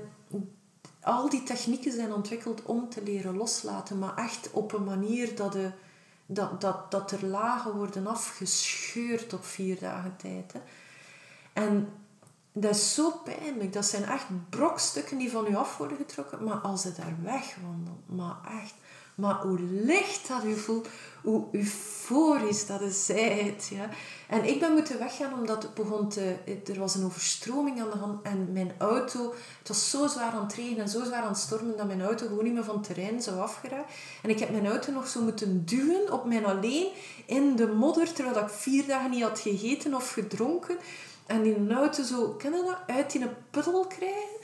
al 1.00 1.28
die 1.28 1.42
technieken 1.42 1.92
zijn 1.92 2.12
ontwikkeld 2.12 2.62
om 2.62 2.88
te 2.88 3.02
leren 3.02 3.36
loslaten, 3.36 3.98
maar 3.98 4.16
echt 4.16 4.50
op 4.52 4.72
een 4.72 4.84
manier 4.84 5.34
dat, 5.34 5.52
de, 5.52 5.70
dat, 6.32 6.60
dat, 6.60 6.90
dat 6.90 7.10
er 7.10 7.26
lagen 7.26 7.76
worden 7.76 8.06
afgescheurd 8.06 9.32
op 9.32 9.44
vier 9.44 9.78
dagen 9.78 10.16
tijd. 10.16 10.52
Hè. 10.52 10.60
En 11.52 11.92
dat 12.52 12.74
is 12.74 12.94
zo 12.94 13.10
pijnlijk. 13.10 13.72
Dat 13.72 13.86
zijn 13.86 14.04
echt 14.04 14.26
brokstukken 14.48 15.18
die 15.18 15.30
van 15.30 15.46
u 15.46 15.56
af 15.56 15.76
worden 15.76 15.96
getrokken. 15.96 16.44
Maar 16.44 16.58
als 16.58 16.82
je 16.82 16.92
daar 16.92 17.16
wegwandelt, 17.22 18.08
maar 18.08 18.36
echt 18.62 18.74
maar 19.20 19.34
hoe 19.34 19.60
licht 19.60 20.28
dat 20.28 20.44
u 20.44 20.56
voelt, 20.56 20.88
hoe 21.22 21.46
euforisch 21.52 22.66
dat 22.66 22.80
is. 22.80 23.06
Ja. 23.68 23.88
En 24.28 24.44
ik 24.44 24.60
ben 24.60 24.72
moeten 24.72 24.98
weggaan 24.98 25.32
omdat 25.32 25.62
het 25.62 25.74
begon 25.74 26.08
te... 26.08 26.36
Er 26.66 26.78
was 26.78 26.94
een 26.94 27.04
overstroming 27.04 27.80
aan 27.80 27.90
de 27.90 27.98
hand 27.98 28.22
en 28.22 28.52
mijn 28.52 28.72
auto... 28.78 29.34
Het 29.58 29.68
was 29.68 29.90
zo 29.90 30.06
zwaar 30.06 30.32
aan 30.32 30.46
het 30.46 30.78
en 30.78 30.88
zo 30.88 31.04
zwaar 31.04 31.22
aan 31.22 31.28
het 31.28 31.38
stormen 31.38 31.76
dat 31.76 31.86
mijn 31.86 32.02
auto 32.02 32.26
gewoon 32.26 32.44
niet 32.44 32.54
meer 32.54 32.64
van 32.64 32.74
het 32.74 32.84
terrein 32.84 33.22
zou 33.22 33.40
afgeraken. 33.40 33.94
En 34.22 34.30
ik 34.30 34.38
heb 34.38 34.50
mijn 34.50 34.66
auto 34.66 34.92
nog 34.92 35.08
zo 35.08 35.22
moeten 35.22 35.64
duwen 35.64 36.12
op 36.12 36.24
mijn 36.24 36.46
alleen 36.46 36.88
in 37.26 37.56
de 37.56 37.66
modder, 37.66 38.12
terwijl 38.12 38.38
ik 38.38 38.48
vier 38.48 38.86
dagen 38.86 39.10
niet 39.10 39.22
had 39.22 39.40
gegeten 39.40 39.94
of 39.94 40.12
gedronken. 40.12 40.76
En 41.26 41.42
die 41.42 41.74
auto 41.74 42.02
zo, 42.02 42.28
ken 42.28 42.52
dat, 42.52 42.76
uit 42.86 43.14
in 43.14 43.22
een 43.22 43.34
puddel 43.50 43.86
krijgen. 43.86 44.38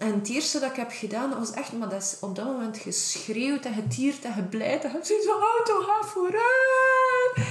En 0.00 0.14
het 0.14 0.28
eerste 0.28 0.58
dat 0.58 0.70
ik 0.70 0.76
heb 0.76 0.90
gedaan, 0.92 1.38
was 1.38 1.50
echt, 1.50 1.72
maar 1.72 1.88
dat 1.88 2.02
is 2.02 2.16
op 2.20 2.36
dat 2.36 2.44
moment 2.44 2.78
geschreeuwd 2.78 3.64
en 3.64 3.74
getierd 3.74 4.24
en 4.24 4.32
geblijd. 4.32 4.84
En 4.84 4.90
hebt 4.90 5.06
zo'n 5.06 5.42
auto, 5.42 5.80
ga 5.80 6.06
vooruit! 6.06 7.48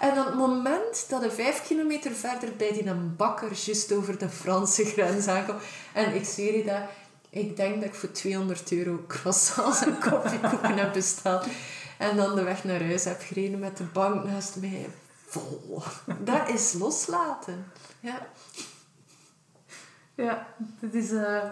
En 0.00 0.18
op 0.18 0.26
het 0.26 0.34
moment 0.34 1.06
dat 1.08 1.22
ik 1.22 1.30
vijf 1.30 1.62
kilometer 1.66 2.12
verder 2.12 2.56
bij 2.56 2.72
die 2.72 2.94
bakker 2.94 3.50
juist 3.64 3.92
over 3.92 4.18
de 4.18 4.28
Franse 4.28 4.84
grens 4.84 5.26
aankwam. 5.26 5.56
En 5.92 6.14
ik 6.14 6.24
zweer 6.24 6.56
je 6.56 6.64
dat, 6.64 6.82
ik 7.30 7.56
denk 7.56 7.74
dat 7.74 7.84
ik 7.84 7.94
voor 7.94 8.10
200 8.10 8.72
euro 8.72 9.04
croissants 9.06 9.82
en 9.82 9.98
koffiekoeken 9.98 10.76
heb 10.82 10.92
besteld. 10.92 11.46
En 11.98 12.16
dan 12.16 12.34
de 12.34 12.42
weg 12.42 12.64
naar 12.64 12.84
huis 12.84 13.04
heb 13.04 13.22
gereden 13.24 13.58
met 13.58 13.76
de 13.76 13.84
bank 13.84 14.24
naast 14.24 14.56
mij 14.56 14.90
vol. 15.26 15.82
Dat 16.18 16.48
is 16.48 16.72
loslaten. 16.72 17.72
Ja. 18.00 18.26
Ja, 20.14 20.46
het 20.80 20.94
is... 20.94 21.10
Uh 21.10 21.44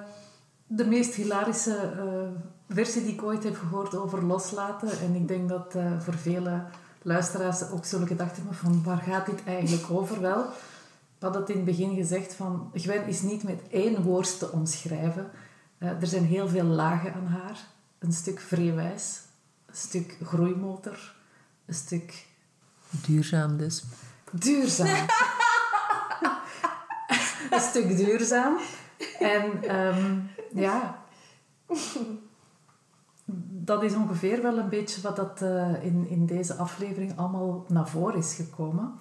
de 0.72 0.84
meest 0.84 1.14
hilarische 1.14 1.92
uh, 1.96 2.74
versie 2.74 3.02
die 3.02 3.12
ik 3.12 3.22
ooit 3.22 3.44
heb 3.44 3.56
gehoord 3.56 3.94
over 3.94 4.24
loslaten. 4.24 5.00
En 5.00 5.14
ik 5.14 5.28
denk 5.28 5.48
dat 5.48 5.74
uh, 5.76 6.00
voor 6.00 6.14
vele 6.14 6.64
luisteraars 7.02 7.70
ook 7.70 7.84
zullen 7.84 8.06
gedacht 8.06 8.36
hebben 8.36 8.54
van 8.54 8.82
waar 8.84 8.98
gaat 8.98 9.26
dit 9.26 9.44
eigenlijk 9.44 9.90
over? 9.98 10.20
Wel, 10.20 10.42
we 11.18 11.26
hadden 11.26 11.40
het 11.40 11.50
in 11.50 11.56
het 11.56 11.64
begin 11.64 11.94
gezegd 11.94 12.34
van 12.34 12.70
Gwen 12.74 13.06
is 13.06 13.22
niet 13.22 13.42
met 13.42 13.60
één 13.70 14.02
woord 14.02 14.38
te 14.38 14.50
omschrijven. 14.50 15.30
Uh, 15.78 15.88
er 15.88 16.06
zijn 16.06 16.24
heel 16.24 16.48
veel 16.48 16.64
lagen 16.64 17.14
aan 17.14 17.26
haar. 17.26 17.58
Een 17.98 18.12
stuk 18.12 18.40
vreewijs, 18.40 19.20
een 19.66 19.76
stuk 19.76 20.16
groeimotor, 20.24 21.14
een 21.66 21.74
stuk... 21.74 22.26
Duurzaam 23.06 23.56
dus. 23.56 23.84
Duurzaam. 24.32 24.88
een 27.50 27.60
stuk 27.60 27.96
duurzaam. 27.96 28.58
En 29.18 29.76
um, 29.76 30.30
ja, 30.54 30.98
dat 33.50 33.82
is 33.82 33.94
ongeveer 33.94 34.42
wel 34.42 34.58
een 34.58 34.68
beetje 34.68 35.00
wat 35.00 35.16
dat 35.16 35.40
uh, 35.42 35.84
in, 35.84 36.08
in 36.08 36.26
deze 36.26 36.54
aflevering 36.54 37.12
allemaal 37.16 37.64
naar 37.68 37.88
voren 37.88 38.18
is 38.18 38.34
gekomen. 38.34 38.92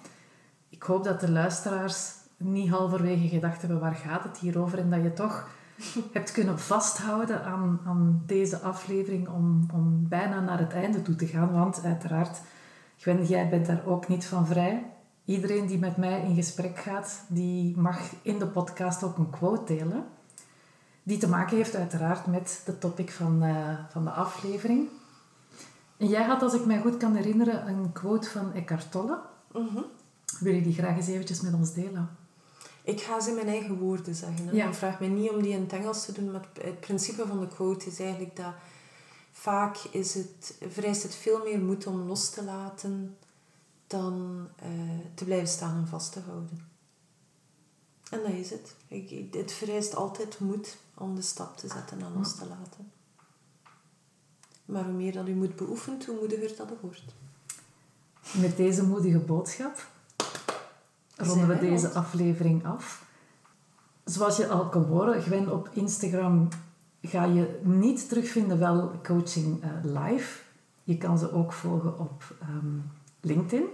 Ik 0.68 0.82
hoop 0.82 1.04
dat 1.04 1.20
de 1.20 1.30
luisteraars 1.30 2.12
niet 2.36 2.70
halverwege 2.70 3.28
gedacht 3.28 3.60
hebben 3.60 3.80
waar 3.80 3.94
gaat 3.94 4.22
het 4.22 4.38
hier 4.38 4.60
over 4.60 4.78
en 4.78 4.90
dat 4.90 5.02
je 5.02 5.12
toch 5.12 5.48
hebt 6.12 6.32
kunnen 6.32 6.58
vasthouden 6.58 7.44
aan, 7.44 7.80
aan 7.86 8.22
deze 8.26 8.58
aflevering 8.58 9.28
om, 9.28 9.66
om 9.72 10.08
bijna 10.08 10.40
naar 10.40 10.58
het 10.58 10.72
einde 10.72 11.02
toe 11.02 11.16
te 11.16 11.26
gaan. 11.26 11.52
Want 11.52 11.84
uiteraard, 11.84 12.40
Gwen, 12.96 13.24
jij 13.24 13.48
bent 13.48 13.66
daar 13.66 13.82
ook 13.86 14.08
niet 14.08 14.26
van 14.26 14.46
vrij. 14.46 14.84
Iedereen 15.24 15.66
die 15.66 15.78
met 15.78 15.96
mij 15.96 16.20
in 16.20 16.34
gesprek 16.34 16.78
gaat, 16.78 17.24
die 17.28 17.76
mag 17.76 17.98
in 18.22 18.38
de 18.38 18.46
podcast 18.46 19.02
ook 19.02 19.18
een 19.18 19.30
quote 19.30 19.74
delen. 19.74 20.04
Die 21.02 21.18
te 21.18 21.28
maken 21.28 21.56
heeft 21.56 21.74
uiteraard 21.74 22.26
met 22.26 22.62
de 22.64 22.78
topic 22.78 23.10
van, 23.10 23.44
uh, 23.44 23.78
van 23.90 24.04
de 24.04 24.10
aflevering. 24.10 24.88
En 25.96 26.08
jij 26.08 26.22
had, 26.22 26.42
als 26.42 26.54
ik 26.54 26.64
mij 26.64 26.80
goed 26.80 26.96
kan 26.96 27.14
herinneren, 27.14 27.68
een 27.68 27.92
quote 27.92 28.30
van 28.30 28.52
Eckhart 28.52 28.90
Tolle. 28.90 29.20
Mm 29.52 29.84
Wil 30.40 30.54
je 30.54 30.62
die 30.62 30.74
graag 30.74 30.96
eens 30.96 31.06
eventjes 31.06 31.40
met 31.40 31.54
ons 31.54 31.72
delen? 31.72 32.10
Ik 32.82 33.00
ga 33.00 33.20
ze 33.20 33.28
in 33.28 33.34
mijn 33.34 33.48
eigen 33.48 33.78
woorden 33.78 34.14
zeggen. 34.14 34.54
Ja. 34.54 34.74
vraag 34.74 35.00
me 35.00 35.06
niet 35.06 35.30
om 35.30 35.42
die 35.42 35.52
in 35.52 35.60
het 35.60 35.72
Engels 35.72 36.04
te 36.04 36.12
doen, 36.12 36.30
maar 36.30 36.48
het 36.62 36.80
principe 36.80 37.26
van 37.26 37.40
de 37.40 37.48
quote 37.48 37.86
is 37.86 38.00
eigenlijk 38.00 38.36
dat 38.36 38.52
vaak 39.32 39.76
is 39.90 40.14
het, 40.14 40.56
vereist 40.68 41.02
het 41.02 41.14
veel 41.14 41.40
meer 41.44 41.60
moed 41.60 41.86
om 41.86 42.00
los 42.02 42.30
te 42.30 42.44
laten 42.44 43.16
dan 43.90 44.46
uh, 44.62 44.68
te 45.14 45.24
blijven 45.24 45.48
staan 45.48 45.76
en 45.76 45.88
vast 45.88 46.12
te 46.12 46.20
houden. 46.20 46.68
En 48.10 48.20
dat 48.22 48.32
is 48.32 48.50
het. 48.50 48.74
Ik, 48.88 49.34
het 49.34 49.52
vereist 49.52 49.94
altijd 49.94 50.38
moed 50.38 50.76
om 50.94 51.14
de 51.14 51.22
stap 51.22 51.56
te 51.56 51.68
zetten 51.68 52.00
en 52.00 52.12
los 52.16 52.34
te 52.34 52.46
laten. 52.46 52.92
Maar 54.64 54.84
hoe 54.84 54.92
meer 54.92 55.12
dat 55.12 55.28
u 55.28 55.34
moet 55.34 55.56
beoefent, 55.56 56.06
hoe 56.06 56.18
moediger 56.18 56.56
dat 56.56 56.68
wordt. 56.80 57.14
Met 58.40 58.56
deze 58.56 58.86
moedige 58.86 59.18
boodschap 59.18 59.86
ronden 61.16 61.48
we 61.48 61.58
deze 61.58 61.88
aflevering 61.88 62.66
af. 62.66 63.04
Zoals 64.04 64.36
je 64.36 64.48
al 64.48 64.68
kan 64.68 64.84
horen, 64.84 65.22
Gwen, 65.22 65.52
op 65.52 65.68
Instagram 65.72 66.48
ga 67.02 67.24
je 67.24 67.60
niet 67.62 68.08
terugvinden 68.08 68.58
wel 68.58 69.00
coaching 69.02 69.64
uh, 69.64 69.70
live. 69.82 70.42
Je 70.84 70.98
kan 70.98 71.18
ze 71.18 71.32
ook 71.32 71.52
volgen 71.52 71.98
op 71.98 72.34
um, 72.42 72.90
LinkedIn. 73.20 73.64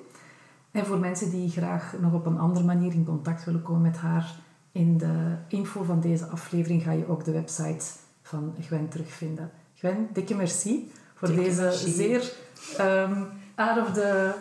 En 0.77 0.87
voor 0.87 0.99
mensen 0.99 1.31
die 1.31 1.51
graag 1.51 1.95
nog 2.01 2.13
op 2.13 2.27
een 2.27 2.39
andere 2.39 2.65
manier 2.65 2.93
in 2.93 3.05
contact 3.05 3.45
willen 3.45 3.63
komen 3.63 3.83
met 3.83 3.97
haar, 3.97 4.35
in 4.73 4.99
de 4.99 5.37
info 5.49 5.83
van 5.83 6.01
deze 6.01 6.27
aflevering 6.27 6.83
ga 6.83 6.93
je 6.93 7.09
ook 7.09 7.25
de 7.25 7.33
website 7.33 7.85
van 8.23 8.55
Gwen 8.61 8.89
terugvinden. 8.89 9.51
Gwen, 9.75 10.09
dikke 10.13 10.35
merci 10.35 10.93
voor 11.15 11.29
deze 11.29 11.73
zeer 11.73 12.33
um, 12.81 13.27
out 13.55 13.87
of 13.87 13.93
the... 13.93 14.35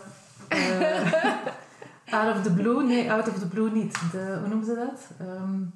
Uh, 0.54 1.24
out 2.20 2.36
of 2.36 2.44
the 2.44 2.54
blue, 2.54 2.84
nee, 2.84 3.12
out 3.12 3.28
of 3.28 3.40
the 3.40 3.48
blue 3.48 3.72
niet. 3.72 4.12
De, 4.12 4.38
hoe 4.40 4.48
noemen 4.48 4.66
ze 4.66 4.76
dat? 4.76 5.28
Um, 5.28 5.74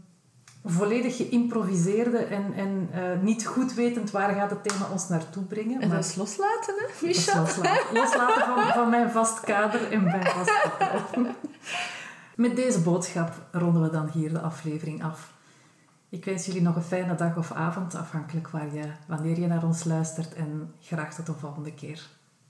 volledig 0.66 1.16
geïmproviseerde 1.16 2.18
en, 2.18 2.54
en 2.54 2.90
uh, 2.96 3.22
niet 3.22 3.46
goed 3.46 3.74
wetend 3.74 4.12
waar 4.12 4.34
gaat 4.34 4.50
het 4.50 4.64
thema 4.64 4.88
ons 4.92 5.08
naartoe 5.08 5.44
brengen. 5.44 5.82
En 5.82 5.90
dat 5.90 6.06
is 6.06 6.16
loslaten, 6.16 6.76
hè, 6.78 7.06
Michel? 7.08 7.42
Loslaten, 7.42 7.94
loslaten 7.94 8.46
van, 8.46 8.74
van 8.74 8.90
mijn 8.90 9.12
vast 9.12 9.40
kader 9.40 9.92
en 9.92 10.04
mijn 10.04 10.26
vast 10.26 10.78
kader. 10.78 11.02
Met 12.36 12.56
deze 12.56 12.82
boodschap 12.82 13.34
ronden 13.52 13.82
we 13.82 13.90
dan 13.90 14.10
hier 14.10 14.34
de 14.34 14.42
aflevering 14.42 15.04
af. 15.04 15.34
Ik 16.10 16.26
wens 16.26 16.46
jullie 16.46 16.62
nog 16.62 16.76
een 16.76 16.82
fijne 16.82 17.16
dag 17.16 17.38
of 17.38 17.52
avond, 17.52 17.96
afhankelijk 17.96 18.50
waar 18.50 18.74
je, 18.74 18.84
wanneer 19.08 19.40
je 19.40 19.48
naar 19.48 19.64
ons 19.64 19.84
luistert. 19.84 20.34
En 20.34 20.74
graag 20.80 21.16
tot 21.16 21.26
de 21.26 21.34
volgende 21.34 21.74
keer. 21.74 22.08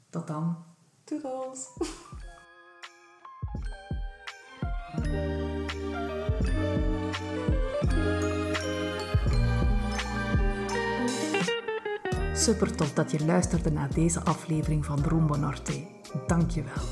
Tot 0.09 0.27
dan. 0.27 0.57
Toedels. 1.03 1.67
Super 12.39 12.75
tof 12.75 12.93
dat 12.93 13.11
je 13.11 13.25
luisterde 13.25 13.71
naar 13.71 13.93
deze 13.93 14.23
aflevering 14.23 14.85
van 14.85 15.03
Rumbo 15.07 15.35
Norte. 15.35 15.73
Dank 16.27 16.51
je 16.51 16.63
wel. 16.63 16.83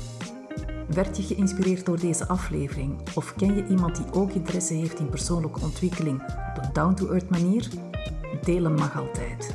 Werd 0.86 1.16
je 1.16 1.22
geïnspireerd 1.22 1.86
door 1.86 2.00
deze 2.00 2.28
aflevering? 2.28 2.98
Of 3.14 3.34
ken 3.34 3.54
je 3.54 3.66
iemand 3.66 3.96
die 3.96 4.12
ook 4.12 4.30
interesse 4.30 4.74
heeft 4.74 4.98
in 4.98 5.08
persoonlijke 5.08 5.60
ontwikkeling 5.60 6.22
op 6.22 6.62
een 6.62 6.72
down-to-earth 6.72 7.30
manier? 7.30 7.68
Delen 8.42 8.74
mag 8.74 8.98
altijd. 8.98 9.54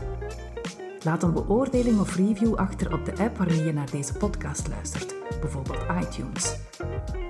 Laat 1.04 1.24
een 1.24 1.34
beoordeling 1.34 2.00
of 2.00 2.16
review 2.16 2.56
achter 2.56 2.94
op 2.94 3.06
de 3.06 3.18
app 3.18 3.38
waarmee 3.38 3.64
je 3.64 3.74
naar 3.74 3.92
deze 3.92 4.14
podcast 4.14 4.68
luistert, 4.68 5.16
bijvoorbeeld 5.42 5.86
iTunes. 6.02 6.56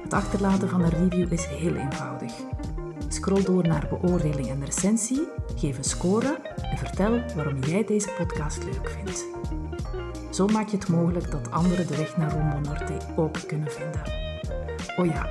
Het 0.03 0.13
achterlaten 0.13 0.69
van 0.69 0.81
een 0.81 0.89
review 0.89 1.31
is 1.31 1.45
heel 1.45 1.75
eenvoudig. 1.75 2.33
Scroll 3.07 3.43
door 3.43 3.67
naar 3.67 3.87
beoordeling 3.89 4.47
en 4.47 4.65
recensie, 4.65 5.27
geef 5.55 5.77
een 5.77 5.83
score 5.83 6.42
vertel 6.95 7.35
waarom 7.35 7.59
jij 7.59 7.85
deze 7.85 8.09
podcast 8.17 8.63
leuk 8.63 8.89
vindt. 8.89 9.25
Zo 10.31 10.47
maak 10.47 10.67
je 10.67 10.77
het 10.77 10.89
mogelijk 10.89 11.31
dat 11.31 11.51
anderen 11.51 11.87
de 11.87 11.97
weg 11.97 12.17
naar 12.17 12.31
Rumbo 12.31 12.69
Norte 12.69 12.97
ook 13.15 13.37
kunnen 13.47 13.71
vinden. 13.71 14.01
Oh 14.97 15.05
ja, 15.05 15.29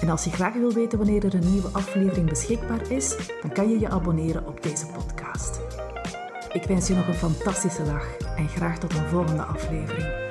en 0.00 0.08
als 0.08 0.24
je 0.24 0.30
graag 0.30 0.54
wil 0.54 0.72
weten 0.72 0.98
wanneer 0.98 1.24
er 1.24 1.34
een 1.34 1.50
nieuwe 1.50 1.68
aflevering 1.72 2.28
beschikbaar 2.28 2.90
is, 2.90 3.16
dan 3.42 3.52
kan 3.52 3.70
je 3.70 3.78
je 3.78 3.88
abonneren 3.88 4.46
op 4.46 4.62
deze 4.62 4.86
podcast. 4.86 5.60
Ik 6.52 6.64
wens 6.64 6.88
je 6.88 6.94
nog 6.94 7.08
een 7.08 7.14
fantastische 7.14 7.84
dag 7.84 8.16
en 8.36 8.48
graag 8.48 8.78
tot 8.78 8.94
een 8.94 9.08
volgende 9.08 9.42
aflevering. 9.42 10.25